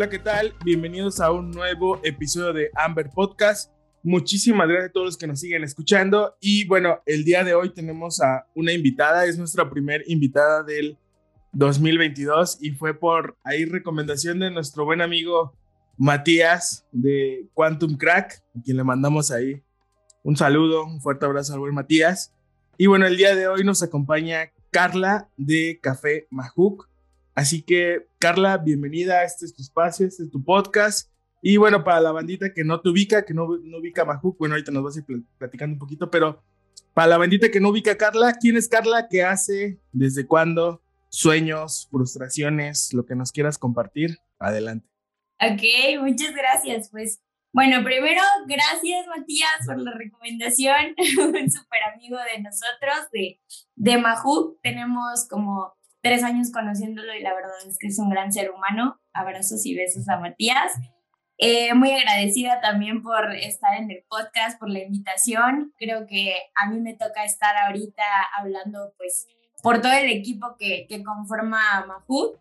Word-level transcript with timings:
Hola, 0.00 0.08
¿qué 0.08 0.18
tal? 0.18 0.54
Bienvenidos 0.64 1.20
a 1.20 1.30
un 1.30 1.50
nuevo 1.50 2.00
episodio 2.02 2.54
de 2.54 2.70
Amber 2.74 3.10
Podcast. 3.10 3.70
Muchísimas 4.02 4.66
gracias 4.66 4.88
a 4.88 4.92
todos 4.94 5.04
los 5.04 5.18
que 5.18 5.26
nos 5.26 5.40
siguen 5.40 5.62
escuchando. 5.62 6.36
Y 6.40 6.66
bueno, 6.66 7.02
el 7.04 7.22
día 7.22 7.44
de 7.44 7.52
hoy 7.52 7.68
tenemos 7.74 8.22
a 8.22 8.46
una 8.54 8.72
invitada, 8.72 9.26
es 9.26 9.36
nuestra 9.36 9.68
primera 9.68 10.02
invitada 10.06 10.62
del 10.62 10.96
2022 11.52 12.62
y 12.62 12.70
fue 12.70 12.98
por 12.98 13.36
ahí 13.44 13.66
recomendación 13.66 14.38
de 14.38 14.50
nuestro 14.50 14.86
buen 14.86 15.02
amigo 15.02 15.54
Matías 15.98 16.86
de 16.92 17.50
Quantum 17.52 17.98
Crack, 17.98 18.42
a 18.58 18.62
quien 18.62 18.78
le 18.78 18.84
mandamos 18.84 19.30
ahí 19.30 19.62
un 20.22 20.34
saludo, 20.34 20.86
un 20.86 21.02
fuerte 21.02 21.26
abrazo 21.26 21.52
al 21.52 21.60
buen 21.60 21.74
Matías. 21.74 22.34
Y 22.78 22.86
bueno, 22.86 23.06
el 23.06 23.18
día 23.18 23.34
de 23.34 23.48
hoy 23.48 23.64
nos 23.64 23.82
acompaña 23.82 24.50
Carla 24.70 25.28
de 25.36 25.78
Café 25.82 26.26
Majuk. 26.30 26.89
Así 27.34 27.62
que, 27.62 28.06
Carla, 28.18 28.58
bienvenida. 28.58 29.24
Este 29.24 29.46
es 29.46 29.54
tu 29.54 29.62
espacio, 29.62 30.06
este 30.06 30.24
es 30.24 30.30
tu 30.30 30.44
podcast. 30.44 31.10
Y 31.42 31.56
bueno, 31.56 31.84
para 31.84 32.00
la 32.00 32.12
bandita 32.12 32.52
que 32.52 32.64
no 32.64 32.80
te 32.80 32.90
ubica, 32.90 33.24
que 33.24 33.32
no, 33.32 33.48
no 33.62 33.78
ubica 33.78 34.02
a 34.02 34.04
Majuk, 34.04 34.38
bueno, 34.38 34.54
ahorita 34.54 34.72
nos 34.72 34.84
vas 34.84 34.96
a 34.96 35.00
ir 35.00 35.22
platicando 35.38 35.74
un 35.74 35.78
poquito, 35.78 36.10
pero 36.10 36.42
para 36.92 37.08
la 37.08 37.18
bandita 37.18 37.50
que 37.50 37.60
no 37.60 37.70
ubica 37.70 37.92
a 37.92 37.96
Carla, 37.96 38.34
¿quién 38.38 38.56
es 38.56 38.68
Carla? 38.68 39.08
¿Qué 39.08 39.22
hace? 39.22 39.78
¿Desde 39.92 40.26
cuándo? 40.26 40.82
Sueños, 41.08 41.88
frustraciones, 41.90 42.92
lo 42.92 43.06
que 43.06 43.14
nos 43.14 43.32
quieras 43.32 43.58
compartir. 43.58 44.18
Adelante. 44.38 44.86
Ok, 45.40 45.62
muchas 46.00 46.34
gracias. 46.34 46.90
Pues 46.90 47.20
bueno, 47.52 47.82
primero, 47.82 48.20
gracias 48.46 49.06
Matías 49.06 49.66
por 49.66 49.78
la 49.78 49.92
recomendación. 49.92 50.94
Un 51.18 51.50
súper 51.50 51.82
amigo 51.94 52.18
de 52.18 52.42
nosotros, 52.42 53.10
de, 53.12 53.40
de 53.76 53.98
Majuk. 53.98 54.60
Tenemos 54.62 55.26
como 55.28 55.74
tres 56.02 56.22
años 56.22 56.50
conociéndolo 56.52 57.14
y 57.14 57.22
la 57.22 57.34
verdad 57.34 57.52
es 57.66 57.78
que 57.78 57.88
es 57.88 57.98
un 57.98 58.10
gran 58.10 58.32
ser 58.32 58.50
humano. 58.50 59.00
Abrazos 59.12 59.64
y 59.66 59.74
besos 59.74 60.08
a 60.08 60.18
Matías. 60.18 60.72
Eh, 61.38 61.72
muy 61.74 61.90
agradecida 61.90 62.60
también 62.60 63.02
por 63.02 63.34
estar 63.34 63.74
en 63.74 63.90
el 63.90 64.04
podcast, 64.08 64.58
por 64.58 64.68
la 64.68 64.80
invitación. 64.80 65.72
Creo 65.78 66.06
que 66.06 66.34
a 66.54 66.68
mí 66.68 66.80
me 66.80 66.94
toca 66.94 67.24
estar 67.24 67.56
ahorita 67.56 68.02
hablando 68.38 68.92
pues 68.98 69.26
por 69.62 69.80
todo 69.80 69.92
el 69.92 70.10
equipo 70.10 70.56
que, 70.58 70.86
que 70.88 71.02
conforma 71.02 71.86
Mahu. 71.86 72.38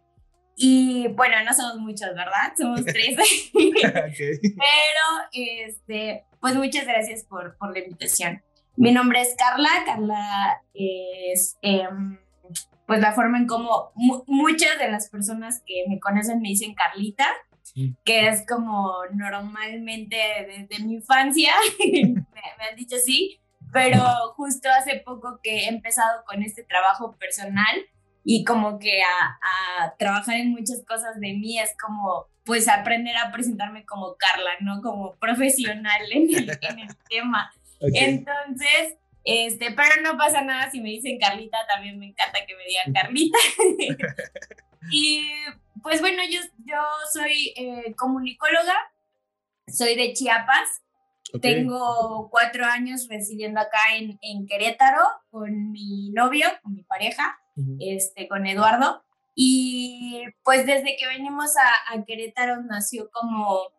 Y 0.57 1.07
bueno, 1.15 1.35
no 1.45 1.53
somos 1.53 1.77
muchos, 1.77 2.09
¿verdad? 2.09 2.51
Somos 2.57 2.83
tres. 2.85 3.15
Pero, 3.53 4.65
este, 5.31 6.25
pues 6.41 6.55
muchas 6.55 6.85
gracias 6.85 7.23
por, 7.23 7.57
por 7.57 7.71
la 7.71 7.79
invitación. 7.79 8.43
Mi 8.75 8.91
nombre 8.91 9.21
es 9.21 9.35
Carla. 9.37 9.69
Carla 9.85 10.61
es... 10.73 11.57
Em, 11.61 12.17
pues 12.89 13.01
la 13.01 13.13
forma 13.13 13.37
en 13.37 13.45
cómo 13.45 13.91
muchas 13.93 14.79
de 14.79 14.89
las 14.89 15.11
personas 15.11 15.61
que 15.63 15.85
me 15.87 15.99
conocen 15.99 16.41
me 16.41 16.49
dicen 16.49 16.73
Carlita, 16.73 17.27
que 18.03 18.27
es 18.27 18.43
como 18.47 18.93
normalmente 19.13 20.17
desde 20.47 20.83
mi 20.83 20.95
infancia, 20.95 21.53
me, 21.79 22.25
han 22.67 22.75
dicho 22.75 22.95
así, 22.95 23.39
pero 23.71 24.01
justo 24.35 24.69
hace 24.71 25.03
poco 25.05 25.39
que 25.43 25.65
he 25.65 25.67
empezado 25.67 26.23
con 26.25 26.41
este 26.41 26.63
trabajo 26.63 27.15
personal 27.17 27.77
y 28.23 28.43
como 28.43 28.79
que 28.79 29.03
a, 29.03 29.95
trabajar 29.99 30.37
en 30.37 30.49
muchas 30.49 30.83
cosas 30.83 31.19
de 31.19 31.33
mí 31.33 31.59
es 31.59 31.77
como 31.79 32.25
pues 32.43 32.67
aprender 32.67 33.15
a 33.17 33.31
presentarme 33.31 33.85
como 33.85 34.15
Carla, 34.15 34.53
¿no? 34.61 34.81
Como 34.81 35.13
profesional 35.17 36.11
en 36.11 36.27
el, 36.35 36.49
en 36.49 36.79
el 36.79 36.97
tema. 37.07 37.51
Entonces, 37.81 38.97
este, 39.23 39.71
pero 39.71 40.01
no 40.01 40.17
pasa 40.17 40.41
nada 40.41 40.69
si 40.71 40.81
me 40.81 40.89
dicen 40.89 41.19
Carlita, 41.19 41.57
también 41.67 41.99
me 41.99 42.07
encanta 42.07 42.45
que 42.45 42.55
me 42.55 42.65
digan 42.65 42.93
Carlita. 42.93 43.37
y 44.91 45.23
pues 45.81 46.01
bueno, 46.01 46.21
yo, 46.29 46.39
yo 46.65 46.81
soy 47.13 47.53
eh, 47.55 47.93
comunicóloga, 47.95 48.75
soy 49.67 49.95
de 49.95 50.13
Chiapas, 50.13 50.81
tengo 51.41 52.29
cuatro 52.31 52.65
años 52.65 53.07
residiendo 53.07 53.59
acá 53.59 53.95
en, 53.95 54.17
en, 54.21 54.47
Querétaro 54.47 55.03
con 55.29 55.71
mi 55.71 56.09
novio, 56.09 56.47
con 56.63 56.73
mi 56.73 56.83
pareja, 56.83 57.39
este, 57.79 58.27
con 58.27 58.47
Eduardo. 58.47 59.03
Y 59.35 60.23
pues 60.43 60.65
desde 60.65 60.97
que 60.97 61.07
venimos 61.07 61.55
a, 61.55 61.93
a 61.93 62.03
Querétaro 62.03 62.63
nació 62.63 63.09
como 63.11 63.71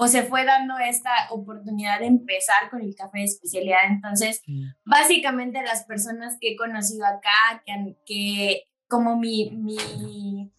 o 0.00 0.06
se 0.06 0.22
fue 0.22 0.44
dando 0.44 0.78
esta 0.78 1.10
oportunidad 1.30 1.98
de 1.98 2.06
empezar 2.06 2.70
con 2.70 2.80
el 2.80 2.94
café 2.94 3.18
de 3.18 3.24
especialidad. 3.24 3.80
Entonces, 3.88 4.42
mm. 4.46 4.68
básicamente 4.84 5.60
las 5.62 5.84
personas 5.84 6.36
que 6.40 6.52
he 6.52 6.56
conocido 6.56 7.04
acá, 7.04 7.62
que, 7.66 7.96
que 8.06 8.62
como 8.86 9.16
mi, 9.16 9.50
mi, 9.50 10.52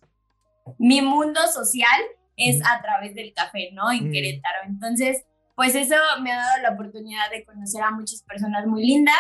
mi 0.77 1.01
mundo 1.01 1.39
social 1.47 2.01
es 2.35 2.59
mm. 2.59 2.63
a 2.65 2.81
través 2.81 3.15
del 3.15 3.33
café, 3.33 3.71
¿no? 3.71 3.89
En 3.89 4.09
mm. 4.09 4.11
Querétaro. 4.11 4.57
Entonces, 4.67 5.23
pues 5.55 5.73
eso 5.73 5.95
me 6.21 6.33
ha 6.33 6.37
dado 6.37 6.61
la 6.61 6.71
oportunidad 6.71 7.31
de 7.31 7.45
conocer 7.45 7.81
a 7.81 7.91
muchas 7.91 8.21
personas 8.23 8.67
muy 8.67 8.85
lindas, 8.85 9.15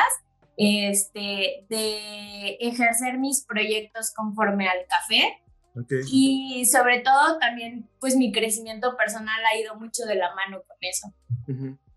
este, 0.57 1.65
de 1.69 2.57
ejercer 2.59 3.19
mis 3.19 3.45
proyectos 3.45 4.13
conforme 4.13 4.67
al 4.67 4.85
café 4.89 5.41
y 6.11 6.65
sobre 6.65 6.99
todo 6.99 7.37
también, 7.39 7.87
pues 7.99 8.15
mi 8.15 8.31
crecimiento 8.31 8.95
personal 8.97 9.39
ha 9.45 9.57
ido 9.57 9.75
mucho 9.75 10.05
de 10.05 10.15
la 10.15 10.33
mano 10.35 10.61
con 10.67 10.77
eso. 10.81 11.13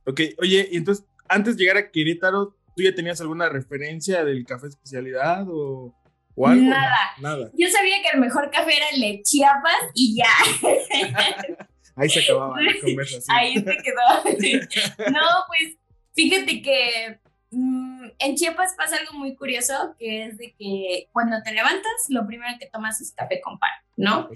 Ok, 0.06 0.20
oye, 0.38 0.68
y 0.70 0.76
entonces, 0.76 1.04
antes 1.28 1.56
de 1.56 1.62
llegar 1.62 1.76
a 1.76 1.90
Querétaro, 1.90 2.56
¿tú 2.76 2.82
ya 2.82 2.94
tenías 2.94 3.20
alguna 3.20 3.48
referencia 3.48 4.24
del 4.24 4.44
café 4.44 4.68
especialidad 4.68 5.46
o, 5.48 5.94
o 6.34 6.46
algo? 6.46 6.64
Nada. 6.64 6.98
Nada. 7.20 7.50
Yo 7.54 7.68
sabía 7.68 8.02
que 8.02 8.10
el 8.14 8.20
mejor 8.20 8.50
café 8.50 8.76
era 8.76 8.88
el 8.90 9.00
de 9.00 9.22
Chiapas 9.22 9.90
y 9.94 10.16
ya. 10.16 10.28
Ahí 11.96 12.08
se 12.08 12.20
acababa 12.20 12.60
la 12.60 12.72
conversación. 12.80 13.36
Ahí 13.36 13.54
se 13.54 13.64
quedó. 13.64 15.10
no, 15.10 15.26
pues 15.46 15.76
fíjate 16.14 16.62
que 16.62 17.18
en 17.52 18.34
Chiapas 18.36 18.74
pasa 18.76 18.96
algo 18.96 19.18
muy 19.18 19.36
curioso, 19.36 19.94
que 19.98 20.26
es 20.26 20.38
de 20.38 20.54
que 20.58 21.08
cuando 21.12 21.42
te 21.42 21.52
levantas, 21.52 21.92
lo 22.08 22.26
primero 22.26 22.56
que 22.58 22.66
tomas 22.66 23.00
es 23.00 23.12
café 23.12 23.40
con 23.40 23.58
pan, 23.58 23.70
¿no? 23.96 24.28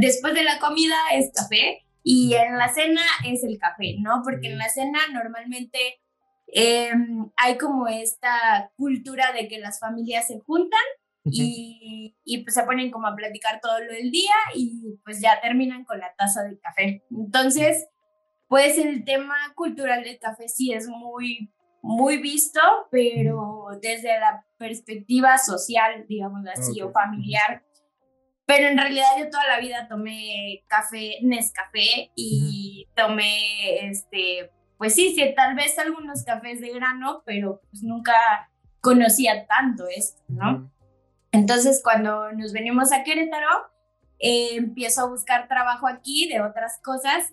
Después 0.00 0.34
de 0.34 0.42
la 0.42 0.58
comida 0.58 0.96
es 1.14 1.30
café 1.32 1.84
y 2.02 2.34
en 2.34 2.58
la 2.58 2.68
cena 2.68 3.02
es 3.24 3.44
el 3.44 3.58
café, 3.58 3.96
¿no? 4.00 4.22
Porque 4.24 4.48
en 4.48 4.58
la 4.58 4.68
cena 4.68 4.98
normalmente 5.12 6.00
em, 6.48 7.30
hay 7.36 7.56
como 7.58 7.86
esta 7.86 8.72
cultura 8.76 9.32
de 9.32 9.48
que 9.48 9.58
las 9.58 9.78
familias 9.78 10.26
se 10.26 10.40
juntan 10.40 10.80
y, 11.24 12.14
y, 12.24 12.44
pues 12.44 12.54
se 12.54 12.62
ponen 12.62 12.92
como 12.92 13.08
a 13.08 13.16
platicar 13.16 13.60
todo 13.60 13.80
lo 13.80 13.92
del 13.92 14.12
día 14.12 14.34
y 14.54 14.96
pues 15.04 15.20
ya 15.20 15.40
terminan 15.40 15.84
con 15.84 15.98
la 15.98 16.14
taza 16.16 16.44
de 16.44 16.56
café. 16.60 17.02
Entonces, 17.10 17.88
pues 18.46 18.78
el 18.78 19.04
tema 19.04 19.34
cultural 19.56 20.04
del 20.04 20.20
café 20.20 20.48
sí 20.48 20.72
es 20.72 20.86
muy 20.86 21.50
muy 21.86 22.18
visto, 22.18 22.60
pero 22.90 23.68
desde 23.80 24.18
la 24.18 24.44
perspectiva 24.58 25.38
social, 25.38 26.04
digamos 26.08 26.44
así, 26.48 26.82
o 26.82 26.90
familiar. 26.90 27.64
Pero 28.44 28.68
en 28.68 28.76
realidad 28.76 29.06
yo 29.18 29.30
toda 29.30 29.46
la 29.46 29.60
vida 29.60 29.86
tomé 29.88 30.64
café, 30.66 31.18
Nescafé, 31.22 32.10
y 32.16 32.88
tomé, 32.96 33.88
este, 33.88 34.50
pues 34.78 34.94
sí, 34.94 35.14
sí, 35.14 35.32
tal 35.36 35.54
vez 35.54 35.78
algunos 35.78 36.24
cafés 36.24 36.60
de 36.60 36.70
grano, 36.70 37.22
pero 37.24 37.60
pues 37.70 37.82
nunca 37.82 38.14
conocía 38.80 39.46
tanto 39.46 39.86
esto, 39.86 40.22
¿no? 40.28 40.70
Entonces 41.30 41.80
cuando 41.82 42.32
nos 42.32 42.52
venimos 42.52 42.92
a 42.92 43.04
Querétaro, 43.04 43.70
eh, 44.18 44.56
empiezo 44.56 45.02
a 45.02 45.08
buscar 45.08 45.46
trabajo 45.48 45.86
aquí 45.86 46.28
de 46.28 46.40
otras 46.40 46.78
cosas. 46.82 47.30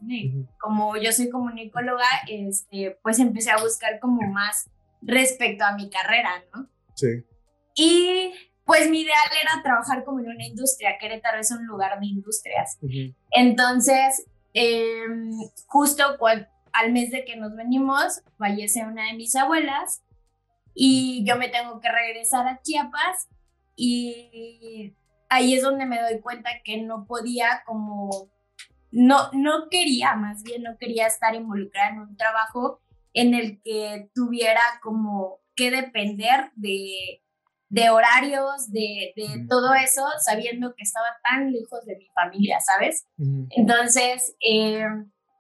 Como 0.60 0.98
yo 0.98 1.12
soy 1.12 1.30
comunicóloga, 1.30 2.06
este, 2.28 2.98
pues 3.02 3.20
empecé 3.20 3.52
a 3.52 3.62
buscar 3.62 4.00
como 4.00 4.22
más 4.32 4.70
respecto 5.02 5.64
a 5.64 5.76
mi 5.76 5.90
carrera, 5.90 6.44
¿no? 6.54 6.68
Sí. 6.96 7.24
Y 7.76 8.34
pues 8.66 8.90
mi 8.90 9.02
ideal 9.02 9.30
era 9.42 9.64
trabajar 9.64 10.04
como 10.04 10.20
en 10.20 10.30
una 10.30 10.46
industria. 10.46 10.98
Querétaro 11.00 11.40
es 11.40 11.52
un 11.52 11.66
lugar 11.66 12.00
de 12.00 12.06
industrias. 12.06 12.78
Entonces, 13.32 14.26
em, 14.54 15.32
justo 15.68 16.04
al 16.74 16.92
mes 16.92 17.12
de 17.12 17.24
que 17.26 17.36
nos 17.36 17.56
venimos, 17.56 18.22
fallece 18.38 18.86
una 18.86 19.08
de 19.08 19.14
mis 19.14 19.36
abuelas 19.36 20.04
y 20.74 21.24
yo 21.26 21.38
me 21.38 21.50
tengo 21.50 21.80
que 21.80 21.90
regresar 21.92 22.48
a 22.48 22.62
Chiapas 22.62 23.30
y 23.76 24.94
ahí 25.34 25.56
es 25.56 25.64
donde 25.64 25.86
me 25.86 26.02
doy 26.02 26.20
cuenta 26.22 26.50
que 26.64 26.82
no 26.82 27.06
podía 27.06 27.64
como 27.66 28.30
no, 28.92 29.32
no 29.34 29.70
quería, 29.70 30.16
más 30.16 30.44
bien 30.44 30.64
no 30.64 30.78
quería 30.78 31.08
estar 31.08 31.34
involucrada 31.34 31.90
en 31.90 32.00
un 32.00 32.16
trabajo 32.16 32.80
en 33.14 33.34
el 33.34 33.60
que 33.64 34.10
tuviera 34.14 34.62
como 34.82 35.40
que 35.56 35.72
depender 35.72 36.52
de, 36.56 37.24
de 37.70 37.90
horarios, 37.90 38.72
de, 38.72 39.14
de 39.16 39.46
todo 39.50 39.74
eso, 39.74 40.06
sabiendo 40.24 40.76
que 40.76 40.84
estaba 40.84 41.08
tan 41.24 41.52
lejos 41.52 41.86
de 41.86 41.98
mi 41.98 42.08
familia, 42.10 42.60
¿sabes? 42.60 43.08
Entonces, 43.50 44.36
eh, 44.48 44.86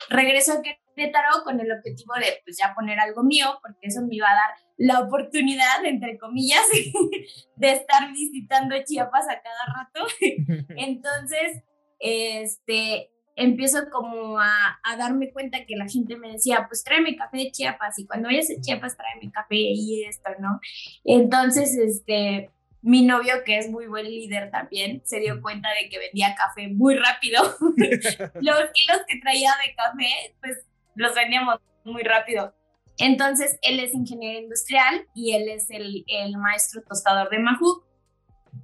regreso 0.10 0.54
a 0.54 0.62
Querétaro 0.96 1.44
con 1.44 1.60
el 1.60 1.72
objetivo 1.72 2.14
de 2.16 2.42
pues 2.44 2.58
ya 2.58 2.74
poner 2.74 3.00
algo 3.00 3.24
mío, 3.24 3.60
porque 3.62 3.88
eso 3.88 4.02
me 4.02 4.16
iba 4.16 4.28
a 4.28 4.34
dar 4.34 4.56
la 4.78 5.00
oportunidad, 5.02 5.86
entre 5.86 6.18
comillas, 6.18 6.66
de 7.56 7.72
estar 7.72 8.12
visitando 8.12 8.76
Chiapas 8.84 9.26
a 9.30 9.42
cada 9.42 9.66
rato. 9.78 10.08
Entonces, 10.78 11.64
este, 12.00 13.10
empiezo 13.36 13.90
como 13.92 14.40
a, 14.40 14.80
a, 14.84 14.98
darme 14.98 15.32
cuenta 15.32 15.66
que 15.66 15.76
la 15.76 15.88
gente 15.88 16.18
me 16.18 16.34
decía, 16.34 16.66
pues 16.68 16.84
tráeme 16.84 17.16
café 17.16 17.38
de 17.38 17.52
Chiapas 17.52 18.00
y 18.00 18.06
cuando 18.06 18.28
vayas 18.28 18.50
a 18.50 18.62
Chiapas 18.62 18.98
tráeme 18.98 19.32
café 19.32 19.56
y 19.56 20.04
esto, 20.04 20.32
¿no? 20.40 20.60
Entonces, 21.04 21.76
este, 21.78 22.52
mi 22.84 23.02
novio, 23.04 23.44
que 23.46 23.58
es 23.58 23.70
muy 23.70 23.88
buen 23.88 24.06
líder 24.06 24.52
también, 24.52 25.02
se 25.06 25.20
dio 25.20 25.42
cuenta 25.42 25.70
de 25.82 25.90
que 25.90 26.00
vendía 26.00 26.36
café 26.36 26.68
muy 26.68 26.96
rápido. 26.96 27.42
los 27.62 28.72
kilos 28.74 29.02
que 29.08 29.20
traía 29.22 29.52
de 29.66 29.74
café, 29.74 30.36
pues 30.42 30.66
los 30.96 31.16
vendíamos 31.16 31.60
muy 31.86 32.04
rápido. 32.04 32.54
Entonces, 32.98 33.58
él 33.62 33.80
es 33.80 33.94
ingeniero 33.94 34.40
industrial 34.40 35.08
y 35.16 35.34
él 35.34 35.50
es 35.50 35.70
el, 35.70 36.04
el 36.08 36.38
maestro 36.38 36.82
tostador 36.84 37.30
de 37.30 37.40
Mahu. 37.40 37.84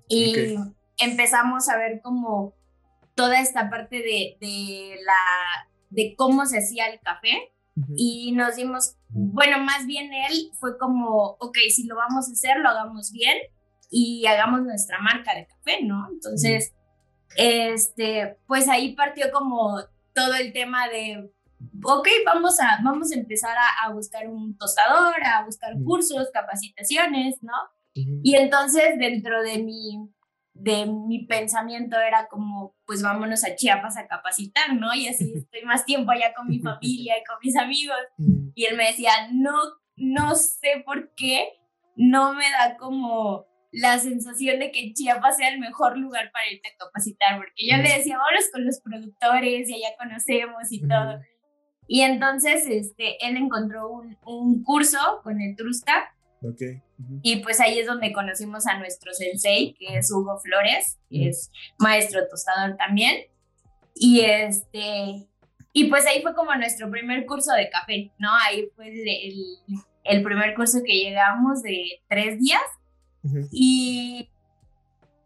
Y 0.07 0.55
empezamos 0.97 1.69
a 1.69 1.77
ver 1.77 2.01
como 2.03 2.53
toda 3.15 3.39
esta 3.39 3.69
parte 3.69 3.97
de, 3.97 4.37
de, 4.39 4.95
la, 5.03 5.69
de 5.89 6.15
cómo 6.15 6.45
se 6.45 6.59
hacía 6.59 6.87
el 6.87 6.99
café 6.99 7.51
y 7.95 8.33
nos 8.33 8.55
dimos, 8.55 8.95
bueno, 9.09 9.59
más 9.59 9.85
bien 9.85 10.11
él 10.13 10.51
fue 10.59 10.77
como, 10.77 11.37
ok, 11.39 11.57
si 11.69 11.85
lo 11.85 11.95
vamos 11.95 12.27
a 12.27 12.31
hacer, 12.33 12.57
lo 12.57 12.69
hagamos 12.69 13.11
bien 13.11 13.37
y 13.89 14.25
hagamos 14.25 14.61
nuestra 14.61 14.99
marca 14.99 15.33
de 15.35 15.47
café, 15.47 15.83
¿no? 15.83 16.07
Entonces, 16.11 16.73
este, 17.37 18.37
pues 18.47 18.67
ahí 18.67 18.95
partió 18.95 19.31
como 19.31 19.79
todo 20.13 20.35
el 20.35 20.51
tema 20.51 20.89
de, 20.89 21.31
ok, 21.83 22.07
vamos 22.25 22.59
a, 22.59 22.79
vamos 22.83 23.11
a 23.11 23.15
empezar 23.15 23.55
a, 23.57 23.85
a 23.85 23.93
buscar 23.93 24.27
un 24.27 24.57
tostador, 24.57 25.15
a 25.23 25.45
buscar 25.45 25.73
cursos, 25.83 26.29
capacitaciones, 26.33 27.41
¿no? 27.41 27.53
Y 28.23 28.35
entonces 28.35 28.97
dentro 28.97 29.41
de 29.41 29.61
mi 29.61 30.09
de 30.59 30.85
mi 30.85 31.25
pensamiento 31.25 31.97
era 31.99 32.27
como, 32.27 32.75
pues 32.85 33.01
vámonos 33.01 33.45
a 33.45 33.55
Chiapas 33.55 33.97
a 33.97 34.07
capacitar, 34.07 34.75
¿no? 34.75 34.93
Y 34.93 35.07
así 35.07 35.33
estoy 35.35 35.63
más 35.63 35.85
tiempo 35.85 36.11
allá 36.11 36.33
con 36.33 36.47
mi 36.47 36.59
familia 36.59 37.15
y 37.17 37.23
con 37.23 37.37
mis 37.41 37.55
amigos. 37.55 37.97
Mm. 38.17 38.49
Y 38.55 38.65
él 38.65 38.77
me 38.77 38.87
decía, 38.87 39.11
no, 39.31 39.55
no 39.95 40.35
sé 40.35 40.83
por 40.85 41.13
qué, 41.15 41.53
no 41.95 42.33
me 42.33 42.49
da 42.49 42.77
como 42.77 43.47
la 43.71 43.99
sensación 43.99 44.59
de 44.59 44.71
que 44.71 44.93
Chiapas 44.93 45.37
sea 45.37 45.49
el 45.49 45.59
mejor 45.59 45.97
lugar 45.97 46.31
para 46.31 46.51
irte 46.51 46.69
a 46.69 46.85
capacitar, 46.85 47.37
porque 47.37 47.67
yo 47.69 47.77
le 47.77 47.83
mm. 47.83 47.97
decía, 47.97 48.17
ahora 48.17 48.39
con 48.51 48.65
los 48.65 48.81
productores 48.81 49.69
y 49.69 49.75
allá 49.75 49.95
conocemos 49.97 50.71
y 50.71 50.87
todo. 50.87 51.19
Y 51.91 52.01
entonces, 52.01 52.67
este, 52.67 53.17
él 53.25 53.35
encontró 53.35 53.89
un, 53.89 54.15
un 54.25 54.63
curso 54.63 54.99
con 55.23 55.41
el 55.41 55.55
Trusta 55.55 56.13
Okay. 56.41 56.81
Y 57.21 57.37
pues 57.37 57.59
ahí 57.59 57.79
es 57.79 57.87
donde 57.87 58.13
conocimos 58.13 58.65
a 58.67 58.77
nuestro 58.77 59.13
sensei, 59.13 59.73
que 59.73 59.97
es 59.97 60.11
Hugo 60.11 60.39
Flores, 60.39 60.97
que 61.09 61.29
es 61.29 61.51
maestro 61.77 62.27
tostador 62.29 62.77
también. 62.77 63.25
Y 63.93 64.21
este, 64.21 65.27
y 65.73 65.85
pues 65.89 66.05
ahí 66.05 66.21
fue 66.21 66.33
como 66.35 66.55
nuestro 66.55 66.89
primer 66.89 67.25
curso 67.25 67.53
de 67.53 67.69
café, 67.69 68.11
¿no? 68.19 68.29
Ahí 68.47 68.69
fue 68.75 68.87
el, 68.87 69.45
el, 70.03 70.23
primer 70.23 70.55
curso 70.55 70.79
que 70.85 70.93
llegamos 70.93 71.61
de 71.61 72.01
tres 72.07 72.39
días. 72.39 72.61
Y 73.51 74.29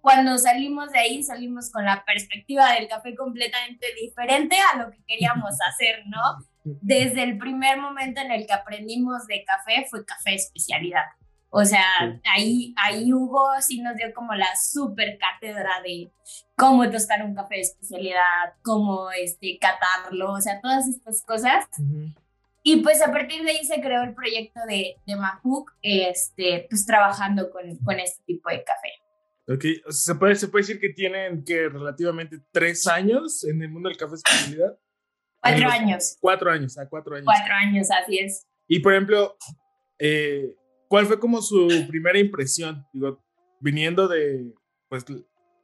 cuando 0.02 0.38
salimos 0.40 0.92
de 0.92 1.00
ahí, 1.00 1.24
salimos 1.24 1.72
con 1.72 1.86
la 1.86 2.04
perspectiva 2.06 2.74
del 2.74 2.88
café 2.88 3.16
completamente 3.16 3.88
diferente 4.02 4.58
a 4.74 4.78
lo 4.78 4.92
que 4.92 5.04
queríamos 5.06 5.56
hacer, 5.70 6.08
¿no? 6.08 6.20
Desde 6.64 7.24
el 7.24 7.38
primer 7.38 7.78
momento 7.78 8.22
en 8.22 8.32
el 8.32 8.46
que 8.48 8.54
aprendimos 8.54 9.28
de 9.28 9.44
café 9.44 9.86
fue 9.90 10.06
café 10.06 10.36
especialidad. 10.36 11.06
O 11.56 11.64
sea, 11.66 11.86
ahí, 12.34 12.74
ahí 12.84 13.14
Hugo 13.14 13.48
sí 13.62 13.80
nos 13.80 13.96
dio 13.96 14.12
como 14.16 14.34
la 14.34 14.48
super 14.56 15.20
cátedra 15.20 15.70
de 15.84 16.12
cómo 16.56 16.90
tostar 16.90 17.24
un 17.24 17.36
café 17.36 17.56
de 17.56 17.62
especialidad, 17.62 18.56
cómo 18.64 19.12
este, 19.12 19.60
catarlo, 19.62 20.34
o 20.34 20.42
sea, 20.42 20.60
todas 20.62 20.88
estas 20.88 21.22
cosas. 21.24 21.68
Y 22.64 22.78
pues 22.78 23.04
a 23.04 23.12
partir 23.12 23.44
de 23.44 23.52
ahí 23.52 23.66
se 23.66 23.82
creó 23.82 24.02
el 24.02 24.16
proyecto 24.16 24.62
de, 24.68 24.96
de 25.06 25.16
Mahook, 25.16 25.74
este, 25.84 26.66
pues 26.70 26.88
trabajando 26.88 27.52
con, 27.52 27.78
con 27.86 28.00
este 28.00 28.24
tipo 28.24 28.50
de 28.50 28.64
café. 28.64 28.90
Ok, 29.48 29.92
¿Se, 29.92 30.16
puede, 30.16 30.36
se 30.36 30.48
puede 30.48 30.64
decir 30.64 30.80
que 30.80 30.90
tienen 30.90 31.44
que 31.44 31.70
relativamente 31.70 32.40
tres 32.52 32.88
años 32.88 33.44
en 33.44 33.62
el 33.62 33.70
mundo 33.70 33.90
del 33.90 33.98
café 33.98 34.14
de 34.14 34.22
especialidad. 34.26 34.78
Cuatro 35.44 35.70
años. 35.70 36.18
Cuatro 36.22 36.52
años, 36.52 36.78
a 36.78 36.88
cuatro 36.88 37.16
años. 37.16 37.26
Cuatro 37.26 37.54
años, 37.54 37.88
así 37.92 38.18
es. 38.18 38.48
Y 38.66 38.80
por 38.80 38.94
ejemplo, 38.94 39.36
eh, 40.00 40.56
¿cuál 40.88 41.06
fue 41.06 41.20
como 41.20 41.42
su 41.42 41.68
primera 41.90 42.18
impresión? 42.18 42.86
Digo, 42.94 43.22
viniendo 43.60 44.08
de 44.08 44.54
pues 44.88 45.06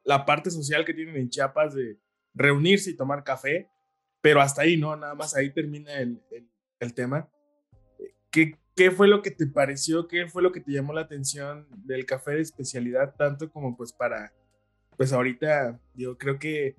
la 0.04 0.26
parte 0.26 0.52
social 0.52 0.84
que 0.84 0.94
tienen 0.94 1.16
en 1.16 1.30
Chiapas 1.30 1.76
de 1.76 1.98
reunirse 2.34 2.90
y 2.90 2.98
tomar 2.98 3.24
café, 3.24 3.70
pero 4.22 4.42
hasta 4.42 4.64
ahí, 4.64 4.76
¿no? 4.76 4.96
Nada 4.98 5.16
más 5.16 5.34
ahí 5.36 5.50
termina 5.54 5.98
el, 5.98 6.22
el, 6.80 6.94
tema. 6.94 7.30
¿Qué, 8.32 8.58
¿Qué 8.76 8.92
fue 8.92 9.08
lo 9.08 9.22
que 9.22 9.32
te 9.32 9.48
pareció? 9.48 10.08
¿Qué 10.08 10.28
fue 10.28 10.42
lo 10.44 10.52
que 10.52 10.60
te 10.60 10.72
llamó 10.72 10.92
la 10.92 11.02
atención 11.02 11.68
del 11.86 12.06
café 12.06 12.32
de 12.32 12.42
especialidad? 12.42 13.16
Tanto 13.16 13.50
como 13.50 13.78
pues 13.78 13.94
para, 13.94 14.34
pues 14.98 15.14
ahorita, 15.14 15.80
digo, 15.94 16.18
creo 16.18 16.38
que 16.38 16.76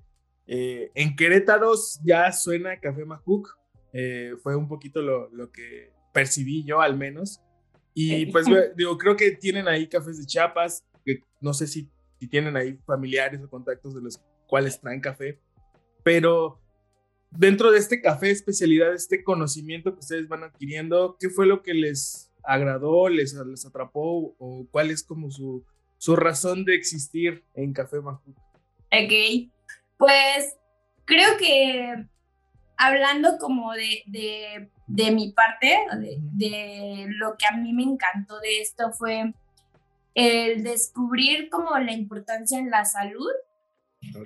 eh, 0.47 0.91
en 0.95 1.15
Querétaro 1.15 1.73
ya 2.03 2.31
suena 2.31 2.79
Café 2.79 3.05
Macuc, 3.05 3.57
eh, 3.93 4.33
fue 4.41 4.55
un 4.55 4.67
poquito 4.67 5.01
lo, 5.01 5.29
lo, 5.29 5.51
que 5.51 5.91
percibí 6.13 6.63
yo 6.63 6.81
al 6.81 6.97
menos. 6.97 7.41
Y 7.93 8.27
pues 8.27 8.45
digo, 8.75 8.97
creo 8.97 9.15
que 9.15 9.31
tienen 9.31 9.67
ahí 9.67 9.87
cafés 9.87 10.19
de 10.19 10.25
Chiapas, 10.25 10.85
que 11.05 11.23
no 11.39 11.53
sé 11.53 11.67
si, 11.67 11.89
si 12.19 12.27
tienen 12.27 12.55
ahí 12.55 12.77
familiares 12.85 13.41
o 13.41 13.49
contactos 13.49 13.93
de 13.95 14.01
los 14.01 14.21
cuales 14.47 14.79
traen 14.79 15.01
café, 15.01 15.39
pero 16.03 16.59
dentro 17.31 17.71
de 17.71 17.79
este 17.79 18.01
café 18.01 18.31
especialidad, 18.31 18.93
este 18.93 19.23
conocimiento 19.23 19.93
que 19.93 19.99
ustedes 19.99 20.27
van 20.27 20.43
adquiriendo, 20.43 21.17
¿qué 21.19 21.29
fue 21.29 21.45
lo 21.45 21.61
que 21.61 21.73
les 21.73 22.31
agradó, 22.43 23.07
les, 23.09 23.33
les 23.33 23.65
atrapó 23.65 24.35
o 24.37 24.67
cuál 24.71 24.91
es 24.91 25.03
como 25.03 25.31
su, 25.31 25.63
su 25.97 26.15
razón 26.15 26.65
de 26.65 26.75
existir 26.75 27.43
en 27.53 27.73
Café 27.73 28.01
Macuc? 28.01 28.35
Ok, 28.91 29.49
pues 30.01 30.57
creo 31.05 31.37
que 31.37 32.07
hablando 32.75 33.37
como 33.37 33.71
de, 33.73 34.01
de, 34.87 35.11
mi 35.11 35.31
parte, 35.31 35.77
de, 36.33 37.05
lo 37.19 37.37
que 37.37 37.45
a 37.45 37.55
mí 37.55 37.71
me 37.71 37.83
encantó 37.83 38.39
de 38.39 38.61
esto 38.61 38.91
fue 38.93 39.31
el 40.15 40.63
descubrir 40.63 41.51
como 41.51 41.77
la 41.77 41.91
importancia 41.91 42.57
en 42.57 42.71
la 42.71 42.83
salud 42.83 43.29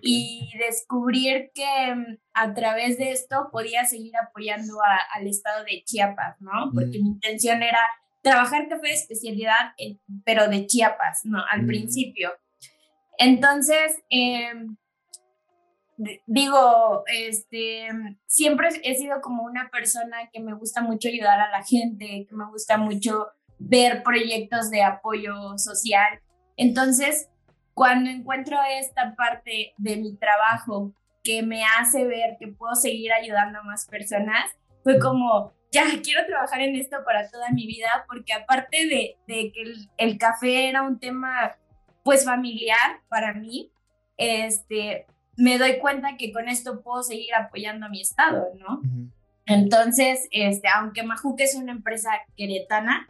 y 0.02 0.50
descubrir 0.58 1.52
que 1.54 1.94
mm, 1.94 2.20
a 2.34 2.54
través 2.54 2.98
de 2.98 3.12
esto 3.12 3.50
podía 3.52 3.84
seguir 3.84 4.14
apoyando 4.16 4.76
al 5.14 5.28
estado 5.28 5.66
de 5.66 5.84
Chiapas, 5.84 6.40
¿no? 6.40 6.72
Porque 6.74 7.00
mi 7.00 7.10
intención 7.10 7.62
era 7.62 7.82
trabajar 8.22 8.70
café 8.70 8.88
de 8.88 8.94
especialidad, 8.94 9.74
pero 10.24 10.48
de 10.48 10.66
Chiapas, 10.68 11.26
¿no? 11.26 11.44
Al 11.52 11.66
principio. 11.66 12.32
Entonces, 13.18 14.02
eh, 14.10 14.54
digo, 15.98 17.04
este, 17.08 17.88
siempre 18.28 18.70
he 18.84 18.96
sido 18.96 19.22
como 19.22 19.44
una 19.44 19.70
persona 19.70 20.30
que 20.32 20.40
me 20.40 20.54
gusta 20.54 20.82
mucho 20.82 21.08
ayudar 21.08 21.40
a 21.40 21.52
la 21.52 21.64
gente, 21.64 22.26
que 22.28 22.36
me 22.36 22.46
gusta 22.48 22.78
mucho 22.78 23.28
ver 23.58 24.04
proyectos 24.04 24.70
de 24.70 24.84
apoyo 24.84 25.58
social. 25.58 26.20
Entonces, 26.58 27.30
cuando 27.74 28.10
encuentro 28.10 28.58
esta 28.80 29.16
parte 29.16 29.74
de 29.78 29.98
mi 29.98 30.16
trabajo 30.18 30.94
que 31.24 31.44
me 31.44 31.64
hace 31.78 32.06
ver 32.06 32.38
que 32.40 32.48
puedo 32.48 32.76
seguir 32.76 33.12
ayudando 33.12 33.60
a 33.60 33.64
más 33.64 33.86
personas, 33.86 34.52
fue 34.84 35.00
como, 35.00 35.54
ya 35.72 35.84
quiero 36.04 36.26
trabajar 36.28 36.62
en 36.62 36.76
esto 36.76 36.98
para 37.06 37.30
toda 37.30 37.50
mi 37.52 37.66
vida, 37.66 38.06
porque 38.08 38.34
aparte 38.34 38.86
de, 38.88 39.18
de 39.28 39.52
que 39.52 39.62
el, 39.62 39.90
el, 39.98 40.18
café 40.18 40.70
era 40.70 40.84
un 40.84 41.00
tema 41.00 41.58
pues 42.04 42.24
familiar 42.24 43.02
para 43.10 43.34
mí, 43.34 43.72
este, 44.18 45.08
me 45.38 45.58
doy 45.58 45.80
cuenta 45.80 46.18
que 46.18 46.32
con 46.32 46.48
esto 46.48 46.82
puedo 46.82 47.04
seguir 47.04 47.34
apoyando 47.34 47.86
a 47.86 47.90
mi 47.90 48.02
estado, 48.02 48.48
¿no? 48.58 48.82
Entonces, 49.46 50.28
este, 50.32 50.68
aunque 50.74 51.04
Majuca 51.04 51.44
es 51.44 51.56
una 51.56 51.72
empresa 51.72 52.10
queretana, 52.36 53.08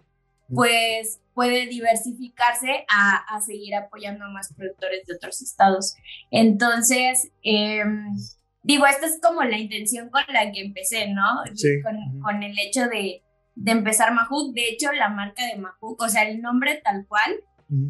pues 0.53 1.21
puede 1.33 1.65
diversificarse 1.67 2.85
a, 2.89 3.17
a, 3.35 3.41
seguir 3.41 3.75
apoyando 3.75 4.25
a 4.25 4.29
más 4.29 4.53
productores 4.53 5.05
de 5.05 5.15
otros 5.15 5.41
estados. 5.41 5.95
Entonces, 6.31 7.31
em, 7.41 8.15
digo, 8.61 8.85
esta 8.85 9.07
es 9.07 9.19
como 9.21 9.43
la 9.43 9.57
intención 9.57 10.09
con 10.09 10.23
la 10.29 10.51
que 10.51 10.61
empecé, 10.61 11.07
¿no? 11.09 11.23
Sí. 11.55 11.81
Con, 11.81 12.21
con 12.21 12.43
el 12.43 12.57
hecho 12.59 12.87
de, 12.87 13.23
de 13.55 13.71
empezar 13.71 14.13
Mahook. 14.13 14.53
De 14.53 14.69
hecho, 14.69 14.91
la 14.91 15.09
marca 15.09 15.45
de 15.45 15.57
Mahook, 15.57 16.01
o 16.01 16.09
sea, 16.09 16.27
el 16.29 16.41
nombre 16.41 16.79
tal 16.83 17.05
cual, 17.07 17.35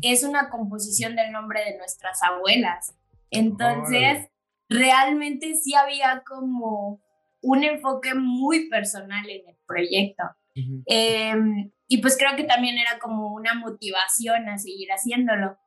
es 0.01 0.23
una 0.23 0.49
composición 0.49 1.17
del 1.17 1.33
nombre 1.33 1.63
de 1.65 1.77
nuestras 1.77 2.23
abuelas. 2.23 2.95
Entonces, 3.35 4.27
realmente 4.69 5.55
sí 5.55 5.73
había 5.75 6.23
como 6.25 7.01
un 7.41 7.63
enfoque 7.63 8.15
muy 8.15 8.69
personal 8.69 9.29
en 9.29 9.47
el 9.47 9.55
proyecto. 9.67 10.23
Em, 10.85 11.71
y 11.87 11.97
pues 11.97 12.17
creo 12.17 12.35
que 12.35 12.45
también 12.45 12.77
era 12.77 12.97
como 12.99 13.33
una 13.33 13.53
motivación 13.53 14.49
a 14.49 14.57
seguir 14.57 14.89
haciéndolo. 14.89 15.57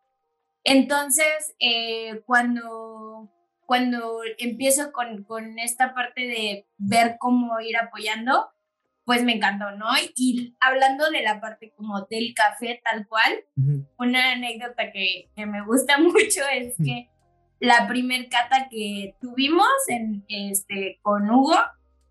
Entonces, 0.65 1.55
eh, 1.61 2.23
cuando, 2.27 3.31
cuando 3.67 4.21
empiezo 4.39 4.93
con, 4.93 5.25
con 5.25 5.59
esta 5.59 5.95
parte 5.95 6.23
de 6.23 6.67
ver 6.79 7.17
cómo 7.19 7.61
ir 7.61 7.77
apoyando, 7.77 8.49
pues 9.05 9.25
me 9.25 9.37
encantó, 9.37 9.71
¿no? 9.71 9.87
Y 10.17 10.55
hablando 10.61 11.11
de 11.11 11.23
la 11.23 11.41
parte 11.41 11.73
como 11.75 12.03
del 12.11 12.35
café 12.35 12.83
tal 12.85 13.07
cual, 13.07 13.45
una 13.97 14.33
anécdota 14.33 14.93
que, 14.93 15.31
que, 15.35 15.47
me 15.47 15.65
gusta 15.65 15.99
mucho 15.99 16.43
es 16.53 16.77
que 16.77 17.09
la 17.61 17.87
primer 17.89 18.29
cata 18.29 18.69
que 18.71 19.15
tuvimos 19.21 19.69
en, 19.89 20.25
este, 20.29 20.99
con 21.03 21.29
Hugo 21.31 21.57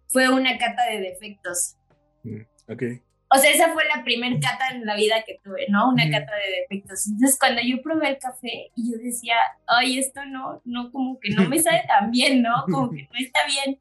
fue 0.07 0.29
una 0.29 0.57
cata 0.57 0.85
de 0.85 0.99
defectos. 0.99 1.75
Mm, 2.23 2.41
ok. 2.69 2.83
O 3.29 3.37
sea, 3.37 3.51
esa 3.51 3.73
fue 3.73 3.83
la 3.93 4.03
primer 4.03 4.39
cata 4.39 4.69
en 4.71 4.85
la 4.85 4.95
vida 4.95 5.23
que 5.25 5.39
tuve, 5.43 5.65
¿no? 5.69 5.89
Una 5.89 6.09
cata 6.09 6.31
de 6.35 6.61
defectos. 6.61 7.07
Entonces, 7.07 7.37
cuando 7.37 7.61
yo 7.61 7.81
probé 7.81 8.09
el 8.09 8.19
café 8.19 8.71
y 8.75 8.91
yo 8.91 8.97
decía, 8.97 9.35
ay, 9.67 9.99
esto 9.99 10.25
no, 10.25 10.61
no, 10.63 10.91
como 10.91 11.19
que 11.19 11.31
no 11.31 11.47
me 11.49 11.59
sale 11.59 11.83
tan 11.87 12.11
bien, 12.11 12.41
¿no? 12.41 12.63
Como 12.65 12.89
que 12.91 13.03
no 13.03 13.19
está 13.19 13.39
bien. 13.47 13.79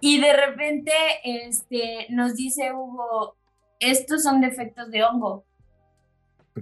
Y 0.00 0.20
de 0.20 0.32
repente 0.32 0.92
este, 1.24 2.06
nos 2.10 2.34
dice 2.34 2.72
Hugo, 2.72 3.36
estos 3.78 4.22
son 4.22 4.40
defectos 4.40 4.90
de 4.90 5.04
hongo. 5.04 5.44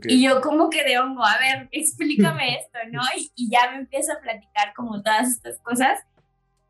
Y 0.05 0.23
yo 0.23 0.41
como 0.41 0.71
que 0.71 0.85
de 0.85 0.99
hongo, 0.99 1.25
a 1.25 1.39
ver, 1.39 1.69
explícame 1.73 2.57
esto, 2.59 2.79
¿no? 2.91 3.03
Y, 3.37 3.51
ya 3.51 3.71
me 3.71 3.79
empieza 3.79 4.15
a 4.15 4.21
platicar 4.21 4.73
como 4.75 5.03
todas 5.03 5.29
estas 5.29 5.61
cosas. 5.61 6.01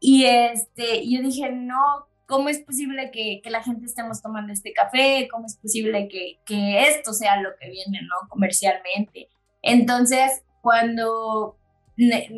Y 0.01 0.27
este, 0.27 1.09
yo 1.09 1.23
dije, 1.23 1.51
no, 1.51 2.07
¿cómo 2.27 2.49
es 2.49 2.61
posible 2.61 3.11
que, 3.11 3.41
que, 3.43 3.51
la 3.51 3.63
gente 3.63 3.87
estemos 3.87 4.21
tomando 4.21 4.53
este 4.53 4.73
café? 4.73 5.29
¿Cómo 5.31 5.47
es 5.47 5.57
posible 5.57 6.09
que, 6.09 6.41
que 6.45 6.89
esto 6.89 7.13
sea 7.13 7.41
lo 7.41 7.51
que 7.59 7.71
viene, 7.71 8.01
¿no? 8.03 8.29
Comercialmente. 8.29 9.29
Entonces, 9.63 10.43
cuando 10.61 11.59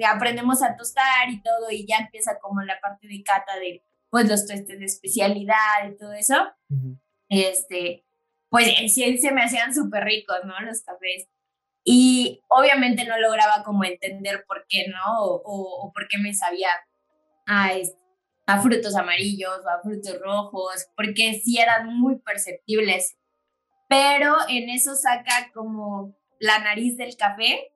aprendemos 0.09 0.63
a 0.63 0.77
tostar 0.77 1.31
y 1.31 1.43
todo, 1.43 1.71
y 1.71 1.87
ya 1.87 1.99
empieza 1.99 2.39
como 2.41 2.63
la 2.63 2.79
parte 2.81 3.09
de 3.09 3.23
cata 3.23 3.57
de 3.59 3.83
pues 4.11 4.29
los 4.29 4.47
tuestes 4.47 4.79
de 4.79 4.85
especialidad 4.85 5.91
y 5.91 5.97
todo 5.97 6.13
eso, 6.13 6.37
este, 7.29 8.06
pues 8.49 8.69
sí 8.93 9.19
se 9.19 9.33
me 9.33 9.43
hacían 9.43 9.75
súper 9.75 10.05
ricos, 10.05 10.39
¿no? 10.45 10.59
Los 10.61 10.83
cafés. 10.83 11.29
Y 11.85 12.41
obviamente 12.49 13.05
no 13.05 13.19
lograba 13.19 13.63
como 13.65 13.85
entender 13.85 14.45
por 14.47 14.67
qué, 14.69 14.87
¿no? 14.89 15.23
O, 15.25 15.43
o, 15.45 15.93
por 15.93 16.09
qué 16.09 16.19
me 16.19 16.35
sabía 16.35 16.71
a, 17.47 17.71
a 18.47 18.61
frutos 18.61 18.97
amarillos 18.97 19.61
o 19.65 19.69
a 19.69 19.81
frutos 19.83 20.19
rojos, 20.21 20.87
porque 20.97 21.41
sí 21.45 21.59
eran 21.59 21.97
muy 21.99 22.19
perceptibles. 22.19 23.17
Pero 23.89 24.35
en 24.49 24.69
eso 24.69 24.97
saca 24.97 25.53
como 25.55 26.17
la 26.41 26.59
nariz 26.59 26.97
del 26.97 27.17
café 27.17 27.71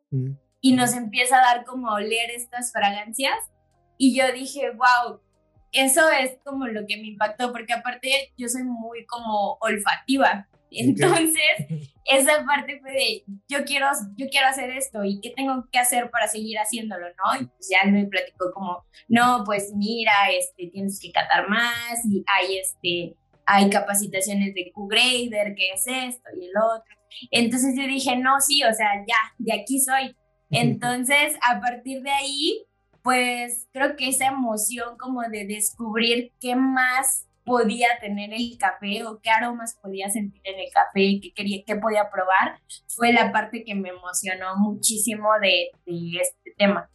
y 0.61 0.73
nos 0.73 0.95
empieza 0.95 1.39
a 1.39 1.55
dar 1.55 1.65
como 1.65 1.93
oler 1.93 2.31
estas 2.31 2.73
fragancias. 2.73 3.37
Y 3.97 4.17
yo 4.17 4.33
dije, 4.33 4.71
wow, 4.71 5.21
eso 5.73 6.09
es 6.11 6.39
como 6.45 6.67
lo 6.67 6.87
que 6.87 6.97
me 6.97 7.09
impactó, 7.09 7.53
porque 7.53 7.73
aparte 7.73 8.33
yo 8.37 8.49
soy 8.49 8.65
muy 8.65 9.07
como 9.07 9.57
olfativa. 9.61 10.49
Entonces, 10.71 11.93
esa 12.05 12.45
parte 12.45 12.81
fue 12.81 12.93
de, 12.93 13.25
yo 13.49 13.65
quiero, 13.65 13.87
yo 14.17 14.29
quiero 14.31 14.49
hacer 14.49 14.71
esto 14.71 15.05
y 15.05 15.21
qué 15.21 15.31
tengo 15.31 15.65
que 15.71 15.79
hacer 15.79 16.11
para 16.11 16.29
seguir 16.29 16.59
haciéndolo, 16.59 17.07
¿no? 17.09 17.41
Y 17.41 17.47
pues 17.47 17.69
ya 17.71 17.89
me 17.89 18.07
platicó 18.07 18.53
como, 18.53 18.85
no, 19.09 19.43
pues 19.45 19.73
mira, 19.75 20.12
este, 20.31 20.69
tienes 20.69 20.99
que 21.00 21.12
catar 21.12 21.49
más 21.49 22.05
y 22.05 22.25
hay, 22.27 22.59
este, 22.59 23.17
hay 23.47 23.71
capacitaciones 23.71 24.55
de 24.55 24.71
Q-Grader, 24.73 25.55
que 25.55 25.71
es 25.73 25.87
esto 25.87 26.31
y 26.41 26.47
el 26.47 26.53
otro. 26.57 26.97
Entonces 27.31 27.75
yo 27.77 27.87
dije, 27.87 28.17
no, 28.17 28.41
sí, 28.41 28.62
o 28.65 28.73
sea, 28.73 29.05
ya, 29.07 29.35
de 29.39 29.61
aquí 29.61 29.81
soy. 29.81 30.17
Entonces, 30.50 31.37
a 31.49 31.61
partir 31.61 32.03
de 32.03 32.11
ahí, 32.11 32.65
pues 33.03 33.67
creo 33.73 33.97
que 33.97 34.09
esa 34.09 34.27
emoción 34.27 34.99
como 34.99 35.23
de 35.23 35.47
descubrir 35.47 36.33
qué 36.41 36.55
más 36.55 37.27
podía 37.50 37.88
tener 38.00 38.33
el 38.33 38.57
café 38.59 39.04
o 39.04 39.21
qué 39.21 39.28
aromas 39.30 39.76
podía 39.83 40.09
sentir 40.09 40.40
en 40.45 40.61
el 40.61 40.71
café, 40.73 41.19
qué 41.21 41.33
quería, 41.35 41.64
qué 41.66 41.75
podía 41.75 42.09
probar, 42.09 42.61
fue 42.87 43.12
la 43.12 43.33
parte 43.33 43.64
que 43.64 43.75
me 43.75 43.88
emocionó 43.88 44.57
muchísimo 44.57 45.28
de, 45.42 45.71
este 46.21 46.54
tema. 46.57 46.88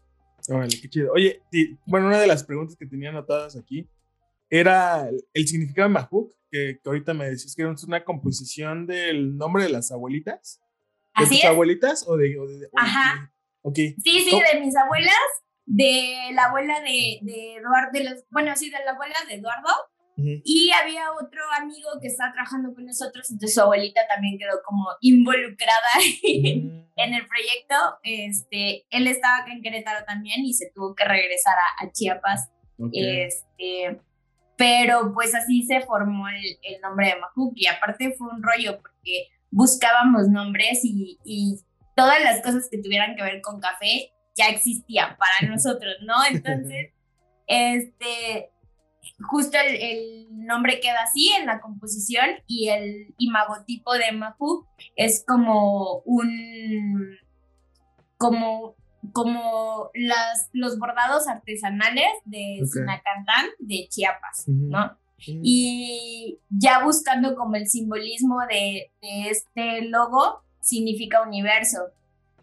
Órale, 0.47 0.79
qué 0.81 0.89
chido. 0.89 1.11
Oye, 1.11 1.41
bueno, 1.85 2.07
una 2.07 2.19
de 2.19 2.27
las 2.27 2.45
preguntas 2.45 2.77
que 2.77 2.85
tenía 2.85 3.09
anotadas 3.09 3.57
aquí 3.57 3.89
era 4.49 5.09
el 5.33 5.47
significado 5.47 5.89
de 5.89 5.93
Mahook, 5.93 6.33
que, 6.49 6.79
ahorita 6.85 7.13
me 7.13 7.25
decís 7.25 7.53
que 7.53 7.69
es 7.69 7.83
una 7.83 8.05
composición 8.05 8.87
del 8.87 9.35
nombre 9.35 9.63
de 9.63 9.69
las 9.69 9.91
abuelitas. 9.91 10.61
¿De 11.19 11.27
tus 11.27 11.43
abuelitas 11.43 12.05
o 12.07 12.15
de, 12.15 12.37
Ajá. 12.77 13.33
Ok. 13.61 13.75
Sí, 13.75 13.95
sí, 14.03 14.39
de 14.53 14.59
mis 14.61 14.75
abuelas 14.77 15.13
de 15.65 16.29
la 16.33 16.45
abuela 16.45 16.79
de, 16.81 17.19
de 17.21 17.55
Eduardo, 17.55 17.89
de 17.91 18.03
los, 18.03 18.23
bueno, 18.29 18.55
sí, 18.55 18.69
de 18.69 18.83
la 18.85 18.91
abuela 18.91 19.15
de 19.27 19.35
Eduardo. 19.35 19.69
Y 20.17 20.71
había 20.71 21.11
otro 21.11 21.41
amigo 21.59 21.89
que 22.01 22.07
estaba 22.07 22.31
trabajando 22.31 22.73
con 22.73 22.85
nosotros, 22.85 23.29
entonces 23.29 23.53
su 23.53 23.61
abuelita 23.61 24.01
también 24.07 24.37
quedó 24.37 24.61
como 24.65 24.85
involucrada 25.01 25.89
mm. 26.23 26.85
en 26.95 27.13
el 27.13 27.27
proyecto. 27.27 27.75
Este, 28.03 28.85
él 28.89 29.07
estaba 29.07 29.39
acá 29.39 29.51
en 29.51 29.61
Querétaro 29.61 30.05
también 30.05 30.45
y 30.45 30.53
se 30.53 30.71
tuvo 30.73 30.95
que 30.95 31.03
regresar 31.03 31.55
a, 31.79 31.91
Chiapas. 31.91 32.49
Este, 32.93 33.99
pero 34.57 35.13
pues 35.13 35.35
así 35.35 35.63
se 35.63 35.81
formó 35.81 36.27
el, 36.29 36.59
el 36.61 36.81
nombre 36.81 37.07
de 37.07 37.19
Mahook 37.19 37.53
y 37.55 37.67
aparte 37.67 38.13
fue 38.17 38.29
un 38.29 38.41
rollo 38.41 38.79
porque 38.81 39.27
buscábamos 39.51 40.27
nombres 40.29 40.79
y, 40.83 41.19
y 41.23 41.59
todas 41.95 42.21
las 42.21 42.41
cosas 42.41 42.67
que 42.69 42.77
tuvieran 42.77 43.15
que 43.15 43.23
ver 43.23 43.41
con 43.41 43.59
café 43.59 44.13
ya 44.35 44.49
existían 44.49 45.15
para 45.17 45.49
nosotros, 45.49 45.95
¿no? 46.01 46.13
Entonces, 46.29 46.91
este, 47.47 48.51
justo 49.29 49.57
el, 49.57 50.25
nombre 50.45 50.79
queda 50.79 51.01
así 51.03 51.31
en 51.39 51.47
la 51.47 51.59
composición 51.59 52.25
y 52.45 52.69
el 52.69 53.15
imagotipo 53.17 53.93
de 53.93 54.11
Mahu 54.11 54.67
es 54.95 55.23
como 55.25 56.01
un, 56.05 57.17
como, 58.17 58.75
como 59.11 59.89
las, 59.95 60.49
los 60.53 60.77
bordados 60.77 61.27
artesanales 61.27 62.11
de 62.25 62.61
Sinacantán 62.71 63.47
de 63.57 63.87
Chiapas, 63.89 64.43
¿no? 64.47 64.95
Y 65.17 66.39
ya 66.49 66.83
buscando 66.83 67.35
como 67.35 67.55
el 67.55 67.67
simbolismo 67.67 68.41
de, 68.47 68.91
de 69.01 69.29
este 69.29 69.81
logo, 69.83 70.43
significa 70.61 71.23
universo. 71.23 71.79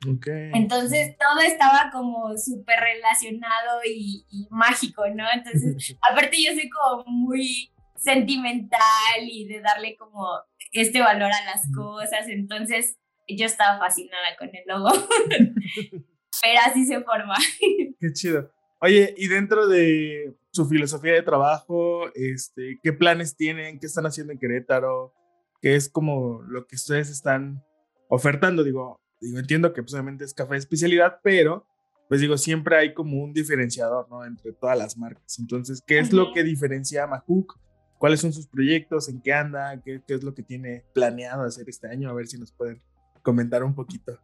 Entonces 0.04 1.16
todo 1.18 1.40
estaba 1.40 1.90
como 1.92 2.36
súper 2.36 2.80
relacionado 2.80 3.80
y, 3.86 4.24
mágico, 4.50 5.04
¿no? 5.14 5.24
Entonces, 5.32 5.96
aparte 6.10 6.42
yo 6.42 6.52
soy 6.52 6.68
como 6.68 7.04
muy 7.06 7.70
sentimental 7.96 8.80
y 9.22 9.46
de 9.46 9.60
darle 9.60 9.96
como 9.96 10.26
este 10.72 11.00
valor 11.00 11.30
a 11.32 11.44
las 11.44 11.62
cosas, 11.74 12.28
entonces 12.28 12.96
yo 13.28 13.46
estaba 13.46 13.78
fascinada 13.78 14.36
con 14.38 14.48
el 14.48 14.64
logo, 14.66 14.90
pero 16.42 16.60
así 16.66 16.84
se 16.86 17.00
forma. 17.02 17.36
Qué 18.00 18.12
chido. 18.12 18.50
Oye, 18.80 19.14
y 19.16 19.28
dentro 19.28 19.68
de 19.68 20.34
su 20.50 20.66
filosofía 20.66 21.12
de 21.12 21.22
trabajo, 21.22 22.12
este, 22.14 22.80
¿qué 22.82 22.92
planes 22.92 23.36
tienen? 23.36 23.78
¿Qué 23.78 23.86
están 23.86 24.06
haciendo 24.06 24.32
en 24.32 24.40
Querétaro? 24.40 25.14
¿Qué 25.60 25.76
es 25.76 25.88
como 25.88 26.42
lo 26.48 26.66
que 26.66 26.74
ustedes 26.74 27.08
están 27.08 27.62
ofertando? 28.08 28.64
Digo, 28.64 29.01
Digo, 29.22 29.38
entiendo 29.38 29.72
que 29.72 29.82
pues, 29.82 29.94
es 30.20 30.34
café 30.34 30.54
de 30.54 30.58
especialidad, 30.58 31.20
pero 31.22 31.66
pues 32.08 32.20
digo, 32.20 32.36
siempre 32.36 32.76
hay 32.76 32.92
como 32.92 33.22
un 33.22 33.32
diferenciador, 33.32 34.06
¿no? 34.10 34.24
Entre 34.24 34.52
todas 34.52 34.76
las 34.76 34.98
marcas. 34.98 35.38
Entonces, 35.38 35.82
¿qué 35.86 35.98
es 35.98 36.12
lo 36.12 36.34
que 36.34 36.42
diferencia 36.42 37.04
a 37.04 37.06
Mahook? 37.06 37.58
¿Cuáles 37.96 38.20
son 38.20 38.34
sus 38.34 38.46
proyectos? 38.48 39.08
¿En 39.08 39.22
qué 39.22 39.32
anda? 39.32 39.80
¿Qué, 39.82 40.02
¿Qué, 40.06 40.14
es 40.14 40.22
lo 40.22 40.34
que 40.34 40.42
tiene 40.42 40.84
planeado 40.92 41.44
hacer 41.44 41.68
este 41.68 41.88
año? 41.88 42.10
A 42.10 42.12
ver 42.12 42.26
si 42.26 42.36
nos 42.36 42.52
pueden 42.52 42.82
comentar 43.22 43.64
un 43.64 43.74
poquito. 43.74 44.18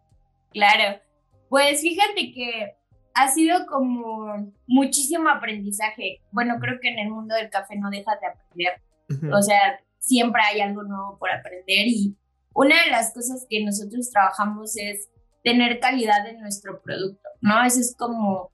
Claro. 0.53 1.01
Pues 1.49 1.81
fíjate 1.81 2.35
que 2.35 2.75
ha 3.15 3.29
sido 3.29 3.67
como 3.67 4.53
muchísimo 4.67 5.31
aprendizaje. 5.31 6.21
Bueno, 6.31 6.59
creo 6.61 6.81
que 6.81 6.89
en 6.89 6.99
el 6.99 7.11
mundo 7.11 7.35
del 7.35 7.49
café 7.49 7.77
no 7.77 7.89
dejas 7.89 8.21
de 8.21 8.27
aprender. 8.27 9.33
O 9.33 9.41
sea, 9.41 9.81
siempre 9.99 10.43
hay 10.45 10.61
algo 10.61 10.83
nuevo 10.83 11.19
por 11.19 11.31
aprender 11.31 11.87
y 11.87 12.15
una 12.59 12.83
de 12.83 12.91
las 12.91 13.15
cosas 13.15 13.47
que 13.49 13.65
nosotros 13.65 14.11
trabajamos 14.11 14.77
es 14.77 15.09
tener 15.45 15.79
calidad 15.79 16.27
en 16.27 16.41
nuestro 16.41 16.83
producto, 16.83 17.29
¿no? 17.41 17.65
Eso 17.65 17.79
es 17.79 17.95
como 17.97 18.51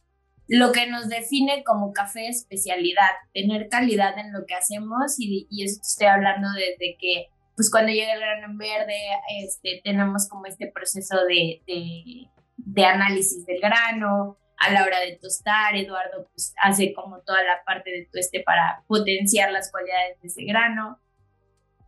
lo 0.47 0.73
que 0.73 0.87
nos 0.89 1.09
define 1.09 1.65
como 1.65 1.95
café 1.95 2.29
especialidad, 2.29 3.13
tener 3.33 3.71
calidad 3.71 4.19
en 4.19 4.35
lo 4.35 4.45
que 4.45 4.55
hacemos 4.55 5.19
y, 5.19 5.47
y 5.49 5.65
eso 5.65 5.81
estoy 5.81 6.09
hablando 6.09 6.49
desde 6.53 6.99
que 7.01 7.29
pues 7.57 7.71
cuando 7.71 7.93
llega 7.93 8.13
el 8.13 8.21
grano 8.21 8.47
en 8.47 8.59
verde, 8.59 8.99
este, 9.43 9.81
tenemos 9.83 10.29
como 10.29 10.45
este 10.45 10.71
proceso 10.71 11.25
de, 11.25 11.63
de, 11.67 12.29
de, 12.57 12.85
análisis 12.85 13.47
del 13.47 13.61
grano, 13.61 14.37
a 14.59 14.71
la 14.71 14.85
hora 14.85 15.01
de 15.01 15.17
tostar, 15.17 15.77
Eduardo 15.77 16.29
pues 16.31 16.53
hace 16.63 16.93
como 16.93 17.21
toda 17.21 17.43
la 17.43 17.65
parte 17.65 17.91
de 17.91 18.09
tueste 18.13 18.43
para 18.45 18.83
potenciar 18.87 19.51
las 19.51 19.71
cualidades 19.71 20.21
de 20.21 20.29
ese 20.29 20.45
grano. 20.45 21.01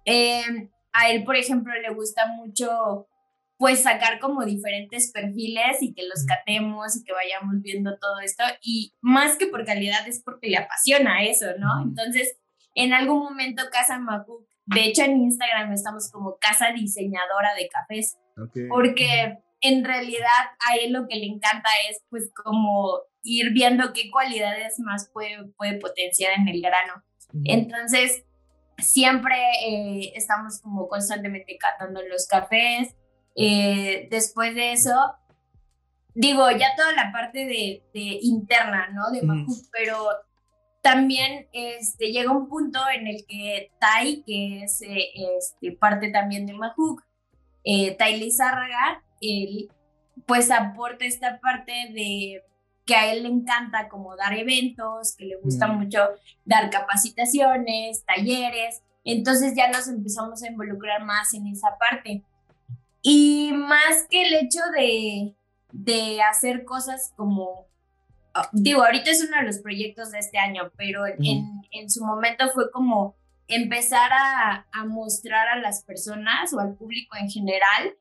Eh, 0.07 0.71
a 0.99 1.11
él, 1.11 1.25
por 1.25 1.37
ejemplo, 1.37 1.73
le 1.75 1.93
gusta 1.93 2.27
mucho 2.27 3.09
pues 3.59 3.83
sacar 3.83 4.19
como 4.21 4.45
diferentes 4.45 5.11
perfiles 5.13 5.79
y 5.81 5.95
que 5.95 6.07
los 6.07 6.25
catemos 6.27 6.97
y 6.97 7.05
que 7.05 7.13
vayamos 7.13 7.63
viendo 7.63 7.99
todo 7.99 8.21
esto. 8.21 8.45
Y 8.63 8.95
más 9.01 9.37
que 9.37 9.47
por 9.47 9.65
calidad 9.65 10.07
es 10.07 10.23
porque 10.23 10.49
le 10.49 10.59
apasiona 10.59 11.25
eso, 11.25 11.47
¿no? 11.59 11.83
Entonces, 11.83 12.37
en 12.75 12.93
algún 12.93 13.21
momento 13.21 13.65
Casa 13.73 13.99
Macu, 13.99 14.47
de 14.67 14.85
hecho 14.85 15.03
en 15.03 15.23
Instagram 15.23 15.73
estamos 15.73 16.11
como 16.11 16.37
Casa 16.39 16.73
Diseñadora 16.73 17.55
de 17.55 17.69
Cafés, 17.69 18.19
porque 18.69 19.39
en 19.63 19.85
realidad 19.85 20.51
a 20.69 20.77
él 20.77 20.93
lo 20.93 21.09
que 21.09 21.17
le 21.17 21.27
encanta 21.27 21.71
es 21.89 22.03
pues 22.11 22.31
como 22.35 23.01
ir 23.23 23.53
viendo 23.53 23.93
qué 23.95 24.11
cualidades 24.11 24.79
más 24.81 25.11
puede, 25.13 25.47
puede 25.57 25.79
potenciar 25.79 26.33
en 26.39 26.49
el 26.49 26.61
grano. 26.61 27.03
Entonces, 27.45 28.25
siempre 28.79 29.37
eh, 29.67 30.13
estamos 30.15 30.61
como 30.61 30.89
constantemente 30.89 31.57
catando 31.59 32.03
los 32.03 32.27
cafés, 32.27 32.95
eh, 33.35 34.09
después 34.11 34.55
de 34.55 34.73
eso, 34.73 34.95
digo, 36.15 36.51
ya 36.51 36.75
toda 36.77 36.93
la 36.93 37.13
parte 37.13 37.45
de, 37.45 37.83
interna, 38.23 38.89
¿no? 38.89 39.11
De 39.11 39.23
Majuk, 39.23 39.67
pero 39.71 40.09
también 40.83 41.47
este, 41.53 42.13
llega 42.13 42.31
un 42.31 42.49
punto 42.49 42.79
en 42.95 43.07
el 43.07 43.27
que 43.27 43.73
Tai, 43.79 44.23
que 44.25 44.63
es 44.63 44.81
eh, 44.83 45.11
este, 45.37 45.73
parte 45.73 46.11
también 46.11 46.47
de 46.47 46.55
Majuk, 46.55 47.03
eh, 47.65 47.95
Tai 47.97 48.19
Lizárraga, 48.19 49.03
él 49.21 49.69
pues 50.27 50.51
aporta 50.51 51.05
esta 51.05 51.39
parte 51.41 51.73
de 51.93 52.43
que 52.87 52.95
a 52.95 53.13
él 53.13 53.25
le 53.25 53.29
encanta 53.29 53.89
como 53.89 54.17
dar 54.17 54.33
eventos, 54.33 55.17
que 55.17 55.27
le 55.27 55.37
gusta 55.37 55.67
mucho 55.67 55.99
dar 56.45 56.71
capacitaciones, 56.71 58.05
talleres, 58.05 58.83
entonces 59.05 59.55
ya 59.57 59.69
nos 59.69 59.89
empezamos 59.89 60.43
a 60.43 60.49
involucrar 60.49 61.05
más 61.05 61.35
en 61.35 61.49
esa 61.49 61.77
parte. 61.79 62.23
Y 63.03 63.53
más 63.55 64.07
que 64.09 64.27
el 64.27 64.35
hecho 64.35 64.61
de, 64.77 65.35
de 65.73 66.23
hacer 66.23 66.65
cosas 66.65 67.13
como, 67.17 67.67
ah, 68.35 68.49
digo, 68.53 68.83
ahorita 68.83 69.11
es 69.11 69.25
uno 69.27 69.37
de 69.39 69.45
los 69.45 69.59
proyectos 69.59 70.13
de 70.13 70.19
este 70.21 70.39
año, 70.39 70.71
pero 70.77 71.07
en, 71.07 71.63
en, 71.71 71.91
su 71.91 72.05
momento 72.05 72.49
fue 72.53 72.71
como 72.71 73.15
empezar 73.49 74.11
a, 74.13 74.67
a, 74.73 74.85
mostrar 74.85 75.49
a 75.49 75.61
las 75.61 75.85
personas 75.85 76.53
o 76.53 76.59
al 76.59 76.75
público 76.75 77.17
en 77.17 77.31
general 77.31 77.97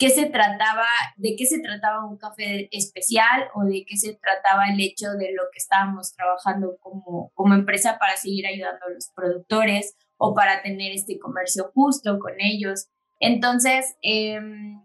qué 0.00 0.08
se 0.08 0.24
trataba, 0.30 0.86
de 1.18 1.36
qué 1.36 1.44
se 1.44 1.60
trataba 1.60 2.06
un 2.06 2.16
café 2.16 2.70
especial 2.72 3.50
o 3.54 3.64
de 3.64 3.84
qué 3.86 3.98
se 3.98 4.14
trataba 4.14 4.64
el 4.72 4.80
hecho 4.80 5.10
de 5.10 5.34
lo 5.34 5.42
que 5.52 5.58
estábamos 5.58 6.14
trabajando 6.14 6.78
como, 6.80 7.30
como 7.34 7.52
empresa 7.52 7.98
para 7.98 8.16
seguir 8.16 8.46
ayudando 8.46 8.86
a 8.86 8.94
los 8.94 9.10
productores 9.14 9.94
o 10.16 10.34
para 10.34 10.62
tener 10.62 10.92
este 10.92 11.18
comercio 11.18 11.70
justo 11.74 12.18
con 12.18 12.32
ellos. 12.38 12.88
Entonces, 13.18 13.94
em, 14.00 14.82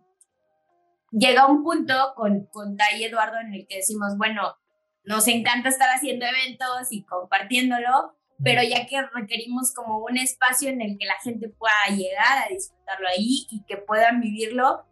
llega 1.11 1.47
un 1.47 1.63
punto 1.63 1.93
con, 2.17 2.47
con 2.47 2.75
Tai 2.75 3.01
Eduardo 3.01 3.39
en 3.39 3.53
el 3.53 3.67
que 3.67 3.77
decimos, 3.77 4.17
bueno, 4.17 4.57
nos 5.05 5.29
encanta 5.29 5.69
estar 5.69 5.87
haciendo 5.95 6.25
eventos 6.25 6.91
y 6.91 7.05
compartiéndolo, 7.05 8.17
pero 8.43 8.61
ya 8.63 8.85
que 8.85 9.01
requerimos 9.13 9.73
como 9.73 9.99
un 9.99 10.17
espacio 10.17 10.67
en 10.67 10.81
el 10.81 10.97
que 10.97 11.05
la 11.05 11.15
gente 11.23 11.47
pueda 11.47 11.95
llegar 11.95 12.45
a 12.45 12.49
disfrutarlo 12.49 13.07
ahí 13.07 13.47
y 13.49 13.63
que 13.63 13.77
puedan 13.77 14.19
vivirlo 14.19 14.85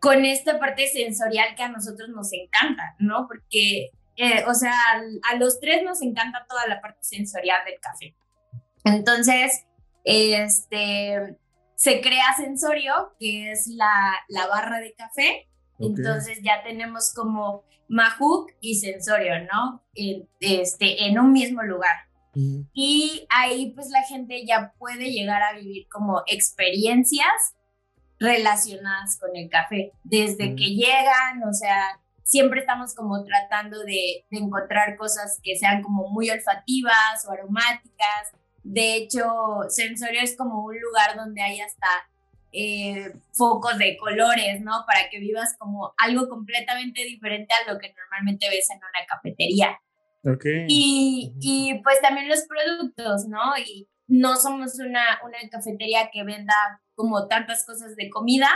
con 0.00 0.24
esta 0.24 0.58
parte 0.58 0.88
sensorial 0.88 1.54
que 1.54 1.62
a 1.62 1.68
nosotros 1.68 2.08
nos 2.08 2.32
encanta, 2.32 2.96
¿no? 2.98 3.26
Porque, 3.28 3.90
eh, 4.16 4.44
o 4.48 4.54
sea, 4.54 4.74
a 5.30 5.36
los 5.36 5.60
tres 5.60 5.82
nos 5.84 6.00
encanta 6.02 6.46
toda 6.48 6.66
la 6.66 6.80
parte 6.80 7.02
sensorial 7.02 7.58
del 7.66 7.78
café. 7.80 8.16
Entonces, 8.84 9.66
este, 10.04 11.36
se 11.74 12.00
crea 12.00 12.34
Sensorio, 12.36 13.14
que 13.18 13.52
es 13.52 13.66
la, 13.66 14.14
la 14.28 14.46
barra 14.46 14.80
de 14.80 14.94
café. 14.94 15.46
Entonces 15.78 16.40
ya 16.42 16.62
tenemos 16.62 17.12
como 17.14 17.64
Mahook 17.88 18.52
y 18.60 18.76
Sensorio, 18.76 19.44
¿no? 19.52 19.82
En, 19.94 20.28
este, 20.40 21.06
en 21.06 21.18
un 21.18 21.32
mismo 21.32 21.62
lugar. 21.62 21.96
Y 22.34 23.26
ahí 23.28 23.72
pues 23.74 23.88
la 23.90 24.02
gente 24.02 24.46
ya 24.46 24.72
puede 24.78 25.10
llegar 25.10 25.42
a 25.42 25.58
vivir 25.58 25.88
como 25.88 26.22
experiencias 26.26 27.56
relacionadas 28.20 29.18
con 29.18 29.34
el 29.34 29.48
café. 29.48 29.92
Desde 30.04 30.54
que 30.54 30.74
llegan, 30.74 31.42
o 31.48 31.52
sea, 31.52 31.98
siempre 32.22 32.60
estamos 32.60 32.94
como 32.94 33.24
tratando 33.24 33.80
de, 33.80 34.24
de 34.30 34.38
encontrar 34.38 34.96
cosas 34.96 35.40
que 35.42 35.56
sean 35.56 35.82
como 35.82 36.08
muy 36.10 36.30
olfativas 36.30 37.26
o 37.26 37.32
aromáticas 37.32 38.32
de 38.62 38.96
hecho, 38.96 39.24
Sensorio 39.68 40.20
es 40.22 40.36
como 40.36 40.64
un 40.64 40.78
lugar 40.78 41.16
donde 41.16 41.42
hay 41.42 41.60
hasta 41.60 41.86
eh, 42.52 43.12
focos 43.32 43.78
de 43.78 43.96
colores, 43.96 44.60
¿no? 44.60 44.84
Para 44.86 45.08
que 45.08 45.18
vivas 45.18 45.56
como 45.58 45.94
algo 45.96 46.28
completamente 46.28 47.04
diferente 47.04 47.54
a 47.54 47.72
lo 47.72 47.78
que 47.78 47.94
normalmente 47.94 48.48
ves 48.48 48.68
en 48.70 48.78
una 48.78 49.06
cafetería. 49.08 49.80
Okay. 50.22 50.66
Y, 50.68 51.32
y 51.40 51.80
pues 51.82 52.00
también 52.02 52.28
los 52.28 52.42
productos, 52.42 53.26
¿no? 53.28 53.56
Y 53.58 53.88
no 54.10 54.36
somos 54.36 54.78
una, 54.80 55.20
una 55.24 55.38
cafetería 55.50 56.10
que 56.12 56.24
venda 56.24 56.54
como 56.96 57.28
tantas 57.28 57.64
cosas 57.64 57.94
de 57.94 58.10
comida, 58.10 58.50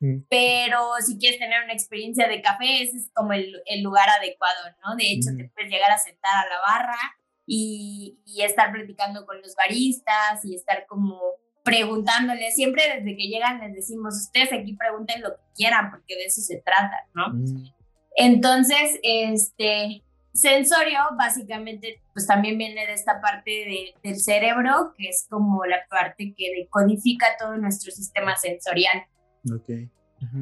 mm. 0.00 0.24
pero 0.28 0.92
si 1.00 1.18
quieres 1.18 1.40
tener 1.40 1.64
una 1.64 1.72
experiencia 1.72 2.28
de 2.28 2.42
café, 2.42 2.82
ese 2.82 2.98
es 2.98 3.10
como 3.14 3.32
el, 3.32 3.62
el 3.64 3.82
lugar 3.82 4.08
adecuado, 4.10 4.60
¿no? 4.84 4.94
De 4.94 5.10
hecho, 5.10 5.30
mm. 5.32 5.36
te 5.38 5.48
puedes 5.48 5.70
llegar 5.70 5.90
a 5.90 5.98
sentar 5.98 6.44
a 6.44 6.48
la 6.48 6.60
barra 6.60 6.98
y, 7.46 8.18
estar 8.44 8.70
platicando 8.72 9.24
con 9.24 9.40
los 9.40 9.54
baristas 9.54 10.44
y 10.44 10.54
estar 10.54 10.84
como 10.86 11.18
preguntándoles, 11.64 12.54
siempre 12.54 12.82
desde 12.82 13.16
que 13.16 13.28
llegan 13.28 13.60
les 13.60 13.74
decimos, 13.74 14.14
ustedes 14.16 14.52
aquí 14.52 14.74
pregunten 14.74 15.22
lo 15.22 15.36
que 15.36 15.42
quieran 15.54 15.90
porque 15.90 16.16
de 16.16 16.24
eso 16.24 16.40
se 16.40 16.60
trata, 16.60 17.06
¿no? 17.14 17.30
Mm. 17.32 17.72
Entonces, 18.16 18.98
este, 19.02 20.02
sensorio 20.32 20.98
básicamente 21.16 22.00
pues 22.12 22.26
también 22.26 22.58
viene 22.58 22.86
de 22.86 22.94
esta 22.94 23.20
parte 23.20 23.94
del 24.02 24.20
cerebro, 24.20 24.94
que 24.96 25.08
es 25.08 25.26
como 25.28 25.64
la 25.64 25.86
parte 25.88 26.34
que 26.36 26.54
decodifica 26.56 27.26
todo 27.38 27.56
nuestro 27.56 27.90
sistema 27.90 28.36
sensorial. 28.36 29.04
Okay 29.44 29.90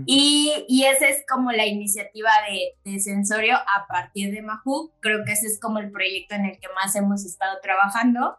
y, 0.07 0.67
y, 0.69 0.85
esa 0.85 1.09
es 1.09 1.25
como 1.29 1.53
la 1.53 1.67
iniciativa 1.67 2.31
de, 2.49 2.91
de, 2.91 3.01
Sensorio 3.01 3.57
a 3.57 3.87
partir 3.89 4.33
de 4.33 4.43
Mahu. 4.43 4.93
Creo 5.01 5.25
que 5.25 5.33
ese 5.33 5.47
es 5.47 5.59
como 5.59 5.79
el 5.79 5.91
proyecto 5.91 6.35
en 6.35 6.47
el 6.47 6.59
que 6.59 6.69
más 6.75 6.95
hemos 6.97 7.25
estado 7.25 7.59
trabajando. 7.63 8.37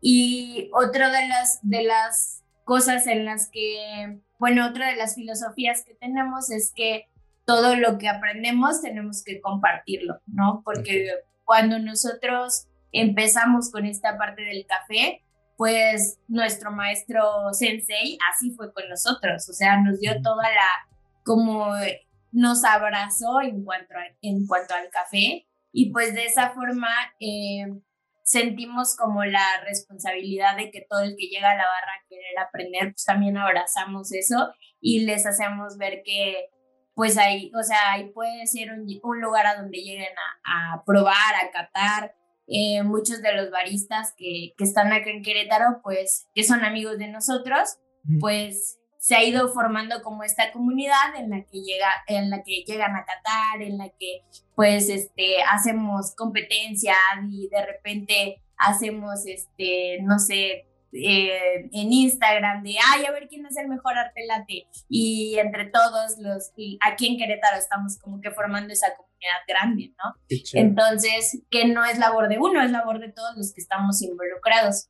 Y 0.00 0.70
otra 0.72 1.10
de 1.10 1.26
las, 1.26 1.58
de 1.62 1.82
las 1.82 2.44
cosas 2.64 3.06
en 3.06 3.24
las 3.24 3.50
que, 3.50 4.20
bueno, 4.38 4.68
otra 4.68 4.88
de 4.88 4.96
las 4.96 5.16
filosofías 5.16 5.84
que 5.84 5.94
tenemos 5.94 6.50
es 6.50 6.72
que 6.74 7.08
todo 7.48 7.76
lo 7.76 7.96
que 7.96 8.10
aprendemos 8.10 8.82
tenemos 8.82 9.24
que 9.24 9.40
compartirlo, 9.40 10.20
¿no? 10.26 10.60
Porque 10.66 11.08
cuando 11.44 11.78
nosotros 11.78 12.66
empezamos 12.92 13.72
con 13.72 13.86
esta 13.86 14.18
parte 14.18 14.42
del 14.42 14.66
café, 14.66 15.24
pues 15.56 16.18
nuestro 16.28 16.72
maestro 16.72 17.24
sensei 17.52 18.18
así 18.30 18.50
fue 18.54 18.70
con 18.74 18.86
nosotros, 18.90 19.48
o 19.48 19.54
sea, 19.54 19.80
nos 19.80 19.98
dio 19.98 20.20
toda 20.20 20.42
la, 20.42 20.88
como 21.24 21.72
nos 22.32 22.64
abrazó 22.64 23.40
en 23.40 23.64
cuanto, 23.64 23.94
en 24.20 24.46
cuanto 24.46 24.74
al 24.74 24.90
café 24.90 25.46
y 25.72 25.90
pues 25.90 26.14
de 26.14 26.26
esa 26.26 26.50
forma 26.50 26.90
eh, 27.18 27.64
sentimos 28.24 28.94
como 28.94 29.24
la 29.24 29.62
responsabilidad 29.64 30.58
de 30.58 30.70
que 30.70 30.84
todo 30.86 31.00
el 31.00 31.16
que 31.16 31.28
llega 31.28 31.52
a 31.52 31.56
la 31.56 31.64
barra 31.64 31.92
a 31.94 32.08
querer 32.10 32.38
aprender, 32.46 32.92
pues 32.92 33.06
también 33.06 33.38
abrazamos 33.38 34.12
eso 34.12 34.52
y 34.82 35.06
les 35.06 35.24
hacemos 35.24 35.78
ver 35.78 36.02
que 36.04 36.50
pues 36.98 37.16
ahí, 37.16 37.52
o 37.54 37.62
sea, 37.62 37.92
ahí 37.92 38.10
puede 38.10 38.44
ser 38.48 38.72
un, 38.72 38.84
un 39.04 39.20
lugar 39.20 39.46
a 39.46 39.54
donde 39.54 39.78
lleguen 39.78 40.08
a, 40.42 40.72
a 40.74 40.84
probar, 40.84 41.14
a 41.40 41.48
catar, 41.52 42.12
eh, 42.48 42.82
muchos 42.82 43.22
de 43.22 43.34
los 43.34 43.52
baristas 43.52 44.14
que, 44.18 44.52
que, 44.58 44.64
están 44.64 44.92
acá 44.92 45.08
en 45.08 45.22
Querétaro, 45.22 45.80
pues 45.84 46.26
que 46.34 46.42
son 46.42 46.64
amigos 46.64 46.98
de 46.98 47.06
nosotros, 47.06 47.78
pues 48.18 48.80
se 48.98 49.14
ha 49.14 49.22
ido 49.22 49.48
formando 49.52 50.02
como 50.02 50.24
esta 50.24 50.50
comunidad 50.50 51.14
en 51.16 51.30
la 51.30 51.44
que 51.44 51.60
llega, 51.60 51.88
en 52.08 52.30
la 52.30 52.42
que 52.42 52.64
llegan 52.66 52.96
a 52.96 53.04
Qatar, 53.04 53.62
en 53.62 53.78
la 53.78 53.90
que 53.90 54.24
pues 54.56 54.88
este 54.88 55.36
hacemos 55.48 56.16
competencias 56.16 56.96
y 57.30 57.48
de 57.48 57.64
repente 57.64 58.42
hacemos 58.56 59.24
este 59.24 59.98
no 60.02 60.18
sé 60.18 60.66
eh, 60.92 61.68
en 61.72 61.92
Instagram 61.92 62.62
de, 62.62 62.76
ay, 62.92 63.04
a 63.04 63.10
ver 63.10 63.28
quién 63.28 63.44
es 63.46 63.56
el 63.56 63.68
mejor 63.68 63.96
arte 63.98 64.24
late. 64.26 64.66
Y 64.88 65.38
entre 65.38 65.66
todos 65.66 66.18
los, 66.18 66.52
aquí 66.80 67.06
en 67.06 67.18
Querétaro 67.18 67.58
estamos 67.58 67.98
como 67.98 68.20
que 68.20 68.30
formando 68.30 68.72
esa 68.72 68.94
comunidad 68.96 69.38
grande, 69.46 69.94
¿no? 70.02 70.14
Entonces, 70.54 71.42
que 71.50 71.66
no 71.66 71.84
es 71.84 71.98
labor 71.98 72.28
de 72.28 72.38
uno, 72.38 72.62
es 72.62 72.70
labor 72.70 73.00
de 73.00 73.12
todos 73.12 73.36
los 73.36 73.52
que 73.52 73.60
estamos 73.60 74.00
involucrados. 74.02 74.88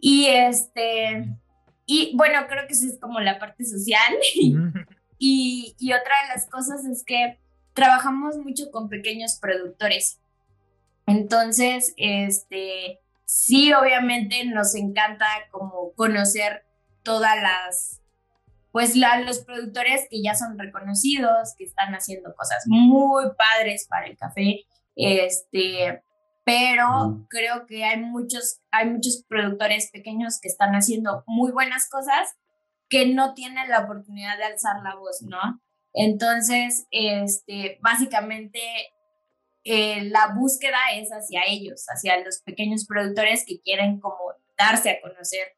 Y 0.00 0.26
este, 0.26 1.24
y 1.86 2.14
bueno, 2.16 2.46
creo 2.48 2.66
que 2.66 2.74
esa 2.74 2.86
es 2.86 2.98
como 2.98 3.20
la 3.20 3.38
parte 3.38 3.64
social. 3.64 4.14
y, 5.18 5.74
y 5.78 5.92
otra 5.92 6.14
de 6.22 6.34
las 6.34 6.48
cosas 6.50 6.84
es 6.84 7.04
que 7.04 7.38
trabajamos 7.72 8.36
mucho 8.38 8.70
con 8.70 8.88
pequeños 8.88 9.38
productores. 9.40 10.20
Entonces, 11.06 11.94
este, 11.96 13.00
sí, 13.34 13.72
obviamente 13.72 14.44
nos 14.44 14.76
encanta 14.76 15.26
como 15.50 15.92
conocer 15.96 16.64
todas 17.02 17.36
las, 17.42 18.00
pues 18.70 18.94
los 18.94 19.40
productores 19.40 20.06
que 20.08 20.22
ya 20.22 20.36
son 20.36 20.56
reconocidos, 20.56 21.54
que 21.58 21.64
están 21.64 21.94
haciendo 21.94 22.32
cosas 22.36 22.62
muy 22.66 23.24
padres 23.36 23.88
para 23.90 24.06
el 24.06 24.16
café, 24.16 24.60
este, 24.94 26.00
pero 26.44 27.26
creo 27.28 27.66
que 27.66 27.84
hay 27.84 28.00
muchos, 28.00 28.60
hay 28.70 28.88
muchos 28.88 29.24
productores 29.28 29.90
pequeños 29.90 30.38
que 30.40 30.48
están 30.48 30.74
haciendo 30.74 31.24
muy 31.26 31.50
buenas 31.50 31.88
cosas 31.90 32.36
que 32.88 33.12
no 33.12 33.34
tienen 33.34 33.68
la 33.68 33.80
oportunidad 33.80 34.38
de 34.38 34.44
alzar 34.44 34.76
la 34.84 34.94
voz, 34.94 35.22
¿no? 35.22 35.60
Entonces, 35.92 36.86
este, 36.92 37.78
básicamente 37.82 38.60
eh, 39.64 40.04
la 40.04 40.34
búsqueda 40.34 40.78
es 40.94 41.10
hacia 41.10 41.42
ellos, 41.48 41.86
hacia 41.88 42.22
los 42.22 42.42
pequeños 42.42 42.86
productores 42.86 43.44
que 43.46 43.60
quieren 43.60 43.98
como 43.98 44.16
darse 44.56 44.90
a 44.90 45.00
conocer. 45.00 45.48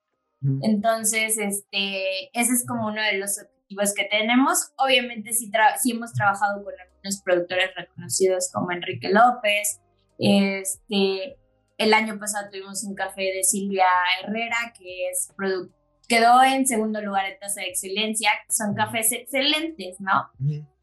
Entonces, 0.62 1.38
este, 1.38 2.30
ese 2.38 2.52
es 2.52 2.64
como 2.66 2.86
uno 2.86 3.02
de 3.02 3.14
los 3.14 3.36
objetivos 3.40 3.94
que 3.94 4.04
tenemos. 4.04 4.70
Obviamente 4.78 5.32
sí, 5.32 5.50
sí 5.82 5.90
hemos 5.90 6.12
trabajado 6.12 6.62
con 6.62 6.72
algunos 6.78 7.20
productores 7.24 7.70
reconocidos 7.74 8.50
como 8.52 8.70
Enrique 8.70 9.08
López. 9.08 9.80
Este, 10.18 11.36
el 11.78 11.94
año 11.94 12.18
pasado 12.18 12.48
tuvimos 12.50 12.84
un 12.84 12.94
café 12.94 13.22
de 13.22 13.42
Silvia 13.42 13.86
Herrera, 14.22 14.72
que 14.78 15.08
es 15.08 15.32
quedó 16.08 16.42
en 16.44 16.66
segundo 16.66 17.00
lugar 17.00 17.26
en 17.26 17.38
tasa 17.38 17.62
de 17.62 17.68
excelencia. 17.68 18.30
Son 18.48 18.74
cafés 18.74 19.10
excelentes, 19.12 20.00
¿no? 20.00 20.30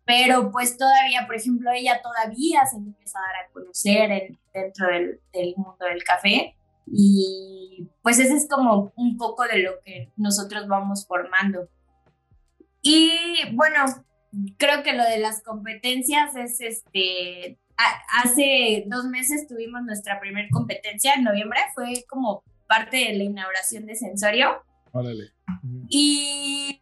Pero 0.05 0.51
pues 0.51 0.77
todavía, 0.77 1.25
por 1.25 1.35
ejemplo, 1.35 1.71
ella 1.71 2.01
todavía 2.01 2.65
se 2.65 2.77
empieza 2.77 3.19
a 3.19 3.21
dar 3.21 3.35
a 3.45 3.51
conocer 3.53 4.37
dentro 4.53 4.87
del, 4.87 5.55
mundo 5.55 5.85
del 5.89 6.03
café 6.03 6.55
y 6.85 7.87
pues 8.01 8.19
ese 8.19 8.35
es 8.35 8.47
como 8.49 8.91
un 8.97 9.17
poco 9.17 9.43
de 9.43 9.59
lo 9.59 9.79
que 9.83 10.11
nosotros 10.17 10.67
vamos 10.67 11.07
formando. 11.07 11.69
Y 12.81 13.13
bueno, 13.53 13.85
creo 14.57 14.83
que 14.83 14.93
lo 14.93 15.03
de 15.03 15.19
las 15.19 15.41
competencias 15.41 16.35
es 16.35 16.59
este, 16.59 17.57
hace 18.21 18.83
dos 18.87 19.05
meses 19.05 19.47
tuvimos 19.47 19.83
nuestra 19.83 20.19
primera 20.19 20.49
competencia 20.51 21.13
en 21.13 21.23
noviembre, 21.23 21.59
fue 21.73 22.03
como 22.09 22.43
parte 22.67 22.97
de 22.97 23.17
la 23.17 23.23
inauguración 23.23 23.85
de 23.85 23.95
Sensorio. 23.95 24.63
Órale. 24.91 25.31
Y 25.89 26.81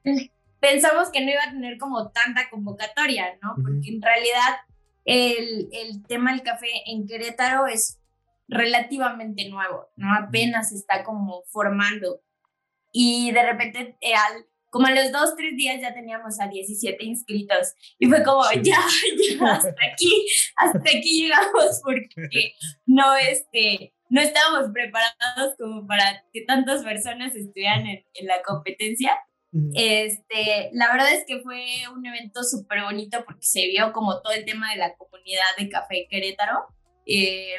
pensamos 0.61 1.09
que 1.09 1.19
no 1.19 1.31
iba 1.31 1.43
a 1.43 1.51
tener 1.51 1.77
como 1.77 2.11
tanta 2.11 2.49
convocatoria, 2.49 3.37
¿no? 3.41 3.55
Porque 3.55 3.89
en 3.89 4.01
realidad 4.01 4.59
el, 5.03 5.67
el, 5.73 6.05
tema 6.05 6.31
del 6.31 6.43
café 6.43 6.67
en 6.85 7.07
Querétaro 7.07 7.67
es 7.67 7.99
relativamente 8.47 9.49
nuevo, 9.49 9.89
¿no? 9.97 10.13
Apenas 10.13 10.71
está 10.71 11.03
como 11.03 11.43
formando. 11.47 12.21
Y 12.93 13.31
de 13.31 13.43
repente, 13.43 13.97
eh, 14.01 14.13
al, 14.13 14.45
como 14.69 14.85
a 14.85 14.91
los 14.91 15.11
dos, 15.11 15.35
tres 15.35 15.57
días 15.57 15.81
ya 15.81 15.93
teníamos 15.93 16.39
a 16.39 16.47
17 16.47 17.03
inscritos. 17.03 17.73
Y 17.97 18.07
fue 18.07 18.23
como, 18.23 18.43
ya, 18.61 18.77
ya, 19.39 19.53
hasta 19.53 19.69
aquí, 19.91 20.27
hasta 20.57 20.79
aquí 20.79 21.23
llegamos 21.23 21.81
porque 21.83 22.53
no, 22.85 23.15
este, 23.15 23.95
no 24.09 24.21
estábamos 24.21 24.69
preparados 24.71 25.55
como 25.57 25.87
para 25.87 26.23
que 26.31 26.41
tantas 26.41 26.83
personas 26.83 27.35
estuvieran 27.35 27.87
en, 27.87 28.05
en 28.13 28.27
la 28.27 28.43
competencia. 28.43 29.17
Este, 29.73 30.69
la 30.71 30.91
verdad 30.93 31.13
es 31.13 31.25
que 31.25 31.41
fue 31.41 31.65
un 31.93 32.05
evento 32.05 32.41
súper 32.43 32.83
bonito 32.83 33.23
porque 33.25 33.45
se 33.45 33.67
vio 33.67 33.91
como 33.91 34.21
todo 34.21 34.31
el 34.31 34.45
tema 34.45 34.71
de 34.71 34.77
la 34.77 34.95
comunidad 34.95 35.43
de 35.57 35.69
Café 35.69 36.07
Querétaro. 36.09 36.67
Eh, 37.05 37.55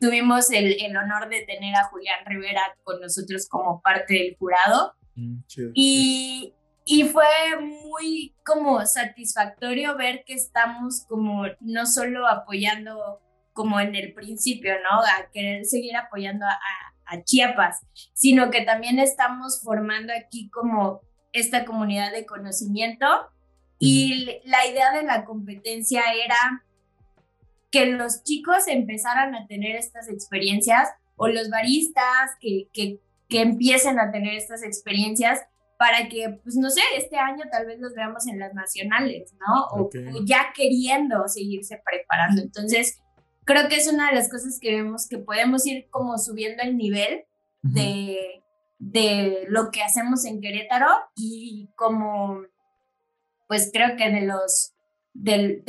tuvimos 0.00 0.50
el, 0.50 0.80
el, 0.80 0.96
honor 0.96 1.28
de 1.28 1.42
tener 1.42 1.74
a 1.74 1.84
Julián 1.84 2.24
Rivera 2.24 2.62
con 2.82 3.00
nosotros 3.00 3.46
como 3.48 3.82
parte 3.82 4.14
del 4.14 4.36
jurado. 4.38 4.94
Mm, 5.16 5.40
y, 5.74 6.54
y 6.86 7.04
fue 7.04 7.26
muy 7.60 8.34
como 8.44 8.84
satisfactorio 8.86 9.96
ver 9.98 10.24
que 10.24 10.34
estamos 10.34 11.04
como 11.08 11.44
no 11.60 11.84
solo 11.84 12.26
apoyando 12.26 13.20
como 13.52 13.80
en 13.80 13.94
el 13.94 14.14
principio, 14.14 14.72
¿no? 14.82 15.00
A 15.00 15.30
querer 15.30 15.64
seguir 15.66 15.96
apoyando 15.96 16.46
a, 16.46 16.58
a 17.06 17.22
Chiapas, 17.22 17.82
sino 18.14 18.50
que 18.50 18.62
también 18.62 18.98
estamos 18.98 19.60
formando 19.62 20.12
aquí 20.12 20.48
como 20.50 21.02
esta 21.34 21.66
comunidad 21.66 22.12
de 22.12 22.24
conocimiento 22.24 23.06
y 23.78 24.40
la 24.44 24.66
idea 24.66 24.92
de 24.92 25.02
la 25.02 25.24
competencia 25.24 26.02
era 26.24 26.64
que 27.70 27.86
los 27.86 28.22
chicos 28.22 28.68
empezaran 28.68 29.34
a 29.34 29.46
tener 29.46 29.76
estas 29.76 30.08
experiencias 30.08 30.88
o 31.16 31.28
los 31.28 31.50
baristas 31.50 32.30
que, 32.40 32.68
que, 32.72 33.00
que 33.28 33.40
empiecen 33.42 33.98
a 33.98 34.12
tener 34.12 34.34
estas 34.34 34.62
experiencias 34.62 35.40
para 35.76 36.08
que, 36.08 36.38
pues 36.42 36.54
no 36.54 36.70
sé, 36.70 36.80
este 36.96 37.18
año 37.18 37.44
tal 37.50 37.66
vez 37.66 37.80
los 37.80 37.94
veamos 37.94 38.28
en 38.28 38.38
las 38.38 38.54
nacionales, 38.54 39.34
¿no? 39.40 39.66
O, 39.72 39.90
ya 40.24 40.52
queriendo 40.54 41.26
seguirse 41.26 41.82
preparando. 41.84 42.42
Entonces, 42.42 43.00
creo 43.44 43.68
que 43.68 43.76
es 43.76 43.92
una 43.92 44.08
de 44.08 44.14
las 44.14 44.30
cosas 44.30 44.60
que 44.60 44.76
vemos 44.76 45.08
que 45.08 45.18
podemos 45.18 45.66
ir 45.66 45.88
como 45.90 46.16
subiendo 46.16 46.62
el 46.62 46.76
nivel 46.76 47.24
de, 47.62 48.43
de 48.78 49.44
lo 49.48 49.70
que 49.70 49.82
hacemos 49.82 50.24
en 50.24 50.40
Querétaro 50.40 50.88
y 51.16 51.70
como, 51.76 52.42
pues 53.48 53.70
creo 53.72 53.96
que 53.96 54.10
de 54.10 54.22
los, 54.22 54.74
del, 55.12 55.62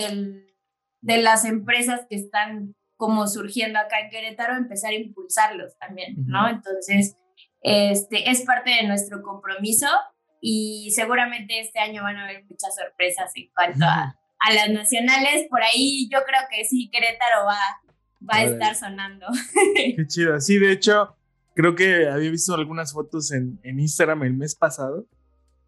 de 1.02 1.18
las 1.18 1.46
empresas 1.46 2.06
que 2.10 2.16
están 2.16 2.76
como 2.98 3.28
surgiendo 3.28 3.80
acá 3.80 4.00
en 4.00 4.10
Querétaro, 4.10 4.56
empezar 4.56 4.92
a 4.92 4.96
impulsarlos 4.96 5.78
también, 5.78 6.16
¿no? 6.26 6.48
Entonces, 6.48 7.18
este 7.62 8.30
es 8.30 8.42
parte 8.42 8.72
de 8.72 8.88
nuestro 8.88 9.22
compromiso 9.22 9.88
y 10.40 10.92
seguramente 10.96 11.60
este 11.60 11.80
año 11.80 12.04
van 12.04 12.18
a 12.18 12.24
haber 12.24 12.46
muchas 12.46 12.76
sorpresas 12.76 13.32
en 13.36 13.50
cuanto 13.54 13.86
a, 13.86 14.16
a 14.40 14.54
las 14.54 14.70
nacionales. 14.70 15.48
Por 15.50 15.62
ahí 15.64 16.08
yo 16.12 16.20
creo 16.26 16.42
que 16.50 16.64
sí, 16.64 16.90
Querétaro 16.92 17.46
va, 17.46 17.60
va 18.28 18.38
a 18.38 18.44
estar 18.44 18.76
sonando. 18.76 19.28
Qué 19.76 20.08
chido. 20.08 20.40
Sí, 20.40 20.58
de 20.58 20.72
hecho, 20.72 21.18
creo 21.56 21.74
que 21.74 22.08
había 22.08 22.30
visto 22.30 22.54
algunas 22.54 22.94
fotos 22.94 23.32
en, 23.32 23.60
en 23.64 23.80
Instagram 23.80 24.24
el 24.24 24.34
mes 24.34 24.54
pasado. 24.54 25.08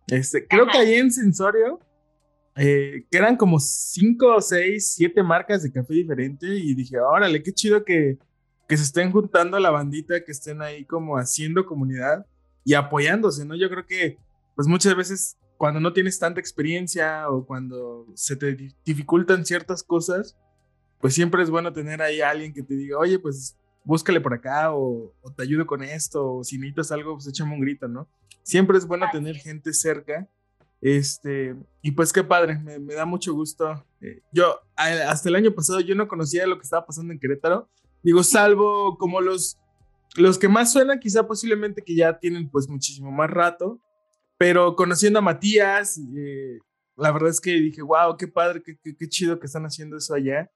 Este, 0.08 0.46
creo 0.46 0.68
que 0.68 0.78
ahí 0.78 0.94
en 0.96 1.12
Sensorio, 1.12 1.80
eh, 2.56 3.06
que 3.10 3.18
eran 3.18 3.38
como 3.38 3.60
5, 3.60 4.42
6, 4.42 4.94
7 4.96 5.24
marcas 5.24 5.64
de 5.64 5.72
café 5.72 5.94
diferente 5.94 6.46
y 6.48 6.76
dije, 6.76 7.00
órale, 7.00 7.42
qué 7.42 7.54
chido 7.54 7.84
que, 7.84 8.18
que 8.68 8.78
se 8.78 8.84
estén 8.84 9.12
juntando 9.12 9.60
la 9.60 9.72
bandita, 9.72 10.24
que 10.24 10.32
estén 10.32 10.62
ahí 10.62 10.86
como 10.86 11.18
haciendo 11.18 11.66
comunidad 11.66 12.26
y 12.64 12.74
apoyándose, 12.74 13.46
¿no? 13.46 13.56
Yo 13.56 13.70
creo 13.70 13.86
que 13.86 14.18
pues 14.56 14.68
muchas 14.68 14.96
veces 14.96 15.38
cuando 15.56 15.80
no 15.80 15.94
tienes 15.94 16.20
tanta 16.20 16.40
experiencia 16.40 17.30
o 17.30 17.46
cuando 17.46 18.06
se 18.14 18.36
te 18.36 18.58
dificultan 18.84 19.46
ciertas 19.46 19.84
cosas, 19.84 20.38
pues 21.00 21.14
siempre 21.14 21.44
es 21.44 21.50
bueno 21.50 21.72
tener 21.72 22.02
ahí 22.02 22.22
a 22.22 22.30
alguien 22.30 22.54
que 22.54 22.64
te 22.64 22.76
diga, 22.76 22.98
oye, 22.98 23.20
pues 23.20 23.56
búscale 23.88 24.20
por 24.20 24.34
acá 24.34 24.76
o, 24.76 25.14
te 25.36 25.44
ayudo 25.44 25.66
con 25.66 25.82
esto, 25.82 26.36
o 26.36 26.44
si 26.44 26.58
necesitas 26.58 26.92
algo, 26.92 27.14
pues 27.14 27.28
échame 27.28 27.54
un 27.54 27.62
grito, 27.62 27.88
¿no? 27.88 28.10
Siempre 28.44 28.78
es 28.78 28.86
bueno 28.86 29.06
tener 29.12 29.38
gente 29.38 29.74
cerca. 29.74 30.28
Este, 30.82 31.56
y 31.82 31.92
pues 31.92 32.12
qué 32.12 32.24
padre, 32.24 32.60
me, 32.60 32.94
da 32.94 33.06
mucho 33.06 33.34
gusto. 33.34 33.86
Eh, 34.02 34.22
yo, 34.34 34.60
hasta 34.76 35.30
el 35.30 35.36
año 35.36 35.56
pasado, 35.56 35.80
yo 35.80 35.96
no 35.96 36.08
conocía 36.08 36.46
lo 36.46 36.58
que 36.58 36.64
estaba 36.64 36.86
pasando 36.86 37.14
en 37.14 37.20
Querétaro. 37.20 37.70
Digo, 38.04 38.24
salvo 38.24 38.98
como 38.98 39.22
los, 39.22 39.58
los 40.18 40.38
que 40.38 40.50
más 40.50 40.74
suenan, 40.74 41.00
quizá 41.00 41.26
posiblemente 41.26 41.82
que 41.82 41.96
ya 41.96 42.20
tienen 42.20 42.50
pues 42.50 42.68
muchísimo 42.68 43.10
más 43.10 43.30
rato. 43.30 43.80
Pero 44.38 44.76
conociendo 44.76 45.20
a 45.20 45.22
Matías, 45.22 45.98
eh, 46.16 46.60
la 46.98 47.12
verdad 47.12 47.30
es 47.30 47.40
que 47.40 47.52
dije, 47.52 47.82
wow, 47.82 48.18
qué 48.18 48.28
padre, 48.28 48.62
qué, 48.62 48.78
qué, 48.84 48.96
qué 48.96 49.08
chido 49.08 49.40
que 49.40 49.46
están 49.46 49.66
haciendo 49.66 49.96
eso 49.96 50.14
allá. 50.14 50.52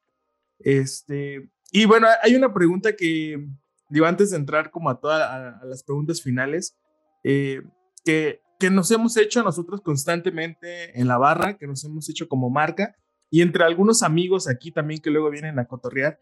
Este, 0.60 1.50
y 1.72 1.86
bueno, 1.86 2.08
hay 2.22 2.36
una 2.36 2.54
pregunta 2.54 2.96
que, 2.96 3.48
digo, 3.90 4.06
antes 4.06 4.32
de 4.32 4.38
entrar 4.38 4.72
como 4.72 4.90
a 4.90 5.00
todas 5.00 5.56
las 5.64 5.84
preguntas 5.84 6.22
finales, 6.22 6.78
eh, 7.24 7.62
que, 8.04 8.42
que 8.60 8.70
nos 8.70 8.92
hemos 8.92 9.16
hecho 9.16 9.42
nosotros 9.42 9.82
constantemente 9.82 11.00
en 11.00 11.08
la 11.08 11.18
barra, 11.18 11.58
que 11.58 11.68
nos 11.68 11.84
hemos 11.86 12.10
hecho 12.10 12.28
como 12.28 12.50
marca, 12.50 12.96
y 13.30 13.42
entre 13.42 13.64
algunos 13.64 14.04
amigos 14.04 14.50
aquí 14.50 14.72
también 14.72 15.00
que 15.02 15.10
luego 15.10 15.30
vienen 15.30 15.58
a 15.58 15.66
cotorrear. 15.66 16.20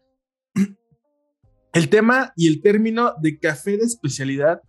El 1.72 1.88
tema 1.88 2.32
y 2.34 2.48
el 2.48 2.62
término 2.62 3.14
de 3.20 3.38
café 3.38 3.76
de 3.76 3.84
especialidad, 3.84 4.60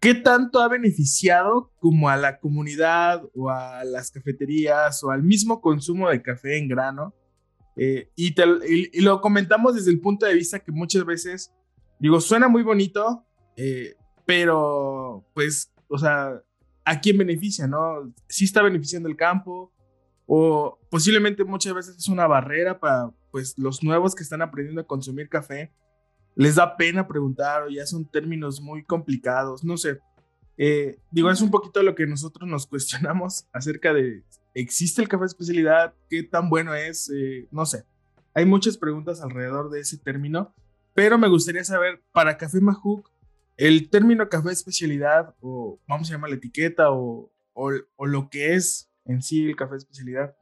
¿qué 0.00 0.14
tanto 0.14 0.60
ha 0.60 0.68
beneficiado 0.68 1.72
como 1.78 2.10
a 2.10 2.18
la 2.18 2.38
comunidad 2.40 3.22
o 3.34 3.48
a 3.48 3.84
las 3.84 4.10
cafeterías 4.10 5.02
o 5.02 5.10
al 5.10 5.22
mismo 5.22 5.62
consumo 5.62 6.10
de 6.10 6.20
café 6.20 6.58
en 6.58 6.68
grano? 6.68 7.14
Eh, 7.76 8.10
y, 8.14 8.34
y, 8.66 9.00
lo 9.00 9.20
comentamos 9.20 9.74
desde 9.74 9.90
el 9.90 10.00
punto 10.00 10.26
de 10.26 10.34
vista 10.34 10.60
que 10.60 10.70
muchas 10.70 11.04
veces, 11.04 11.52
digo, 11.98 12.20
suena 12.20 12.48
muy 12.48 12.62
bonito, 12.62 13.24
eh, 13.56 13.96
pero 14.24 15.24
pues, 15.34 15.72
o 15.88 15.98
sea, 15.98 16.40
¿a 16.84 17.00
quién 17.00 17.18
beneficia, 17.18 17.66
no? 17.66 18.12
Si 18.28 18.44
está 18.44 18.62
beneficiando 18.62 19.08
el 19.08 19.16
campo 19.16 19.72
o 20.26 20.78
posiblemente 20.90 21.44
muchas 21.44 21.74
veces 21.74 21.96
es 21.96 22.08
una 22.08 22.26
barrera 22.26 22.78
para 22.78 23.10
pues 23.30 23.58
los 23.58 23.82
nuevos 23.82 24.14
que 24.14 24.22
están 24.22 24.42
aprendiendo 24.42 24.80
a 24.80 24.86
consumir 24.86 25.28
café 25.28 25.72
les 26.36 26.56
da 26.56 26.76
pena 26.76 27.06
preguntar 27.06 27.64
o 27.64 27.68
ya 27.68 27.86
son 27.86 28.04
términos 28.04 28.60
muy 28.60 28.84
complicados, 28.84 29.64
no 29.64 29.76
sé. 29.76 29.98
Eh, 30.56 30.98
digo, 31.10 31.30
es 31.30 31.40
un 31.40 31.50
poquito 31.50 31.82
lo 31.82 31.94
que 31.94 32.06
nosotros 32.06 32.48
nos 32.48 32.66
cuestionamos 32.68 33.46
acerca 33.52 33.92
de, 33.92 34.22
¿existe 34.54 35.02
el 35.02 35.08
café 35.08 35.26
especialidad? 35.26 35.94
¿Qué 36.08 36.22
tan 36.22 36.48
bueno 36.48 36.74
es? 36.74 37.10
Eh, 37.10 37.48
no 37.50 37.66
sé. 37.66 37.84
Hay 38.32 38.46
muchas 38.46 38.78
preguntas 38.78 39.20
alrededor 39.20 39.70
de 39.70 39.80
ese 39.80 39.98
término, 39.98 40.54
pero 40.94 41.18
me 41.18 41.28
gustaría 41.28 41.64
saber, 41.64 42.02
para 42.12 42.36
Café 42.36 42.60
Majuk, 42.60 43.10
el 43.56 43.90
término 43.90 44.28
café 44.28 44.50
especialidad, 44.50 45.34
o 45.40 45.78
vamos 45.86 46.08
a 46.08 46.14
llamar 46.14 46.30
la 46.30 46.36
etiqueta, 46.36 46.90
o, 46.90 47.32
o, 47.52 48.06
lo 48.06 48.28
que 48.30 48.54
es 48.54 48.90
en 49.04 49.22
sí 49.22 49.46
el 49.46 49.56
café 49.56 49.76
especialidad, 49.76 50.36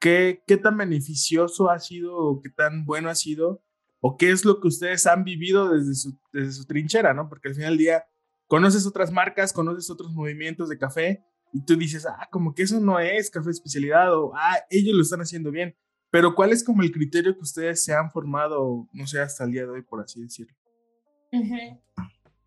¿qué, 0.00 0.42
¿qué 0.46 0.56
tan 0.56 0.76
beneficioso 0.76 1.70
ha 1.70 1.78
sido 1.78 2.16
o 2.16 2.40
qué 2.40 2.50
tan 2.50 2.84
bueno 2.84 3.08
ha 3.08 3.14
sido 3.14 3.62
o 4.00 4.16
qué 4.16 4.30
es 4.32 4.44
lo 4.44 4.60
que 4.60 4.66
ustedes 4.66 5.06
han 5.06 5.22
vivido 5.22 5.72
desde 5.72 5.94
su, 5.94 6.18
desde 6.32 6.52
su 6.52 6.64
trinchera, 6.64 7.14
¿no? 7.14 7.28
Porque 7.28 7.48
al 7.48 7.54
final 7.54 7.70
del 7.70 7.78
día 7.78 8.04
conoces 8.48 8.84
otras 8.84 9.12
marcas, 9.12 9.52
conoces 9.52 9.88
otros 9.90 10.12
movimientos 10.12 10.68
de 10.68 10.78
café 10.78 11.24
y 11.52 11.64
tú 11.64 11.76
dices, 11.76 12.06
ah, 12.06 12.28
como 12.30 12.54
que 12.54 12.62
eso 12.62 12.80
no 12.80 12.98
es 12.98 13.30
café 13.30 13.50
especialidad 13.50 14.14
o, 14.14 14.32
ah, 14.34 14.58
ellos 14.70 14.94
lo 14.94 15.02
están 15.02 15.20
haciendo 15.20 15.50
bien. 15.50 15.76
Pero 16.10 16.34
¿cuál 16.34 16.50
es 16.50 16.62
como 16.62 16.82
el 16.82 16.92
criterio 16.92 17.34
que 17.34 17.40
ustedes 17.40 17.84
se 17.84 17.94
han 17.94 18.10
formado, 18.10 18.88
no 18.92 19.06
sé, 19.06 19.20
hasta 19.20 19.44
el 19.44 19.52
día 19.52 19.62
de 19.62 19.70
hoy, 19.70 19.82
por 19.82 20.00
así 20.00 20.22
decirlo? 20.22 20.54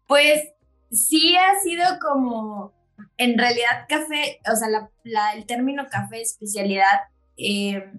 Pues 0.08 0.54
sí 0.92 1.36
ha 1.36 1.60
sido 1.62 1.84
como, 2.00 2.74
en 3.18 3.38
realidad 3.38 3.86
café, 3.90 4.40
o 4.52 4.56
sea, 4.56 4.68
la, 5.04 5.34
el 5.34 5.46
término 5.46 5.88
café 5.90 6.22
especialidad 6.22 7.10
eh, 7.38 7.92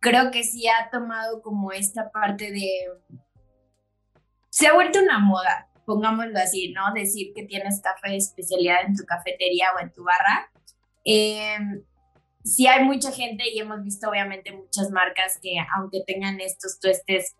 creo 0.00 0.30
que 0.30 0.42
sí 0.42 0.66
ha 0.68 0.90
tomado 0.90 1.42
como 1.42 1.72
esta 1.72 2.10
parte 2.10 2.50
de... 2.50 2.68
Se 4.50 4.66
ha 4.66 4.74
vuelto 4.74 5.00
una 5.00 5.18
moda, 5.18 5.70
pongámoslo 5.86 6.38
así, 6.38 6.72
¿no? 6.72 6.92
Decir 6.92 7.32
que 7.34 7.44
tienes 7.44 7.80
café 7.80 8.16
especialidad 8.16 8.84
en 8.86 8.96
tu 8.96 9.04
cafetería 9.04 9.68
o 9.76 9.80
en 9.80 9.92
tu 9.92 10.04
barra. 10.04 10.51
Eh, 11.04 11.56
sí 12.44 12.66
hay 12.66 12.84
mucha 12.84 13.12
gente 13.12 13.44
y 13.50 13.58
hemos 13.58 13.82
visto 13.82 14.08
obviamente 14.08 14.52
muchas 14.52 14.90
marcas 14.90 15.38
que 15.40 15.56
aunque 15.76 16.02
tengan 16.06 16.40
estos 16.40 16.78
tuestes, 16.80 17.36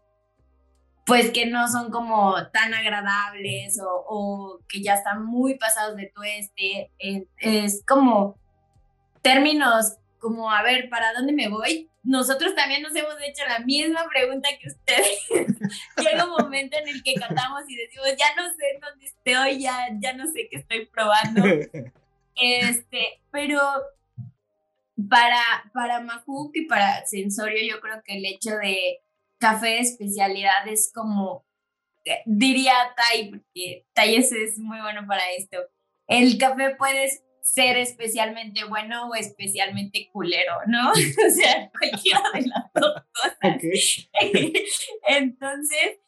pues 1.04 1.30
que 1.30 1.46
no 1.46 1.66
son 1.68 1.90
como 1.90 2.34
tan 2.52 2.74
agradables 2.74 3.80
o, 3.80 4.04
o 4.08 4.60
que 4.68 4.82
ya 4.82 4.94
están 4.94 5.24
muy 5.24 5.58
pasados 5.58 5.96
de 5.96 6.12
tueste. 6.14 6.90
Eh, 6.98 7.26
es 7.38 7.84
como 7.86 8.36
términos 9.20 9.96
como, 10.18 10.52
a 10.52 10.62
ver, 10.62 10.88
¿para 10.88 11.12
dónde 11.12 11.32
me 11.32 11.48
voy? 11.48 11.90
nosotros 12.02 12.54
también 12.54 12.82
nos 12.82 12.94
hemos 12.96 13.14
hecho 13.22 13.44
la 13.48 13.60
misma 13.60 14.04
pregunta 14.08 14.48
que 14.60 14.68
ustedes. 14.68 15.20
Llega 15.98 16.24
un 16.24 16.30
momento 16.30 16.76
en 16.76 16.88
el 16.88 17.02
que 17.02 17.14
cantamos 17.14 17.62
y 17.68 17.76
decimos, 17.76 18.08
ya 18.18 18.34
no 18.36 18.48
sé 18.48 18.78
dónde 18.80 19.04
estoy, 19.06 19.62
ya, 19.62 19.88
ya 20.00 20.12
no 20.14 20.26
sé 20.26 20.48
qué 20.50 20.58
estoy 20.58 20.86
probando. 20.86 21.42
Este, 22.34 23.22
pero 23.30 23.60
para, 25.08 25.42
para 25.72 26.00
Majuk 26.00 26.52
y 26.54 26.66
para 26.66 27.04
Sensorio, 27.06 27.60
yo 27.68 27.80
creo 27.80 28.02
que 28.04 28.16
el 28.16 28.26
hecho 28.26 28.56
de 28.56 29.00
café 29.38 29.68
de 29.68 29.78
especialidad 29.80 30.66
es 30.68 30.90
como, 30.94 31.44
eh, 32.04 32.22
diría 32.26 32.74
Tai, 32.96 33.30
porque 33.30 33.86
Tai 33.92 34.14
es 34.14 34.58
muy 34.58 34.80
bueno 34.80 35.06
para 35.06 35.22
esto. 35.36 35.58
El 36.06 36.38
café 36.38 36.74
puedes 36.76 37.22
ser 37.42 37.76
especialmente 37.76 38.64
bueno 38.64 39.08
o 39.08 39.14
especialmente 39.14 40.08
culero, 40.12 40.54
¿no? 40.66 40.90
o 40.92 41.30
sea, 41.30 41.70
cualquiera 41.70 42.22
de 42.34 42.42
las 42.42 42.72
dos 42.74 43.02
cosas. 43.12 43.58
Entonces, 45.08 45.98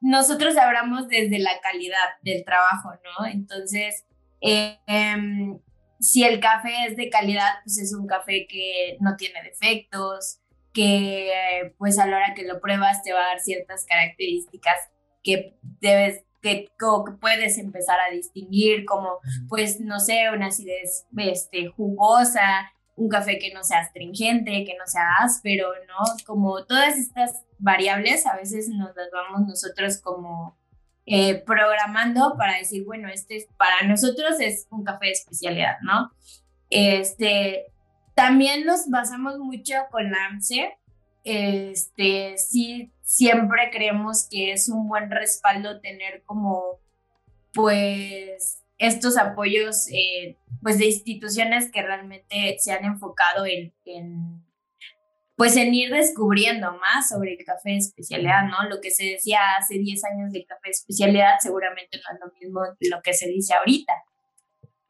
nosotros 0.00 0.56
hablamos 0.56 1.08
desde 1.08 1.38
la 1.38 1.60
calidad 1.60 2.08
del 2.22 2.44
trabajo, 2.44 2.90
¿no? 3.04 3.26
Entonces, 3.26 4.04
em, 4.44 5.58
si 6.00 6.24
el 6.24 6.40
café 6.40 6.86
es 6.88 6.96
de 6.96 7.08
calidad, 7.08 7.50
pues 7.64 7.78
es 7.78 7.94
un 7.94 8.06
café 8.06 8.46
que 8.46 8.96
no 9.00 9.16
tiene 9.16 9.42
defectos, 9.42 10.40
que 10.72 11.72
pues 11.78 11.98
a 11.98 12.06
la 12.06 12.16
hora 12.16 12.34
que 12.34 12.44
lo 12.44 12.60
pruebas 12.60 13.02
te 13.02 13.12
va 13.12 13.20
a 13.20 13.28
dar 13.28 13.40
ciertas 13.40 13.86
características 13.86 14.76
que 15.22 15.56
debes 15.80 16.24
que, 16.44 16.68
puedes 17.20 17.56
empezar 17.56 17.96
a 18.06 18.12
distinguir, 18.12 18.84
como, 18.84 19.18
pues, 19.48 19.80
no 19.80 19.98
sé, 19.98 20.30
una 20.30 20.48
acidez 20.48 21.06
este, 21.16 21.68
jugosa, 21.68 22.70
un 22.96 23.08
café 23.08 23.38
que 23.38 23.52
no 23.52 23.64
sea 23.64 23.80
astringente, 23.80 24.64
que 24.64 24.76
no 24.78 24.86
sea 24.86 25.06
áspero, 25.20 25.68
¿no? 25.88 26.04
Como 26.26 26.64
todas 26.66 26.96
estas 26.96 27.44
variables 27.58 28.26
a 28.26 28.36
veces 28.36 28.68
nos 28.68 28.94
las 28.94 29.08
vamos 29.10 29.48
nosotros 29.48 29.98
como 30.02 30.58
eh, 31.06 31.42
programando 31.44 32.34
para 32.36 32.58
decir, 32.58 32.84
bueno, 32.84 33.08
este 33.08 33.46
para 33.58 33.86
nosotros 33.86 34.40
es 34.40 34.66
un 34.70 34.84
café 34.84 35.06
de 35.06 35.12
especialidad, 35.12 35.76
¿no? 35.82 36.10
Este, 36.70 37.66
también 38.14 38.64
nos 38.64 38.88
basamos 38.88 39.38
mucho 39.38 39.74
con 39.90 40.10
la 40.10 40.26
AMSE, 40.26 40.78
este, 41.24 42.36
sí 42.38 42.90
siempre 43.04 43.70
creemos 43.70 44.26
que 44.28 44.52
es 44.52 44.68
un 44.68 44.88
buen 44.88 45.10
respaldo 45.10 45.80
tener 45.80 46.22
como, 46.24 46.80
pues, 47.52 48.62
estos 48.78 49.16
apoyos, 49.16 49.86
eh, 49.92 50.36
pues, 50.62 50.78
de 50.78 50.86
instituciones 50.86 51.70
que 51.70 51.82
realmente 51.82 52.56
se 52.58 52.72
han 52.72 52.84
enfocado 52.84 53.44
en, 53.46 53.72
pues, 55.36 55.56
en 55.56 55.74
ir 55.74 55.92
descubriendo 55.92 56.72
más 56.78 57.08
sobre 57.08 57.34
el 57.34 57.44
café 57.44 57.70
de 57.70 57.78
especialidad, 57.78 58.44
¿no? 58.44 58.68
Lo 58.68 58.80
que 58.80 58.90
se 58.90 59.04
decía 59.04 59.40
hace 59.58 59.78
10 59.78 60.04
años 60.04 60.32
del 60.32 60.46
café 60.46 60.60
de 60.66 60.70
especialidad 60.70 61.34
seguramente 61.40 61.98
no 61.98 62.14
es 62.14 62.20
lo 62.20 62.32
mismo 62.40 62.60
lo 62.80 63.02
que 63.02 63.14
se 63.14 63.28
dice 63.28 63.54
ahorita. 63.54 63.92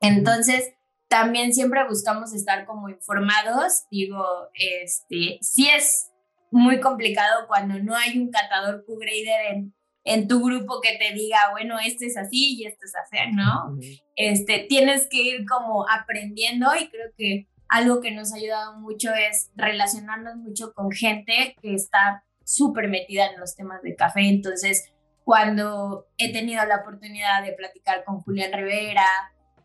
Entonces, 0.01 0.75
también 1.09 1.55
siempre 1.55 1.87
buscamos 1.89 2.35
estar 2.35 2.67
como 2.67 2.89
informados, 2.89 3.85
digo, 3.91 4.25
este, 4.55 5.39
sí 5.41 5.69
es 5.69 6.11
muy 6.51 6.81
complicado 6.81 7.47
cuando 7.47 7.79
no 7.79 7.97
hay 7.97 8.19
un 8.19 8.31
catador 8.31 8.85
Q-Grader 8.85 9.55
en, 9.55 9.75
en 10.05 10.29
tu 10.29 10.45
grupo 10.45 10.81
que 10.81 10.97
te 10.99 11.15
diga, 11.15 11.39
bueno, 11.53 11.79
este 11.85 12.07
es 12.07 12.17
así 12.17 12.57
y 12.59 12.67
este 12.67 12.87
es 12.87 12.95
así, 12.97 13.33
¿no? 13.33 13.79
Este, 14.17 14.67
tienes 14.69 15.09
que 15.09 15.23
ir 15.23 15.47
como 15.47 15.87
aprendiendo 15.89 16.69
y 16.79 16.89
creo 16.89 17.11
que 17.17 17.49
algo 17.75 18.01
que 18.01 18.13
nos 18.13 18.33
ha 18.33 18.37
ayudado 18.37 18.79
mucho 18.79 19.13
es 19.13 19.51
relacionarnos 19.57 20.37
mucho 20.37 20.73
con 20.75 20.93
gente 20.93 21.57
que 21.61 21.75
está 21.75 22.23
súper 22.45 22.87
metida 22.87 23.27
en 23.27 23.41
los 23.41 23.57
temas 23.57 23.83
de 23.83 23.97
café. 23.97 24.29
Entonces, 24.29 24.93
cuando 25.25 26.07
he 26.17 26.33
tenido 26.33 26.65
la 26.67 26.77
oportunidad 26.77 27.43
de 27.43 27.53
platicar 27.53 28.05
con 28.05 28.21
Julián 28.21 28.53
Rivera, 28.53 29.09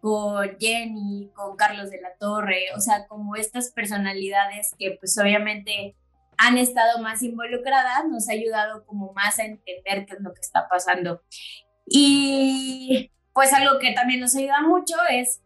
con 0.02 0.58
Jenny, 0.60 1.30
con 1.36 1.56
Carlos 1.56 1.92
de 1.92 2.02
la 2.02 2.16
Torre, 2.20 2.74
o 2.76 2.80
sea, 2.80 3.06
como 3.06 3.36
estas 3.36 3.72
personalidades 3.74 4.74
que 4.80 4.98
pues 5.00 5.16
obviamente 5.20 5.96
han 6.36 6.58
estado 6.58 7.04
más 7.04 7.22
involucradas, 7.22 8.06
nos 8.10 8.28
ha 8.28 8.32
ayudado 8.32 8.88
como 8.88 9.14
más 9.14 9.38
a 9.38 9.44
entender 9.44 10.08
qué 10.08 10.16
es 10.16 10.22
lo 10.22 10.34
que 10.34 10.42
está 10.42 10.68
pasando. 10.68 11.22
Y 11.86 13.12
pues 13.34 13.54
algo 13.54 13.78
que 13.78 13.94
también 13.94 14.20
nos 14.20 14.36
ayuda 14.36 14.64
mucho 14.64 14.96
es 15.12 15.44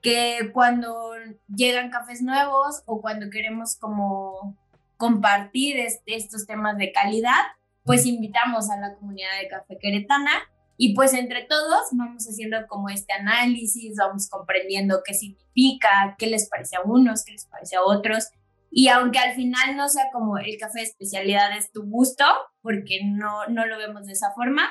que 0.00 0.50
cuando 0.52 1.12
llegan 1.48 1.90
cafés 1.90 2.22
nuevos 2.22 2.82
o 2.86 3.00
cuando 3.00 3.30
queremos 3.30 3.76
como 3.76 4.56
compartir 4.96 5.76
estos 6.06 6.46
temas 6.46 6.76
de 6.76 6.92
calidad, 6.92 7.42
pues 7.84 8.06
invitamos 8.06 8.70
a 8.70 8.78
la 8.78 8.94
comunidad 8.94 9.40
de 9.40 9.48
café 9.48 9.78
queretana 9.78 10.30
y 10.76 10.94
pues 10.94 11.12
entre 11.12 11.44
todos 11.44 11.88
vamos 11.92 12.26
haciendo 12.26 12.66
como 12.66 12.88
este 12.88 13.12
análisis, 13.12 13.96
vamos 13.98 14.28
comprendiendo 14.30 15.02
qué 15.04 15.12
significa, 15.12 16.16
qué 16.18 16.26
les 16.26 16.48
parece 16.48 16.76
a 16.76 16.82
unos, 16.82 17.24
qué 17.24 17.32
les 17.32 17.46
parece 17.46 17.76
a 17.76 17.82
otros. 17.82 18.28
Y 18.70 18.88
aunque 18.88 19.18
al 19.18 19.34
final 19.34 19.76
no 19.76 19.88
sea 19.88 20.04
como 20.12 20.38
el 20.38 20.56
café 20.58 20.78
de 20.78 20.84
especialidad 20.84 21.56
es 21.56 21.70
tu 21.70 21.82
gusto, 21.82 22.24
porque 22.62 23.00
no, 23.04 23.46
no 23.48 23.66
lo 23.66 23.76
vemos 23.76 24.06
de 24.06 24.12
esa 24.12 24.32
forma, 24.32 24.70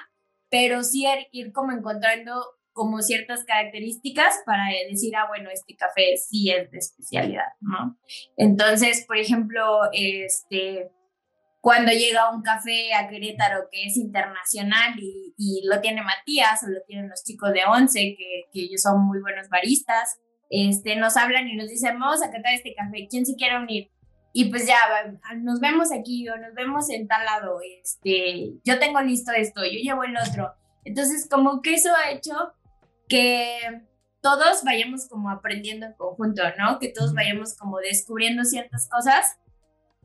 pero 0.49 0.83
sí 0.83 1.05
ir 1.31 1.51
como 1.51 1.71
encontrando 1.71 2.43
como 2.79 3.01
ciertas 3.01 3.43
características 3.43 4.41
para 4.45 4.63
decir, 4.89 5.13
ah, 5.17 5.25
bueno, 5.27 5.49
este 5.49 5.75
café 5.75 6.15
sí 6.15 6.49
es 6.49 6.71
de 6.71 6.77
especialidad, 6.77 7.51
¿no? 7.59 7.99
Entonces, 8.37 9.03
por 9.05 9.17
ejemplo, 9.17 9.81
este, 9.91 10.89
cuando 11.59 11.91
llega 11.91 12.33
un 12.33 12.41
café 12.41 12.93
a 12.93 13.09
Querétaro 13.09 13.67
que 13.69 13.83
es 13.83 13.97
internacional 13.97 14.97
y, 14.97 15.33
y 15.37 15.67
lo 15.67 15.81
tiene 15.81 16.03
Matías 16.03 16.63
o 16.63 16.67
lo 16.67 16.79
tienen 16.87 17.09
los 17.09 17.21
chicos 17.25 17.51
de 17.51 17.65
Once, 17.65 17.99
que, 17.99 18.45
que 18.53 18.61
ellos 18.61 18.81
son 18.81 19.05
muy 19.05 19.19
buenos 19.19 19.49
baristas, 19.49 20.17
este, 20.49 20.95
nos 20.95 21.17
hablan 21.17 21.49
y 21.49 21.57
nos 21.57 21.67
dicen, 21.67 21.99
vamos 21.99 22.23
a 22.23 22.31
catar 22.31 22.53
este 22.53 22.73
café, 22.73 23.09
¿quién 23.09 23.25
se 23.25 23.35
quiere 23.35 23.57
unir? 23.57 23.91
Y 24.31 24.49
pues 24.49 24.67
ya, 24.67 24.77
nos 25.35 25.59
vemos 25.59 25.91
aquí 25.91 26.29
o 26.29 26.37
nos 26.37 26.53
vemos 26.53 26.89
en 26.91 27.09
tal 27.09 27.25
lado, 27.25 27.59
este, 27.83 28.53
yo 28.63 28.79
tengo 28.79 29.01
listo 29.01 29.33
esto, 29.33 29.65
yo 29.65 29.79
llevo 29.81 30.05
el 30.05 30.15
otro. 30.15 30.53
Entonces, 30.85 31.27
como 31.29 31.61
que 31.61 31.73
eso 31.73 31.89
ha 31.93 32.11
hecho 32.11 32.53
que 33.09 33.83
todos 34.21 34.63
vayamos 34.63 35.07
como 35.07 35.29
aprendiendo 35.29 35.85
en 35.85 35.93
conjunto, 35.93 36.43
¿no? 36.57 36.79
Que 36.79 36.89
todos 36.89 37.13
vayamos 37.13 37.55
como 37.57 37.79
descubriendo 37.79 38.45
ciertas 38.45 38.87
cosas. 38.87 39.37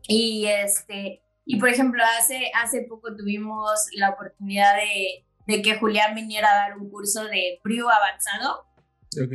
Y 0.09 0.47
este, 0.47 1.23
y 1.45 1.59
por 1.59 1.69
ejemplo, 1.69 2.03
hace, 2.19 2.51
hace 2.55 2.83
poco 2.83 3.15
tuvimos 3.15 3.87
la 3.93 4.11
oportunidad 4.11 4.77
de, 4.77 5.25
de 5.47 5.63
que 5.63 5.77
Julián 5.77 6.15
viniera 6.15 6.51
a 6.51 6.69
dar 6.69 6.79
un 6.79 6.91
curso 6.91 7.25
de 7.25 7.61
frío 7.63 7.89
avanzado. 7.91 8.67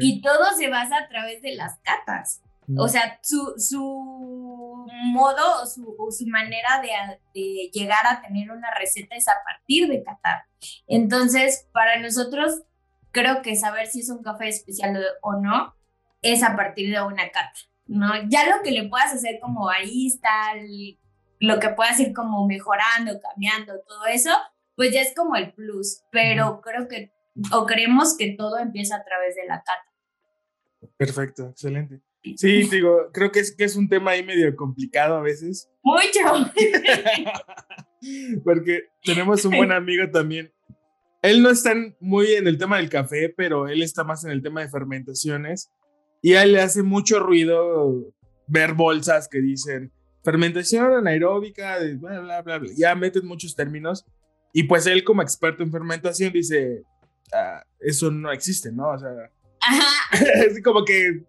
Y 0.02 0.22
todo 0.22 0.52
se 0.58 0.70
basa 0.70 0.98
a 0.98 1.08
través 1.08 1.42
de 1.42 1.56
las 1.56 1.80
catas. 1.80 2.42
O 2.78 2.88
sea, 2.88 3.20
su, 3.24 3.54
su 3.58 4.86
modo 5.06 5.64
o 5.64 5.66
su, 5.66 5.96
su 6.12 6.28
manera 6.28 6.82
de, 6.82 6.90
de, 7.34 7.70
llegar 7.72 8.06
a 8.06 8.22
tener 8.22 8.52
una 8.52 8.70
receta 8.78 9.16
es 9.16 9.28
a 9.28 9.34
partir 9.44 9.88
de 9.88 10.04
catar. 10.04 10.44
Entonces, 10.86 11.68
para 11.72 12.00
nosotros, 12.00 12.62
creo 13.12 13.42
que 13.42 13.56
saber 13.56 13.88
si 13.88 14.02
es 14.02 14.10
un 14.10 14.24
café 14.24 14.48
especial 14.48 15.04
o 15.22 15.34
no 15.34 15.76
es 16.22 16.44
a 16.44 16.56
partir 16.56 16.94
de 16.94 17.02
una 17.02 17.30
cata, 17.30 17.54
¿no? 17.86 18.12
Ya 18.30 18.48
lo 18.48 18.62
que 18.64 18.72
le 18.72 18.88
puedas 18.90 19.14
hacer 19.14 19.40
como 19.42 19.70
ahí 19.70 20.08
está, 20.08 20.54
lo 21.40 21.60
que 21.60 21.70
puedas 21.70 22.00
ir 22.00 22.14
como 22.14 22.46
mejorando, 22.46 23.20
cambiando, 23.22 23.80
todo 23.88 24.06
eso, 24.06 24.32
pues 24.76 24.94
ya 24.94 25.02
es 25.02 25.14
como 25.16 25.36
el 25.36 25.54
plus, 25.54 26.04
pero 26.12 26.62
creo 26.62 26.88
que, 26.88 27.12
o 27.54 27.66
creemos 27.66 28.18
que 28.18 28.36
todo 28.38 28.58
empieza 28.60 28.98
a 28.98 29.04
través 29.04 29.36
de 29.36 29.46
la 29.46 29.64
cata. 29.64 29.90
Perfecto, 30.98 31.50
excelente. 31.50 32.02
Sí, 32.36 32.64
digo, 32.70 33.10
creo 33.14 33.32
que 33.32 33.40
es, 33.40 33.56
que 33.56 33.64
es 33.64 33.76
un 33.76 33.88
tema 33.88 34.12
ahí 34.12 34.24
medio 34.24 34.54
complicado 34.56 35.16
a 35.16 35.22
veces. 35.22 35.70
Mucho. 35.82 36.52
Porque 38.44 38.90
tenemos 39.04 39.44
un 39.46 39.56
buen 39.56 39.72
amigo 39.74 40.10
también. 40.12 40.54
Él 41.22 41.42
no 41.44 41.50
está 41.50 41.74
muy 42.00 42.34
en 42.34 42.48
el 42.48 42.58
tema 42.58 42.78
del 42.78 42.90
café, 42.90 43.34
pero 43.36 43.68
él 43.68 43.82
está 43.84 44.04
más 44.04 44.24
en 44.24 44.32
el 44.32 44.42
tema 44.42 44.62
de 44.62 44.70
fermentaciones. 44.70 45.70
Y 46.22 46.34
a 46.34 46.44
él 46.44 46.54
le 46.54 46.62
hace 46.62 46.84
mucho 46.84 47.20
ruido 47.20 48.14
ver 48.48 48.74
bolsas 48.74 49.28
que 49.28 49.40
dicen 49.40 49.92
fermentación 50.24 50.94
anaeróbica, 50.94 51.78
bla, 52.00 52.20
bla, 52.20 52.42
bla, 52.42 52.58
bla. 52.60 52.72
Ya 52.76 52.96
meten 52.96 53.26
muchos 53.26 53.56
términos. 53.56 54.06
Y 54.54 54.64
pues 54.64 54.88
él 54.88 55.04
como 55.04 55.22
experto 55.22 55.64
en 55.64 55.72
fermentación 55.72 56.34
dice, 56.34 56.84
ah, 57.34 57.64
eso 57.80 58.12
no 58.12 58.32
existe, 58.32 58.72
¿no? 58.72 58.90
O 58.90 58.98
sea, 58.98 59.10
es 60.48 60.62
como 60.64 60.84
que, 60.84 61.24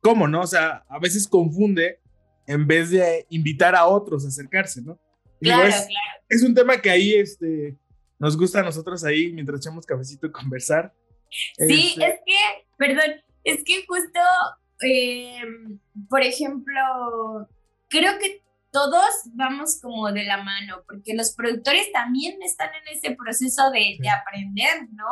¿cómo, 0.00 0.26
no? 0.28 0.42
O 0.42 0.46
sea, 0.46 0.84
a 0.88 0.98
veces 0.98 1.28
confunde 1.28 2.00
en 2.46 2.66
vez 2.66 2.90
de 2.90 3.26
invitar 3.30 3.74
a 3.74 3.86
otros 3.86 4.24
a 4.24 4.28
acercarse, 4.28 4.82
¿no? 4.82 4.98
Claro, 5.40 5.68
es, 5.68 5.74
claro. 5.74 6.24
Es 6.28 6.42
un 6.42 6.54
tema 6.54 6.80
que 6.80 6.90
ahí 6.90 7.14
este, 7.14 7.76
nos 8.22 8.36
gusta 8.36 8.60
a 8.60 8.62
nosotros 8.62 9.02
ahí, 9.02 9.32
mientras 9.32 9.58
echamos 9.58 9.84
cafecito, 9.84 10.30
conversar. 10.30 10.94
Sí, 11.58 11.96
este 11.96 12.06
es 12.06 12.20
que, 12.24 12.66
perdón, 12.78 13.20
es 13.42 13.64
que 13.64 13.84
justo, 13.84 14.20
em, 14.80 15.80
por 16.08 16.20
ejemplo, 16.20 17.48
creo 17.88 18.20
que 18.20 18.40
todos 18.70 19.04
vamos 19.34 19.80
como 19.82 20.12
de 20.12 20.22
la 20.22 20.40
mano, 20.40 20.84
porque 20.86 21.14
los 21.14 21.34
productores 21.34 21.90
también 21.90 22.40
están 22.42 22.68
en 22.68 22.96
ese 22.96 23.16
proceso 23.16 23.72
de, 23.72 23.96
de 23.98 24.08
aprender, 24.08 24.88
¿no? 24.92 25.08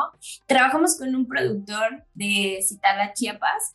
Trabajamos 0.46 0.96
con 0.96 1.12
un 1.16 1.26
productor 1.26 2.04
de 2.14 2.60
Citala, 2.62 3.12
Chiapas. 3.12 3.74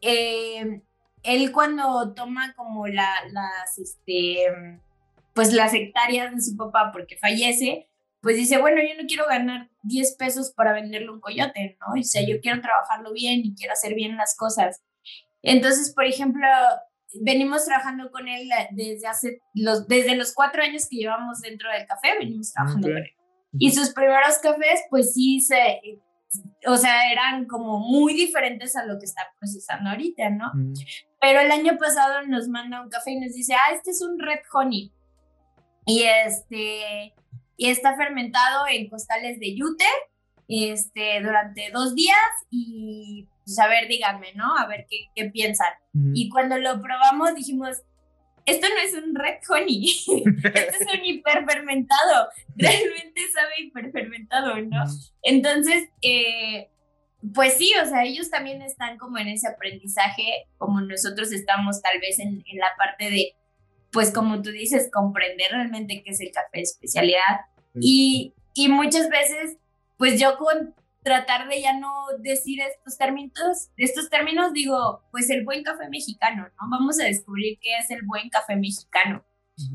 Eh, 0.00 0.80
él 1.24 1.50
cuando 1.50 2.14
toma 2.14 2.54
como 2.54 2.86
la, 2.86 3.10
las, 3.32 3.78
este, 3.78 4.46
pues 5.32 5.52
las 5.52 5.74
hectáreas 5.74 6.36
de 6.36 6.40
su 6.40 6.56
papá 6.56 6.90
porque 6.92 7.16
fallece, 7.16 7.88
pues 8.24 8.36
dice, 8.36 8.58
bueno, 8.58 8.80
yo 8.80 9.00
no 9.00 9.06
quiero 9.06 9.26
ganar 9.26 9.68
10 9.82 10.16
pesos 10.16 10.52
para 10.56 10.72
venderle 10.72 11.10
un 11.10 11.20
coyote, 11.20 11.76
¿no? 11.78 12.00
O 12.00 12.02
sea, 12.02 12.26
yo 12.26 12.40
quiero 12.40 12.60
trabajarlo 12.62 13.12
bien 13.12 13.40
y 13.44 13.54
quiero 13.54 13.74
hacer 13.74 13.94
bien 13.94 14.16
las 14.16 14.34
cosas. 14.34 14.82
Entonces, 15.42 15.92
por 15.94 16.06
ejemplo, 16.06 16.46
venimos 17.20 17.66
trabajando 17.66 18.10
con 18.10 18.26
él 18.26 18.48
desde 18.70 19.06
hace 19.06 19.42
los, 19.52 19.86
desde 19.88 20.16
los 20.16 20.32
cuatro 20.32 20.62
años 20.62 20.88
que 20.88 20.96
llevamos 20.96 21.42
dentro 21.42 21.70
del 21.70 21.86
café, 21.86 22.18
venimos 22.18 22.50
trabajando 22.50 22.88
con 22.88 22.96
él. 22.96 23.10
Y 23.58 23.72
sus 23.72 23.90
primeros 23.90 24.38
cafés, 24.38 24.80
pues 24.88 25.12
sí, 25.12 25.42
se, 25.42 25.80
o 26.66 26.76
sea, 26.78 27.12
eran 27.12 27.46
como 27.46 27.78
muy 27.78 28.14
diferentes 28.14 28.74
a 28.74 28.86
lo 28.86 28.98
que 28.98 29.04
está 29.04 29.22
procesando 29.38 29.90
ahorita, 29.90 30.30
¿no? 30.30 30.50
Pero 31.20 31.40
el 31.40 31.50
año 31.50 31.76
pasado 31.78 32.26
nos 32.26 32.48
manda 32.48 32.80
un 32.80 32.88
café 32.88 33.10
y 33.10 33.20
nos 33.20 33.34
dice, 33.34 33.52
ah, 33.54 33.74
este 33.74 33.90
es 33.90 34.00
un 34.00 34.18
Red 34.18 34.40
Honey. 34.50 34.90
Y 35.86 36.04
este, 36.04 37.14
y 37.56 37.70
está 37.70 37.96
fermentado 37.96 38.64
en 38.70 38.88
costales 38.88 39.38
de 39.40 39.54
yute, 39.54 39.84
este, 40.48 41.20
durante 41.22 41.70
dos 41.72 41.94
días 41.94 42.16
y 42.50 43.28
pues 43.44 43.58
a 43.58 43.68
ver, 43.68 43.88
díganme, 43.88 44.32
¿no? 44.34 44.56
A 44.56 44.66
ver 44.66 44.86
qué, 44.88 45.06
qué 45.14 45.26
piensan. 45.30 45.72
Y 46.14 46.28
cuando 46.30 46.58
lo 46.58 46.80
probamos 46.80 47.34
dijimos, 47.34 47.82
esto 48.46 48.66
no 48.68 48.80
es 48.80 48.94
un 48.94 49.14
red 49.14 49.38
honey, 49.48 49.84
esto 49.86 50.76
es 50.80 50.98
un 50.98 51.04
hiperfermentado, 51.04 52.28
realmente 52.56 53.20
sabe 53.32 53.52
hiperfermentado, 53.58 54.56
¿no? 54.62 54.84
Entonces, 55.22 55.88
eh, 56.02 56.68
pues 57.34 57.56
sí, 57.58 57.72
o 57.82 57.86
sea, 57.86 58.04
ellos 58.04 58.30
también 58.30 58.62
están 58.62 58.98
como 58.98 59.18
en 59.18 59.28
ese 59.28 59.48
aprendizaje, 59.48 60.46
como 60.58 60.80
nosotros 60.80 61.32
estamos 61.32 61.80
tal 61.80 61.98
vez 62.00 62.18
en, 62.18 62.42
en 62.46 62.58
la 62.58 62.68
parte 62.76 63.10
de, 63.10 63.34
pues 63.94 64.12
como 64.12 64.42
tú 64.42 64.50
dices, 64.50 64.90
comprender 64.92 65.52
realmente 65.52 66.02
qué 66.04 66.10
es 66.10 66.20
el 66.20 66.32
café 66.32 66.58
de 66.58 66.62
especialidad. 66.62 67.46
Y, 67.80 68.34
y 68.52 68.68
muchas 68.68 69.08
veces, 69.08 69.56
pues 69.96 70.20
yo 70.20 70.36
con 70.36 70.74
tratar 71.04 71.48
de 71.48 71.62
ya 71.62 71.78
no 71.78 72.06
decir 72.18 72.60
estos 72.60 72.98
términos, 72.98 73.70
estos 73.76 74.10
términos 74.10 74.52
digo, 74.52 75.02
pues 75.12 75.30
el 75.30 75.44
buen 75.44 75.62
café 75.62 75.88
mexicano, 75.88 76.42
¿no? 76.42 76.70
Vamos 76.70 76.98
a 77.00 77.04
descubrir 77.04 77.58
qué 77.60 77.78
es 77.78 77.90
el 77.90 78.02
buen 78.04 78.28
café 78.30 78.56
mexicano. 78.56 79.24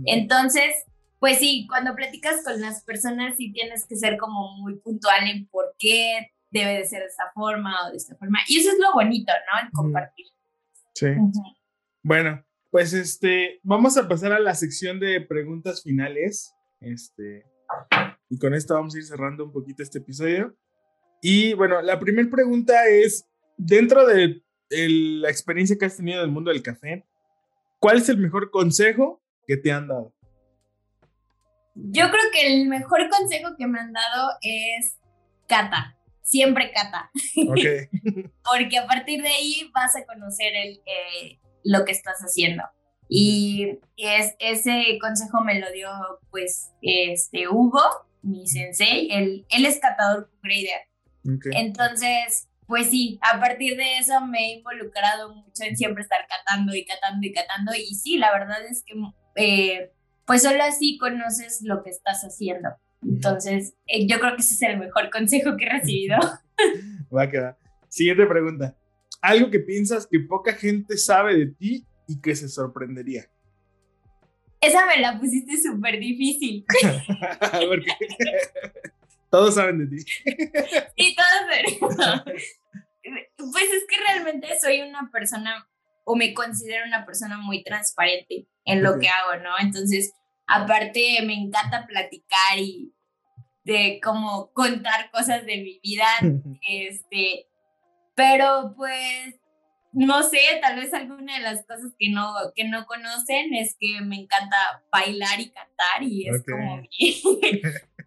Entonces, 0.06 0.74
pues 1.20 1.38
sí, 1.38 1.66
cuando 1.70 1.96
platicas 1.96 2.44
con 2.44 2.60
las 2.60 2.84
personas 2.84 3.38
sí 3.38 3.54
tienes 3.54 3.88
que 3.88 3.96
ser 3.96 4.18
como 4.18 4.58
muy 4.58 4.80
puntual 4.80 5.30
en 5.30 5.48
por 5.48 5.76
qué 5.80 6.34
debe 6.50 6.80
de 6.80 6.86
ser 6.86 7.02
de 7.02 7.08
esta 7.08 7.32
forma 7.34 7.88
o 7.88 7.92
de 7.92 7.98
esta 7.98 8.18
forma. 8.18 8.40
Y 8.50 8.60
eso 8.60 8.72
es 8.72 8.80
lo 8.80 8.92
bonito, 8.94 9.32
¿no? 9.32 9.66
El 9.66 9.72
compartir. 9.72 10.26
Sí. 10.96 11.08
Bueno, 12.04 12.44
pues 12.72 12.94
este, 12.94 13.60
vamos 13.64 13.98
a 13.98 14.08
pasar 14.08 14.32
a 14.32 14.40
la 14.40 14.54
sección 14.54 15.00
de 15.00 15.22
preguntas 15.22 15.84
finales. 15.84 16.54
Este, 16.80 17.46
y 18.30 18.38
con 18.38 18.54
esto 18.54 18.76
vamos 18.76 18.96
a 18.96 19.00
ir 19.00 19.06
cerrando 19.06 19.46
un 19.46 19.52
poquito 19.52 19.82
este 19.82 20.00
episodio. 20.00 20.56
Y 21.22 21.54
bueno, 21.54 21.82
la 21.82 22.00
primera 22.00 22.30
pregunta 22.30 22.88
es, 22.88 23.28
dentro 23.58 24.06
de 24.06 24.42
la 24.70 25.30
experiencia 25.30 25.78
que 25.78 25.86
has 25.86 25.98
tenido 25.98 26.20
en 26.20 26.26
el 26.26 26.32
mundo 26.32 26.52
del 26.52 26.62
café, 26.62 27.06
¿cuál 27.80 27.98
es 27.98 28.08
el 28.10 28.18
mejor 28.18 28.52
consejo 28.52 29.22
que 29.48 29.58
te 29.58 29.72
han 29.72 29.88
dado? 29.88 30.14
Yo 31.74 32.10
creo 32.10 32.24
que 32.32 32.48
el 32.48 32.68
mejor 32.68 33.10
consejo 33.10 33.56
que 33.58 33.68
me 33.68 33.80
han 33.80 33.94
dado 33.94 34.32
es 34.42 34.98
cata, 35.48 35.98
siempre 36.22 36.72
cata. 36.72 37.10
Okay. 37.50 37.88
Porque 38.44 38.78
a 38.78 38.86
partir 38.86 39.22
de 39.22 39.30
ahí 39.30 39.70
vas 39.74 39.96
a 39.96 40.06
conocer 40.06 40.54
el, 40.56 40.82
eh, 40.86 41.40
lo 41.64 41.86
que 41.86 41.92
estás 41.92 42.20
haciendo. 42.20 42.64
Y 43.08 43.80
es, 43.98 44.36
ese 44.40 44.98
consejo 45.02 45.44
me 45.44 45.60
lo 45.60 45.72
dio 45.72 45.90
pues 46.30 46.72
este 46.82 47.48
Hugo, 47.48 47.82
mi 48.22 48.48
sensei, 48.48 49.08
él, 49.12 49.46
él 49.50 49.66
es 49.66 49.80
catador 49.80 50.32
grader. 50.44 50.88
Entonces, 51.52 52.48
pues 52.68 52.92
sí, 52.92 53.20
a 53.22 53.40
partir 53.40 53.76
de 53.78 53.98
eso 53.98 54.22
me 54.26 54.40
he 54.40 54.54
involucrado 54.58 55.34
mucho 55.34 55.64
en 55.64 55.76
siempre 55.76 56.04
estar 56.04 56.20
catando 56.28 56.76
y 56.76 56.86
catando 56.86 57.26
y 57.26 57.34
catando. 57.34 57.72
Y 57.74 57.96
sí, 57.96 58.18
la 58.18 58.32
verdad 58.32 58.64
es 58.70 58.84
que, 58.84 58.94
eh, 59.36 59.92
pues 60.26 60.44
solo 60.44 60.64
así 60.64 61.00
conoces 61.00 61.62
lo 61.64 61.82
que 61.84 61.90
estás 61.90 62.22
haciendo. 62.22 62.70
Entonces, 63.02 63.74
eh, 63.88 64.06
yo 64.08 64.20
creo 64.20 64.36
que 64.36 64.42
ese 64.42 64.54
es 64.54 64.62
el 64.62 64.78
mejor 64.78 65.10
consejo 65.10 65.58
que 65.58 65.66
he 65.66 65.70
recibido. 65.70 66.18
Va 67.16 67.24
a 67.24 67.30
quedar. 67.30 67.58
Siguiente 67.88 68.28
pregunta. 68.28 68.76
Algo 69.22 69.50
que 69.50 69.60
piensas 69.60 70.08
que 70.08 70.20
poca 70.20 70.54
gente 70.54 70.98
sabe 70.98 71.38
de 71.38 71.48
ti 71.48 71.86
y 72.08 72.22
que 72.22 72.36
se 72.36 72.50
sorprendería. 72.50 73.30
Esa 74.62 74.86
me 74.86 74.98
la 74.98 75.20
pusiste 75.20 75.62
súper 75.62 76.00
difícil. 76.00 76.66
Todos 79.30 79.56
saben 79.56 79.80
de 79.80 79.88
ti. 79.96 80.04
Sí, 80.98 81.16
todos 81.16 82.00
saben. 82.00 82.24
Pues 83.38 83.64
es 83.64 83.86
que 83.88 83.96
realmente 84.08 84.48
soy 84.60 84.82
una 84.82 85.10
persona, 85.12 85.70
o 86.04 86.16
me 86.16 86.34
considero 86.34 86.86
una 86.86 87.06
persona 87.06 87.38
muy 87.38 87.64
transparente 87.64 88.48
en 88.66 88.82
lo 88.82 88.98
que 89.00 89.08
hago, 89.08 89.36
¿no? 89.44 89.52
Entonces, 89.60 90.12
Aparte, 90.50 91.22
me 91.26 91.36
encanta 91.36 91.86
platicar 91.86 92.58
y 92.58 92.92
de 93.64 94.00
cómo 94.04 94.52
contar 94.54 95.12
cosas 95.12 95.46
de 95.46 95.58
mi 95.58 95.80
vida. 95.84 96.08
este, 96.68 97.48
pero 98.20 98.74
pues 98.76 99.40
no 99.94 100.22
sé, 100.24 100.40
tal 100.62 100.76
vez 100.76 100.94
alguna 100.94 101.38
de 101.38 101.42
las 101.42 101.66
cosas 101.66 101.94
que 101.98 102.10
no, 102.10 102.34
que 102.54 102.66
no 102.66 102.86
conocen 102.86 103.56
es 103.56 103.78
que 103.80 104.02
me 104.02 104.18
encanta 104.18 104.84
bailar 104.92 105.40
y 105.40 105.50
cantar 105.50 106.04
y 106.04 106.28
es 106.28 106.44
como 106.44 106.78
mi... 106.78 106.90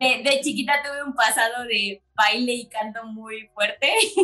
de, 0.22 0.40
chiquita 0.42 0.82
tuve 0.82 1.02
un 1.02 1.14
pasado 1.14 1.64
de 1.64 2.02
baile 2.14 2.52
y 2.52 2.68
canto 2.68 3.06
muy 3.06 3.48
fuerte. 3.54 3.90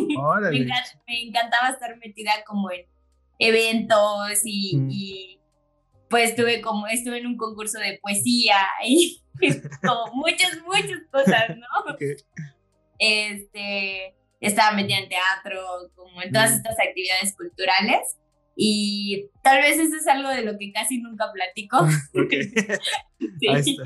me, 1.07 1.21
encantaba 1.23 1.69
estar 1.71 1.97
metida 1.97 2.31
como 2.45 2.69
en 2.71 2.85
eventos 3.39 4.41
y, 4.43 4.77
mm. 4.77 4.89
y, 4.91 5.39
pues 6.07 6.35
tuve 6.35 6.61
como, 6.61 6.85
estuve 6.85 7.17
en 7.17 7.27
un 7.27 7.37
concurso 7.37 7.79
de 7.79 7.97
poesía 7.99 8.57
y 8.85 9.21
como 9.81 10.13
muchas, 10.13 10.61
muchas 10.63 11.01
cosas, 11.11 11.57
¿no? 11.57 11.97
Este 12.99 14.15
estaba 14.39 14.75
metida 14.75 14.99
en 14.99 15.09
teatro, 15.09 15.91
como 15.95 16.21
en 16.21 16.31
todas 16.31 16.51
mm. 16.51 16.55
estas 16.55 16.77
actividades 16.79 17.35
culturales. 17.35 18.17
Y 18.55 19.29
tal 19.41 19.61
vez 19.61 19.79
eso 19.79 19.95
es 19.95 20.07
algo 20.07 20.29
de 20.29 20.43
lo 20.43 20.57
que 20.57 20.71
casi 20.71 20.99
nunca 20.99 21.31
platico. 21.31 21.77
Ahí 23.49 23.59
está. 23.71 23.83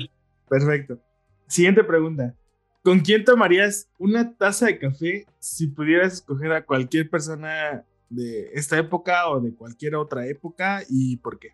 Perfecto. 0.48 0.98
Siguiente 1.46 1.84
pregunta. 1.84 2.34
¿Con 2.82 3.00
quién 3.00 3.24
tomarías 3.24 3.88
una 3.98 4.36
taza 4.36 4.66
de 4.66 4.78
café 4.78 5.26
si 5.38 5.68
pudieras 5.68 6.14
escoger 6.14 6.52
a 6.52 6.66
cualquier 6.66 7.08
persona 7.08 7.84
de 8.10 8.50
esta 8.52 8.76
época 8.76 9.28
o 9.30 9.40
de 9.40 9.54
cualquier 9.54 9.94
otra 9.94 10.26
época 10.26 10.82
y 10.88 11.16
por 11.16 11.38
qué? 11.38 11.52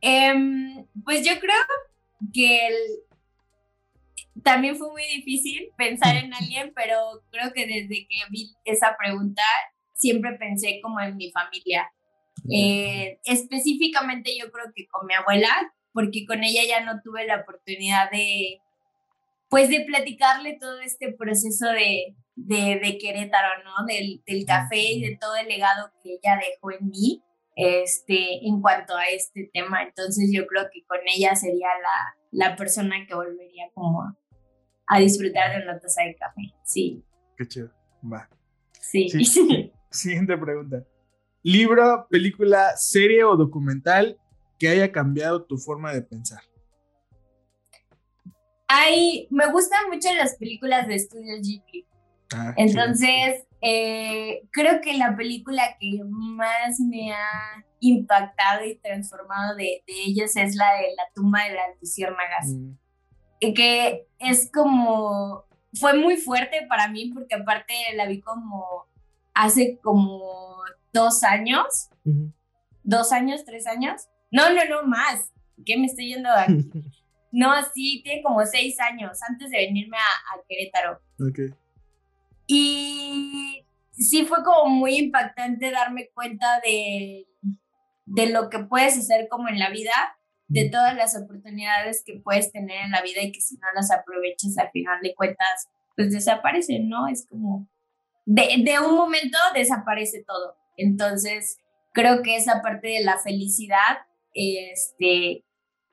Em, 0.00 0.84
pues 1.04 1.26
yo 1.26 1.32
creo 1.40 1.56
que 2.32 2.66
el, 2.66 2.74
también 4.42 4.76
fue 4.76 4.90
muy 4.90 5.02
difícil 5.02 5.70
pensar 5.76 6.16
en 6.16 6.32
alguien, 6.34 6.72
pero 6.74 7.22
creo 7.30 7.52
que 7.52 7.66
desde 7.66 8.06
que 8.06 8.16
vi 8.30 8.50
esa 8.64 8.96
pregunta 8.98 9.42
siempre 9.94 10.32
pensé 10.38 10.80
como 10.82 11.00
en 11.00 11.16
mi 11.16 11.30
familia. 11.30 11.90
Eh, 12.50 13.18
específicamente 13.24 14.32
yo 14.38 14.50
creo 14.52 14.66
que 14.74 14.86
con 14.86 15.06
mi 15.06 15.14
abuela, 15.14 15.48
porque 15.92 16.24
con 16.26 16.44
ella 16.44 16.62
ya 16.66 16.84
no 16.84 17.00
tuve 17.02 17.26
la 17.26 17.40
oportunidad 17.40 18.10
de, 18.10 18.60
pues 19.48 19.68
de 19.68 19.80
platicarle 19.80 20.56
todo 20.60 20.80
este 20.80 21.12
proceso 21.12 21.66
de, 21.66 22.14
de, 22.36 22.78
de 22.78 22.98
Querétaro, 22.98 23.64
¿no? 23.64 23.86
Del, 23.86 24.22
del, 24.24 24.46
café 24.46 24.80
y 24.80 25.00
de 25.02 25.16
todo 25.16 25.34
el 25.36 25.48
legado 25.48 25.90
que 26.02 26.10
ella 26.10 26.38
dejó 26.38 26.70
en 26.70 26.88
mí 26.88 27.22
este, 27.56 28.46
en 28.46 28.60
cuanto 28.60 28.96
a 28.96 29.06
este 29.06 29.50
tema. 29.52 29.82
Entonces 29.82 30.30
yo 30.32 30.46
creo 30.46 30.68
que 30.72 30.84
con 30.84 31.00
ella 31.12 31.34
sería 31.34 31.68
la, 31.82 32.48
la 32.48 32.56
persona 32.56 33.04
que 33.06 33.14
volvería 33.14 33.68
como 33.74 34.16
a 34.88 34.98
disfrutar 34.98 35.54
de 35.54 35.62
una 35.62 35.78
taza 35.78 36.02
de 36.02 36.16
café. 36.16 36.40
Sí. 36.64 37.04
Qué 37.36 37.46
chido. 37.46 37.70
Va. 38.02 38.28
Sí. 38.80 39.06
Siguiente 39.90 40.38
pregunta. 40.38 40.82
¿Libro, 41.42 42.06
película, 42.08 42.74
serie 42.76 43.22
o 43.22 43.36
documental 43.36 44.18
que 44.58 44.68
haya 44.68 44.90
cambiado 44.90 45.44
tu 45.44 45.58
forma 45.58 45.92
de 45.92 46.00
pensar? 46.00 46.40
Hay, 48.66 49.28
me 49.30 49.50
gustan 49.52 49.90
mucho 49.92 50.08
las 50.14 50.36
películas 50.36 50.88
de 50.88 50.94
estudios 50.94 51.40
Ghibli. 51.42 51.86
Ah, 52.32 52.54
Entonces, 52.56 53.46
eh, 53.60 54.48
creo 54.52 54.80
que 54.80 54.96
la 54.96 55.14
película 55.14 55.62
que 55.78 56.00
más 56.04 56.80
me 56.80 57.12
ha 57.12 57.62
impactado 57.80 58.64
y 58.64 58.76
transformado 58.76 59.54
de, 59.54 59.82
de 59.86 59.94
ellas 60.06 60.34
es 60.36 60.56
la 60.56 60.72
de 60.76 60.94
La 60.96 61.04
tumba 61.14 61.44
de 61.44 61.54
las 61.54 61.78
luciérnagas. 61.78 62.48
Mm 62.48 62.87
que 63.40 64.06
es 64.18 64.50
como, 64.52 65.44
fue 65.74 65.94
muy 65.94 66.16
fuerte 66.16 66.66
para 66.68 66.88
mí 66.88 67.10
porque 67.14 67.34
aparte 67.34 67.74
la 67.94 68.06
vi 68.06 68.20
como 68.20 68.86
hace 69.34 69.78
como 69.82 70.62
dos 70.92 71.22
años, 71.22 71.90
dos 72.82 73.12
años, 73.12 73.44
tres 73.44 73.66
años. 73.66 74.08
No, 74.30 74.50
no, 74.52 74.64
no, 74.68 74.86
más. 74.86 75.32
¿Qué 75.64 75.76
me 75.76 75.86
estoy 75.86 76.08
yendo 76.08 76.28
aquí? 76.30 76.70
no, 77.32 77.52
sí, 77.74 78.00
tiene 78.02 78.22
como 78.22 78.44
seis 78.44 78.78
años 78.80 79.18
antes 79.28 79.50
de 79.50 79.58
venirme 79.58 79.96
a, 79.96 80.40
Querétaro. 80.48 81.00
Ok. 81.20 81.54
Y 82.46 83.64
sí 83.92 84.24
fue 84.24 84.42
como 84.42 84.70
muy 84.70 84.96
impactante 84.96 85.70
darme 85.70 86.08
cuenta 86.14 86.60
de, 86.64 87.26
de 88.06 88.26
lo 88.30 88.48
que 88.48 88.60
puedes 88.60 88.96
hacer 88.98 89.28
como 89.28 89.48
en 89.48 89.58
la 89.58 89.70
vida 89.70 90.17
de 90.48 90.68
todas 90.70 90.96
las 90.96 91.16
oportunidades 91.16 92.02
que 92.04 92.20
puedes 92.20 92.50
tener 92.50 92.84
en 92.84 92.90
la 92.90 93.02
vida 93.02 93.22
y 93.22 93.32
que 93.32 93.40
si 93.40 93.56
no 93.56 93.68
las 93.74 93.90
aprovechas 93.90 94.56
al 94.58 94.70
final 94.70 94.98
de 95.02 95.14
cuentas, 95.14 95.68
pues 95.94 96.10
desaparecen, 96.10 96.88
¿no? 96.88 97.06
Es 97.06 97.26
como, 97.26 97.68
de, 98.24 98.62
de 98.64 98.80
un 98.80 98.96
momento 98.96 99.38
desaparece 99.54 100.24
todo. 100.26 100.56
Entonces, 100.76 101.58
creo 101.92 102.22
que 102.22 102.36
esa 102.36 102.62
parte 102.62 102.88
de 102.88 103.04
la 103.04 103.18
felicidad, 103.18 103.98
este, 104.32 105.44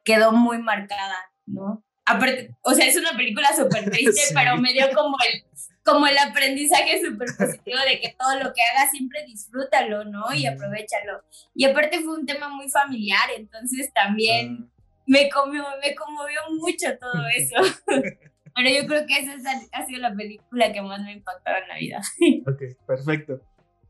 quedó 0.04 0.32
muy 0.32 0.60
marcada, 0.60 1.16
¿no? 1.46 1.85
Aparte, 2.06 2.56
o 2.62 2.74
sea, 2.74 2.86
es 2.86 2.98
una 2.98 3.18
película 3.18 3.50
súper 3.56 3.90
triste, 3.92 4.22
pero 4.34 4.58
me 4.58 4.74
dio 4.74 4.88
como 4.94 5.18
el, 5.28 5.44
como 5.84 6.08
el 6.08 6.18
aprendizaje 6.18 7.02
súper 7.04 7.30
positivo 7.38 7.78
de 7.88 8.00
que 8.00 8.16
todo 8.18 8.36
lo 8.36 8.54
que 8.54 8.62
hagas 8.62 8.92
siempre 8.92 9.24
disfrútalo, 9.26 10.06
¿no? 10.06 10.34
Y 10.34 10.46
aprovechalo. 10.46 11.24
Y 11.54 11.66
aparte 11.66 12.02
fue 12.02 12.20
un 12.20 12.26
tema 12.26 12.50
muy 12.50 12.70
familiar, 12.70 13.30
entonces 13.36 13.92
también 13.94 14.70
ah. 14.70 14.74
me, 15.08 15.30
conmovió, 15.30 15.64
me 15.82 15.96
conmovió 15.96 16.40
mucho 16.60 16.98
todo 17.00 17.24
eso. 17.36 17.56
Pero 18.56 18.70
yo 18.70 18.88
creo 18.88 19.06
que 19.06 19.20
esa 19.20 19.34
ha 19.74 19.86
sido 19.86 20.00
la 20.00 20.16
película 20.16 20.72
que 20.72 20.82
más 20.82 21.02
me 21.02 21.10
ha 21.10 21.14
impactado 21.14 21.58
en 21.62 21.68
la 21.68 21.78
vida. 21.78 22.02
Ok, 22.48 22.62
perfecto. 22.88 23.42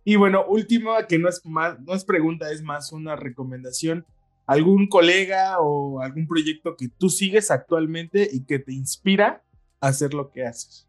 Y 0.04 0.16
bueno, 0.16 0.46
último, 0.48 0.96
que 1.08 1.18
no 1.18 1.30
es, 1.30 1.44
más, 1.46 1.80
no 1.80 1.94
es 1.94 2.04
pregunta, 2.04 2.52
es 2.52 2.62
más 2.62 2.92
una 2.92 3.16
recomendación. 3.16 4.06
¿Algún 4.48 4.88
colega 4.88 5.60
o 5.60 6.02
algún 6.02 6.28
proyecto 6.28 6.76
que 6.78 6.88
tú 6.88 7.10
sigues 7.10 7.50
actualmente 7.50 8.30
y 8.32 8.46
que 8.46 8.60
te 8.60 8.74
inspira 8.74 9.44
a 9.82 9.88
hacer 9.88 10.14
lo 10.14 10.32
que 10.32 10.46
haces? 10.46 10.86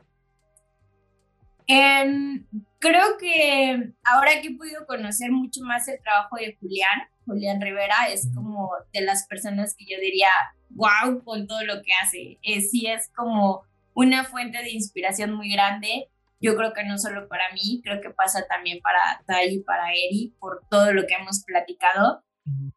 creo 2.79 3.19
que 3.19 3.93
ahora 4.05 4.41
que 4.41 4.49
he 4.49 4.57
podido 4.57 4.87
conocer 4.87 5.33
mucho 5.33 5.63
más 5.63 5.89
el 5.89 6.01
trabajo 6.01 6.37
de 6.37 6.57
Julián, 6.61 7.09
Julián 7.25 7.61
Rivera 7.61 8.09
es 8.09 8.29
como 8.35 8.71
de 8.93 9.01
las 9.01 9.27
personas 9.27 9.75
que 9.77 9.85
yo 9.85 9.99
diría, 10.01 10.29
wow, 10.71 11.23
con 11.25 11.47
todo 11.47 11.65
lo 11.65 11.83
que 11.83 11.91
hace. 12.01 12.39
sí 12.71 12.87
es 12.87 13.11
como 13.17 13.63
una 13.95 14.25
fuente 14.25 14.59
de 14.59 14.71
inspiración 14.71 15.33
muy 15.33 15.51
grande. 15.51 16.09
Yo 16.41 16.55
creo 16.55 16.73
que 16.73 16.85
no 16.85 16.99
solo 16.99 17.29
para 17.29 17.53
mí, 17.55 17.81
creo 17.83 18.01
que 18.01 18.11
pasa 18.11 18.47
también 18.47 18.81
para 18.81 19.23
Tai 19.27 19.55
y 19.55 19.61
para 19.61 19.91
Eri, 19.93 20.35
por 20.39 20.63
todo 20.71 20.93
lo 20.93 21.07
que 21.07 21.15
hemos 21.15 21.43
platicado 21.45 22.23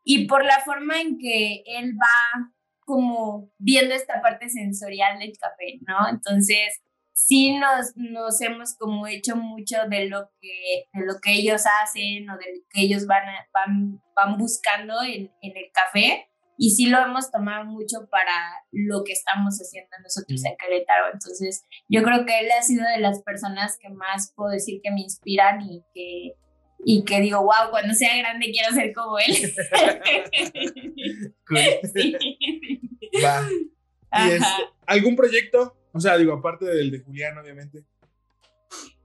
y 0.04 0.28
por 0.28 0.46
la 0.46 0.60
forma 0.66 1.00
en 1.02 1.18
que 1.18 1.64
él 1.66 1.94
va 1.94 2.52
como 2.86 3.52
viendo 3.60 3.94
esta 3.94 4.22
parte 4.22 4.50
sensorial 4.50 5.20
del 5.20 5.34
café, 5.38 5.80
¿no? 5.88 6.10
Entonces, 6.10 6.82
sí 7.14 7.58
nos, 7.58 7.96
nos 7.96 8.42
hemos 8.42 8.76
como 8.76 9.06
hecho 9.06 9.36
mucho 9.36 9.78
de 9.90 10.08
lo 10.08 10.32
que, 10.42 10.86
de 10.94 11.06
lo 11.06 11.20
que 11.22 11.34
ellos 11.34 11.64
hacen 11.84 12.30
o 12.30 12.38
de 12.38 12.46
lo 12.56 12.62
que 12.70 12.82
ellos 12.82 13.06
van, 13.06 13.26
van, 13.54 14.02
van 14.16 14.38
buscando 14.38 15.04
en, 15.04 15.32
en, 15.42 15.58
el 15.58 15.72
café 15.74 16.30
y 16.58 16.72
sí 16.72 16.88
lo 16.88 17.00
hemos 17.00 17.30
tomado 17.30 17.66
mucho 17.66 18.08
para 18.10 18.34
lo 18.72 19.04
que 19.04 19.14
estamos 19.14 19.58
haciendo 19.60 19.96
nosotros 20.02 20.44
en 20.44 20.58
Querétaro. 20.58 21.14
Entonces, 21.14 21.64
yo 21.88 22.04
creo 22.04 22.26
que 22.26 22.40
él 22.40 22.50
ha 22.58 22.62
sido 22.62 22.86
de 22.88 23.00
las 23.00 23.22
personas 23.24 23.78
que 23.80 23.90
más 23.90 24.34
puedo 24.36 24.50
decir 24.50 24.82
que 24.84 24.92
me 24.92 25.02
inspiran 25.02 25.62
y 25.62 25.84
que, 25.94 26.34
y 26.86 27.04
que 27.04 27.20
digo, 27.22 27.42
wow, 27.42 27.72
cuando 27.72 27.94
sea 27.94 28.18
grande 28.18 28.52
quiero 28.52 28.74
ser 28.74 28.94
como 28.94 29.20
él. 29.20 29.36
sí. 31.94 32.16
Va. 33.24 33.48
¿Y 34.12 34.32
este, 34.32 34.48
algún 34.86 35.16
proyecto 35.16 35.80
o 35.94 36.00
sea, 36.00 36.18
digo, 36.18 36.34
aparte 36.34 36.66
del 36.66 36.92
de 36.92 37.00
Julián, 37.00 37.38
obviamente. 37.38 37.84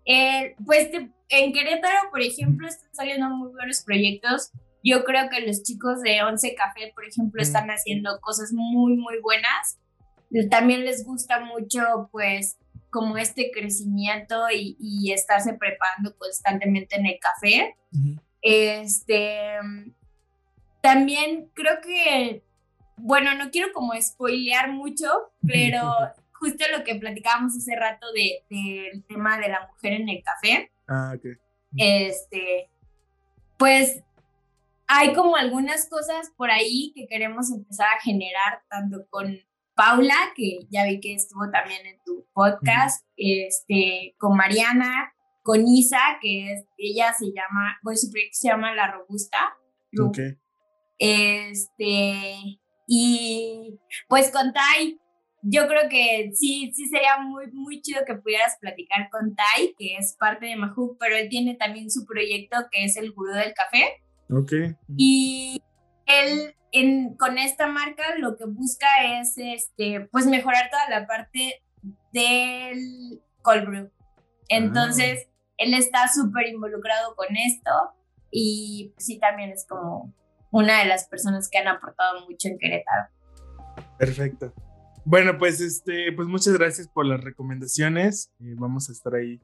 Eh, 0.05 0.55
pues 0.64 0.91
en 1.31 1.53
Querétaro, 1.53 2.11
por 2.11 2.20
ejemplo, 2.20 2.68
están 2.68 2.95
saliendo 2.95 3.29
muy 3.31 3.53
buenos 3.53 3.83
proyectos. 3.83 4.51
Yo 4.83 5.05
creo 5.05 5.31
que 5.31 5.47
los 5.47 5.62
chicos 5.62 6.03
de 6.03 6.22
Once 6.22 6.55
Café, 6.55 6.93
por 6.95 7.07
ejemplo, 7.07 7.41
están 7.41 7.70
haciendo 7.70 8.20
cosas 8.20 8.53
muy, 8.53 8.97
muy 8.97 9.18
buenas. 9.20 9.79
También 10.51 10.85
les 10.85 11.07
gusta 11.07 11.41
mucho, 11.41 12.11
pues, 12.12 12.59
como 12.95 13.16
este 13.18 13.51
crecimiento 13.51 14.49
y, 14.55 14.76
y 14.78 15.11
estarse 15.11 15.53
preparando 15.55 16.16
constantemente 16.16 16.95
en 16.95 17.07
el 17.07 17.18
café. 17.18 17.76
Este, 18.40 19.59
también 20.80 21.51
creo 21.55 21.80
que, 21.82 22.45
bueno, 22.97 23.34
no 23.34 23.51
quiero 23.51 23.72
como 23.72 24.01
spoilear 24.01 24.70
mucho, 24.70 25.11
pero 25.45 25.92
justo 26.34 26.64
lo 26.70 26.84
que 26.84 26.95
platicábamos 26.95 27.57
hace 27.57 27.74
rato 27.74 28.07
del 28.12 29.03
tema 29.09 29.40
de 29.40 29.49
la 29.49 29.66
mujer 29.66 29.95
en 29.95 30.09
el 30.09 30.22
café. 30.22 30.70
Ah, 30.86 31.14
ok. 31.16 31.36
Este, 31.76 32.70
pues 33.59 34.05
hay 34.86 35.14
como 35.14 35.34
algunas 35.34 35.88
cosas 35.88 36.30
por 36.36 36.53
ahí 36.53 36.92
que 36.95 37.09
queremos 37.09 37.51
empezar 37.51 37.88
a 37.88 38.01
generar, 38.01 38.62
tanto 38.70 39.05
con 39.11 39.36
Paula, 39.75 40.14
que 40.37 40.61
ya 40.70 40.85
vi 40.85 41.01
que 41.01 41.14
estuvo 41.14 41.51
también 41.51 41.85
en 41.87 41.99
tu 42.05 42.27
podcast, 42.33 43.05
este, 43.16 44.14
con 44.18 44.37
Mariana, 44.37 45.12
con 45.43 45.66
Isa, 45.66 46.18
que 46.20 46.53
es, 46.53 46.64
ella 46.79 47.12
se 47.12 47.27
llama, 47.27 47.79
pues 47.83 48.01
su 48.01 48.11
proyecto 48.11 48.39
se 48.39 48.49
llama 48.49 48.75
La 48.75 48.93
Robusta. 48.93 49.39
Ok. 50.01 50.18
Este, 50.99 52.59
y 52.87 53.79
pues 54.09 54.31
con 54.31 54.53
Tai, 54.53 54.99
yo 55.43 55.66
creo 55.66 55.89
que 55.91 56.31
sí, 56.33 56.72
sí 56.75 56.87
sería 56.87 57.18
muy, 57.18 57.51
muy 57.53 57.83
chido 57.83 58.03
que 58.07 58.14
pudieras 58.14 58.57
platicar 58.61 59.11
con 59.11 59.35
Tai, 59.35 59.75
que 59.79 59.97
es 59.97 60.16
parte 60.18 60.47
de 60.47 60.57
Mahook, 60.57 60.97
pero 60.99 61.16
él 61.16 61.29
tiene 61.29 61.55
también 61.57 61.91
su 61.91 62.07
proyecto 62.07 62.57
que 62.70 62.85
es 62.85 62.97
el 62.97 63.12
Gurú 63.12 63.33
del 63.33 63.53
Café. 63.55 64.03
Ok. 64.31 64.53
Y 64.97 65.61
él 66.07 66.55
en, 66.72 67.16
con 67.16 67.38
esta 67.38 67.66
marca 67.66 68.02
lo 68.18 68.36
que 68.36 68.46
busca 68.46 68.86
es 69.20 69.34
este, 69.36 70.09
pues 70.11 70.26
mejorar 70.26 70.70
toda 70.70 70.88
la 70.90 71.07
parte 71.07 71.62
del 72.12 73.20
cold 73.42 73.66
brew. 73.66 73.90
Entonces, 74.48 75.28
él 75.57 75.74
está 75.74 76.09
súper 76.09 76.48
involucrado 76.48 77.14
con 77.14 77.36
esto 77.36 77.70
y 78.30 78.92
sí 78.98 79.18
también 79.18 79.50
es 79.50 79.66
como 79.66 80.12
una 80.50 80.80
de 80.80 80.86
las 80.86 81.07
personas 81.09 81.48
que 81.48 81.59
han 81.59 81.68
aportado 81.68 82.26
mucho 82.28 82.48
en 82.48 82.59
Querétaro. 82.59 83.09
Perfecto. 83.98 84.52
Bueno, 85.05 85.38
pues 85.38 85.61
este, 85.61 86.12
pues 86.12 86.28
muchas 86.28 86.55
gracias 86.55 86.88
por 86.88 87.07
las 87.07 87.20
recomendaciones. 87.22 88.32
Eh, 88.40 88.55
vamos 88.57 88.88
a 88.88 88.92
estar 88.92 89.14
ahí 89.14 89.40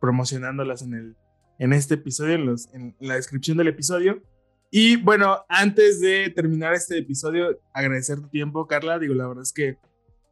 promocionándolas 0.00 0.82
en 0.82 0.94
el 0.94 1.16
en 1.60 1.74
este 1.74 1.94
episodio, 1.94 2.34
en, 2.34 2.46
los, 2.46 2.72
en 2.72 2.96
la 3.00 3.14
descripción 3.14 3.58
del 3.58 3.68
episodio. 3.68 4.22
Y 4.70 4.96
bueno, 4.96 5.44
antes 5.48 6.00
de 6.00 6.30
terminar 6.30 6.74
este 6.74 6.98
episodio, 6.98 7.58
agradecer 7.72 8.20
tu 8.20 8.28
tiempo, 8.28 8.66
Carla. 8.68 8.98
Digo, 8.98 9.14
la 9.14 9.26
verdad 9.26 9.42
es 9.42 9.52
que 9.52 9.76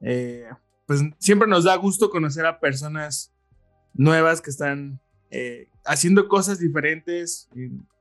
eh, 0.01 0.49
pues 0.87 1.03
siempre 1.19 1.49
nos 1.49 1.65
da 1.65 1.75
gusto 1.77 2.09
conocer 2.09 2.47
a 2.47 2.61
personas 2.61 3.35
nuevas 3.95 4.41
que 4.41 4.51
están 4.51 5.01
eh, 5.31 5.69
haciendo 5.85 6.29
cosas 6.29 6.61
diferentes 6.61 7.49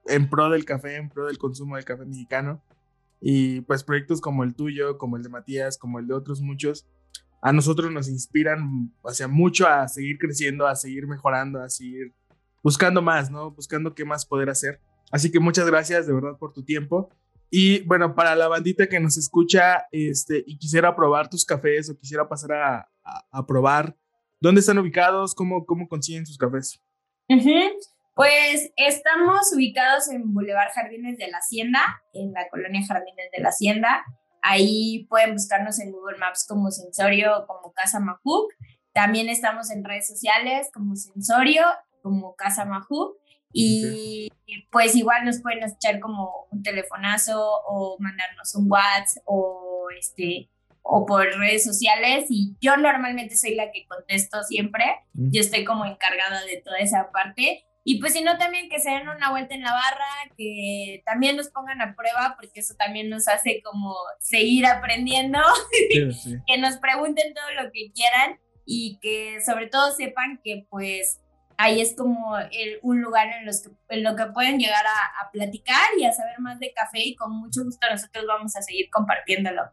en, 0.06 0.30
pro 0.30 0.50
del 0.50 0.64
café, 0.64 0.96
en 0.96 1.10
pro 1.10 1.26
del 1.26 1.40
consumo 1.40 1.76
del 1.76 1.86
café 1.86 2.06
mexicano. 2.06 2.64
Y 3.20 3.62
pues 3.62 3.84
proyectos 3.84 4.22
como 4.22 4.44
el 4.44 4.54
tuyo, 4.54 5.00
como 5.00 5.18
el 5.18 5.24
de 5.24 5.30
Matías, 5.30 5.78
como 5.80 5.98
el 5.98 6.06
de 6.06 6.14
otros 6.14 6.40
muchos, 6.40 6.86
a 7.42 7.52
nosotros 7.52 7.92
nos 7.92 8.10
inspiran, 8.10 8.94
sea, 9.10 9.28
mucho 9.28 9.68
a 9.68 9.88
seguir 9.88 10.20
creciendo, 10.20 10.68
a 10.68 10.76
seguir 10.76 11.08
mejorando, 11.08 11.62
a 11.62 11.70
seguir 11.70 12.14
buscando 12.62 13.02
más, 13.02 13.32
¿no? 13.32 13.52
Buscando 13.52 13.96
qué 13.96 14.06
más 14.06 14.26
poder 14.26 14.50
hacer. 14.50 14.80
Así 15.12 15.32
que 15.32 15.40
muchas 15.40 15.66
gracias 15.68 16.08
de 16.08 16.14
verdad 16.14 16.38
por 16.38 16.54
tu 16.54 16.64
tiempo. 16.64 17.10
Y 17.50 17.82
bueno, 17.84 18.14
para 18.14 18.36
la 18.36 18.48
bandita 18.48 18.88
que 18.88 19.00
nos 19.00 19.18
escucha 19.18 19.88
este, 19.92 20.44
y 20.46 20.58
quisiera 20.58 20.96
probar 20.96 21.30
tus 21.30 21.46
cafés 21.46 21.90
o 21.90 21.98
quisiera 21.98 22.28
pasar 22.28 22.52
a, 22.54 22.92
a, 23.32 23.46
probar, 23.46 23.96
¿dónde 24.42 24.60
están 24.60 24.78
ubicados? 24.78 25.34
¿Cómo, 25.34 25.66
cómo 25.66 25.88
consiguen 25.88 26.26
sus 26.26 26.38
cafés? 26.38 26.82
Pues 28.16 28.72
estamos 28.76 29.54
ubicados 29.54 30.10
en 30.10 30.34
Boulevard 30.34 30.72
Jardines 30.74 31.18
de 31.18 31.30
la 31.30 31.38
Hacienda, 31.38 32.02
en 32.14 32.34
la 32.34 32.50
colonia 32.50 32.82
Jardines 32.86 33.30
de 33.32 33.42
la 33.42 33.50
Hacienda. 33.50 34.04
Ahí 34.42 35.06
pueden 35.10 35.34
buscarnos 35.34 35.80
en 35.80 35.92
Google 35.92 36.18
Maps 36.18 36.46
como 36.48 36.72
Sensorio 36.72 37.46
como 37.48 37.72
Casa 37.74 38.00
Majuk. 38.00 38.52
También 38.94 39.30
estamos 39.30 39.70
en 39.72 39.84
redes 39.84 40.08
sociales 40.08 40.70
como 40.74 40.96
Sensorio 40.96 41.64
como 42.02 42.36
Casa 42.36 42.66
Majú. 42.66 43.16
Y 43.54 44.27
pues 44.78 44.96
igual 44.96 45.26
nos 45.26 45.42
pueden 45.42 45.64
echar 45.64 46.00
como 46.00 46.46
un 46.52 46.62
telefonazo 46.62 47.36
o 47.68 47.98
mandarnos 48.00 48.54
un 48.54 48.72
WhatsApp 48.72 49.24
o 49.26 49.88
este 49.98 50.52
o 50.84 51.04
por 51.04 51.26
redes 51.26 51.64
sociales. 51.64 52.28
Y 52.30 52.56
yo 52.62 52.78
normalmente 52.78 53.36
soy 53.36 53.56
la 53.56 53.72
que 53.72 53.88
contesto 53.88 54.44
siempre, 54.44 54.84
yo 55.14 55.42
estoy 55.42 55.66
como 55.66 55.84
encargada 55.84 56.46
de 56.46 56.62
toda 56.64 56.78
esa 56.78 57.10
parte. 57.12 57.66
Y 57.84 58.00
pues 58.00 58.14
si 58.14 58.22
no 58.22 58.38
también 58.38 58.70
que 58.70 58.80
se 58.80 58.92
den 58.92 59.10
una 59.10 59.32
vuelta 59.32 59.56
en 59.56 59.64
la 59.64 59.72
barra, 59.72 60.32
que 60.38 61.02
también 61.08 61.38
nos 61.38 61.50
pongan 61.50 61.82
a 61.82 61.96
prueba 61.96 62.36
porque 62.40 62.60
eso 62.60 62.76
también 62.76 63.10
nos 63.10 63.28
hace 63.28 63.64
como 63.64 63.96
seguir 64.20 64.68
aprendiendo, 64.68 65.40
que 66.48 66.58
nos 66.60 66.78
pregunten 66.78 67.34
todo 67.34 67.64
lo 67.64 67.72
que 67.72 67.92
quieran 67.96 68.40
y 68.64 69.00
que 69.02 69.40
sobre 69.44 69.70
todo 69.70 69.92
sepan 69.92 70.40
que 70.44 70.68
pues 70.70 71.20
ahí 71.58 71.82
es 71.82 71.96
como 71.96 72.38
el, 72.38 72.80
un 72.84 73.02
lugar 73.02 73.28
en, 73.40 73.46
los 73.46 73.62
que, 73.62 73.70
en 73.90 74.04
lo 74.04 74.16
que 74.16 74.28
pueden 74.28 74.60
llegar 74.60 74.86
a, 74.86 75.26
a, 75.26 75.32
platicar 75.32 75.90
y 76.00 76.06
a 76.06 76.14
saber 76.14 76.40
más 76.40 76.60
de 76.60 76.72
café 76.74 77.00
y 77.04 77.16
con 77.16 77.32
mucho 77.32 77.64
gusto 77.64 77.86
nosotros 77.90 78.26
vamos 78.28 78.56
a 78.56 78.62
seguir 78.62 78.90
compartiéndolo. 78.92 79.64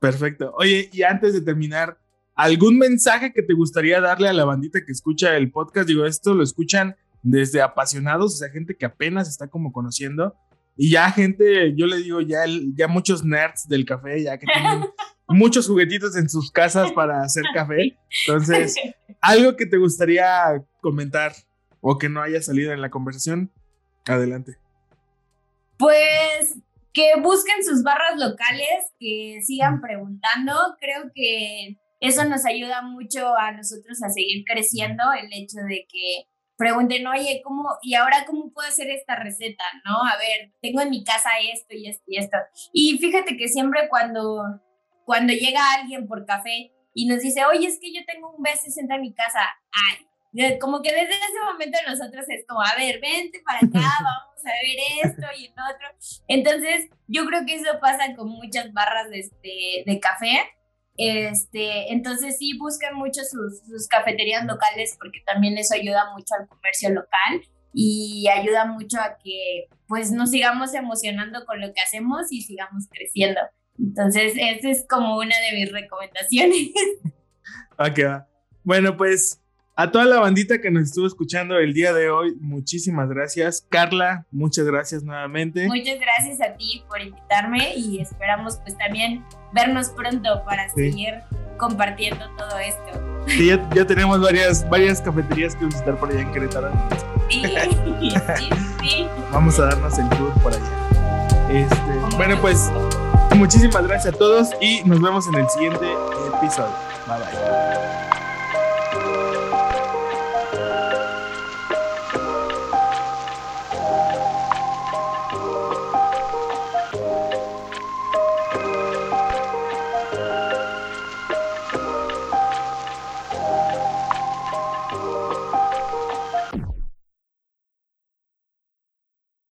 Perfecto. 0.00 0.52
Oye, 0.56 0.90
y 0.92 1.02
antes 1.02 1.32
de 1.32 1.40
terminar, 1.40 1.98
¿algún 2.34 2.78
mensaje 2.78 3.32
que 3.32 3.42
te 3.42 3.54
gustaría 3.54 4.00
darle 4.00 4.28
a 4.28 4.32
la 4.32 4.44
bandita 4.44 4.84
que 4.84 4.92
escucha 4.92 5.36
el 5.36 5.50
podcast? 5.50 5.88
Digo, 5.88 6.06
esto 6.06 6.34
lo 6.34 6.42
escuchan 6.42 6.96
desde 7.22 7.62
apasionados, 7.62 8.34
o 8.34 8.36
sea, 8.36 8.50
gente 8.50 8.76
que 8.76 8.86
apenas 8.86 9.28
está 9.28 9.48
como 9.48 9.72
conociendo. 9.72 10.34
Y 10.76 10.92
ya 10.92 11.10
gente, 11.10 11.74
yo 11.76 11.86
le 11.86 11.96
digo, 11.98 12.20
ya, 12.20 12.44
ya 12.74 12.86
muchos 12.86 13.24
nerds 13.24 13.66
del 13.68 13.84
café, 13.84 14.22
ya 14.22 14.38
que 14.38 14.46
tienen 14.52 14.84
muchos 15.28 15.68
juguetitos 15.68 16.16
en 16.16 16.28
sus 16.28 16.50
casas 16.50 16.92
para 16.92 17.22
hacer 17.22 17.44
café. 17.54 17.96
Entonces, 18.26 18.74
algo 19.20 19.56
que 19.56 19.66
te 19.66 19.76
gustaría 19.76 20.64
comentar 20.80 21.32
o 21.80 21.98
que 21.98 22.08
no 22.08 22.22
haya 22.22 22.42
salido 22.42 22.72
en 22.72 22.80
la 22.80 22.90
conversación, 22.90 23.52
adelante. 24.06 24.56
Pues 25.78 26.58
que 26.92 27.12
busquen 27.20 27.64
sus 27.64 27.82
barras 27.82 28.16
locales, 28.16 28.92
que 28.98 29.40
sigan 29.42 29.80
preguntando. 29.80 30.52
Creo 30.80 31.12
que 31.14 31.78
eso 32.00 32.24
nos 32.24 32.44
ayuda 32.44 32.82
mucho 32.82 33.36
a 33.36 33.52
nosotros 33.52 34.02
a 34.02 34.08
seguir 34.08 34.44
creciendo, 34.44 35.04
el 35.12 35.28
hecho 35.32 35.58
de 35.68 35.86
que 35.88 36.26
pregunten, 36.56 37.06
oye, 37.06 37.40
¿cómo, 37.44 37.68
y 37.82 37.94
ahora 37.94 38.24
cómo 38.26 38.52
puedo 38.52 38.66
hacer 38.66 38.90
esta 38.90 39.14
receta? 39.14 39.62
¿No? 39.84 40.02
A 40.02 40.16
ver, 40.18 40.52
tengo 40.60 40.80
en 40.80 40.90
mi 40.90 41.04
casa 41.04 41.30
esto 41.52 41.76
y 41.76 41.88
esto 41.88 42.02
y 42.08 42.18
esto. 42.18 42.36
Y 42.72 42.98
fíjate 42.98 43.36
que 43.36 43.46
siempre 43.46 43.88
cuando 43.88 44.60
cuando 45.08 45.32
llega 45.32 45.72
alguien 45.72 46.06
por 46.06 46.26
café 46.26 46.70
y 46.92 47.06
nos 47.06 47.20
dice, 47.20 47.46
oye, 47.46 47.66
es 47.66 47.78
que 47.80 47.94
yo 47.94 48.02
tengo 48.06 48.30
un 48.30 48.44
B60 48.44 48.94
en 48.94 49.00
mi 49.00 49.14
casa, 49.14 49.40
ay, 49.72 50.06
como 50.60 50.82
que 50.82 50.90
desde 50.92 51.14
ese 51.14 51.40
momento 51.50 51.78
nosotros 51.88 52.26
es 52.28 52.44
como, 52.46 52.60
a 52.60 52.76
ver, 52.76 53.00
vente 53.00 53.40
para 53.42 53.60
acá, 53.60 53.70
vamos 54.04 54.44
a 54.44 54.50
ver 54.62 55.10
esto 55.10 55.26
y 55.38 55.46
el 55.46 55.52
otro. 55.52 55.88
Entonces, 56.28 56.90
yo 57.06 57.24
creo 57.24 57.46
que 57.46 57.54
eso 57.54 57.80
pasa 57.80 58.14
con 58.14 58.28
muchas 58.28 58.70
barras 58.74 59.08
de, 59.08 59.20
este, 59.20 59.84
de 59.86 59.98
café. 59.98 60.50
Este, 60.98 61.90
entonces 61.90 62.36
sí, 62.36 62.58
busquen 62.58 62.94
mucho 62.94 63.22
sus, 63.22 63.60
sus 63.66 63.88
cafeterías 63.88 64.44
locales 64.44 64.94
porque 65.00 65.20
también 65.24 65.56
eso 65.56 65.74
ayuda 65.74 66.12
mucho 66.12 66.34
al 66.38 66.46
comercio 66.46 66.90
local 66.90 67.48
y 67.72 68.28
ayuda 68.28 68.66
mucho 68.66 69.00
a 69.00 69.16
que 69.16 69.68
pues 69.86 70.10
nos 70.10 70.32
sigamos 70.32 70.74
emocionando 70.74 71.46
con 71.46 71.62
lo 71.62 71.72
que 71.72 71.80
hacemos 71.80 72.30
y 72.30 72.42
sigamos 72.42 72.88
creciendo. 72.90 73.40
Entonces, 73.78 74.34
esa 74.36 74.70
es 74.70 74.84
como 74.88 75.18
una 75.18 75.34
de 75.50 75.56
mis 75.56 75.72
recomendaciones. 75.72 76.70
Ok, 77.80 78.00
va. 78.04 78.26
Bueno, 78.64 78.96
pues 78.96 79.40
a 79.76 79.92
toda 79.92 80.04
la 80.04 80.18
bandita 80.18 80.60
que 80.60 80.72
nos 80.72 80.88
estuvo 80.88 81.06
escuchando 81.06 81.56
el 81.56 81.72
día 81.72 81.92
de 81.92 82.10
hoy, 82.10 82.34
muchísimas 82.40 83.08
gracias. 83.08 83.64
Carla, 83.68 84.26
muchas 84.32 84.66
gracias 84.66 85.04
nuevamente. 85.04 85.68
Muchas 85.68 86.00
gracias 86.00 86.40
a 86.40 86.56
ti 86.56 86.82
por 86.88 87.00
invitarme 87.00 87.76
y 87.76 88.00
esperamos 88.00 88.56
pues 88.56 88.76
también 88.76 89.24
vernos 89.52 89.90
pronto 89.90 90.42
para 90.44 90.68
seguir 90.70 91.20
compartiendo 91.58 92.28
todo 92.36 92.58
esto. 92.58 93.24
Sí, 93.28 93.46
ya, 93.46 93.86
tenemos 93.86 94.20
varias, 94.20 94.68
varias 94.68 95.00
cafeterías 95.00 95.54
que 95.54 95.66
visitar 95.66 95.96
por 95.96 96.10
allá 96.10 96.22
en 96.22 96.32
Querétaro. 96.32 96.72
Sí, 97.30 97.42
sí, 98.36 98.48
sí. 98.82 99.06
Vamos 99.30 99.60
a 99.60 99.66
darnos 99.66 99.96
el 99.96 100.08
tour 100.08 100.32
por 100.42 100.52
allá. 100.52 100.87
Este, 101.50 102.16
bueno, 102.16 102.36
pues 102.40 102.70
Muchísimas 103.36 103.86
gracias 103.86 104.14
a 104.14 104.18
todos 104.18 104.48
y 104.60 104.82
nos 104.84 105.00
vemos 105.00 105.26
en 105.28 105.34
el 105.36 105.48
siguiente 105.48 105.86
episodio. 106.34 106.74
Bye 107.06 107.18
bye. 107.18 107.47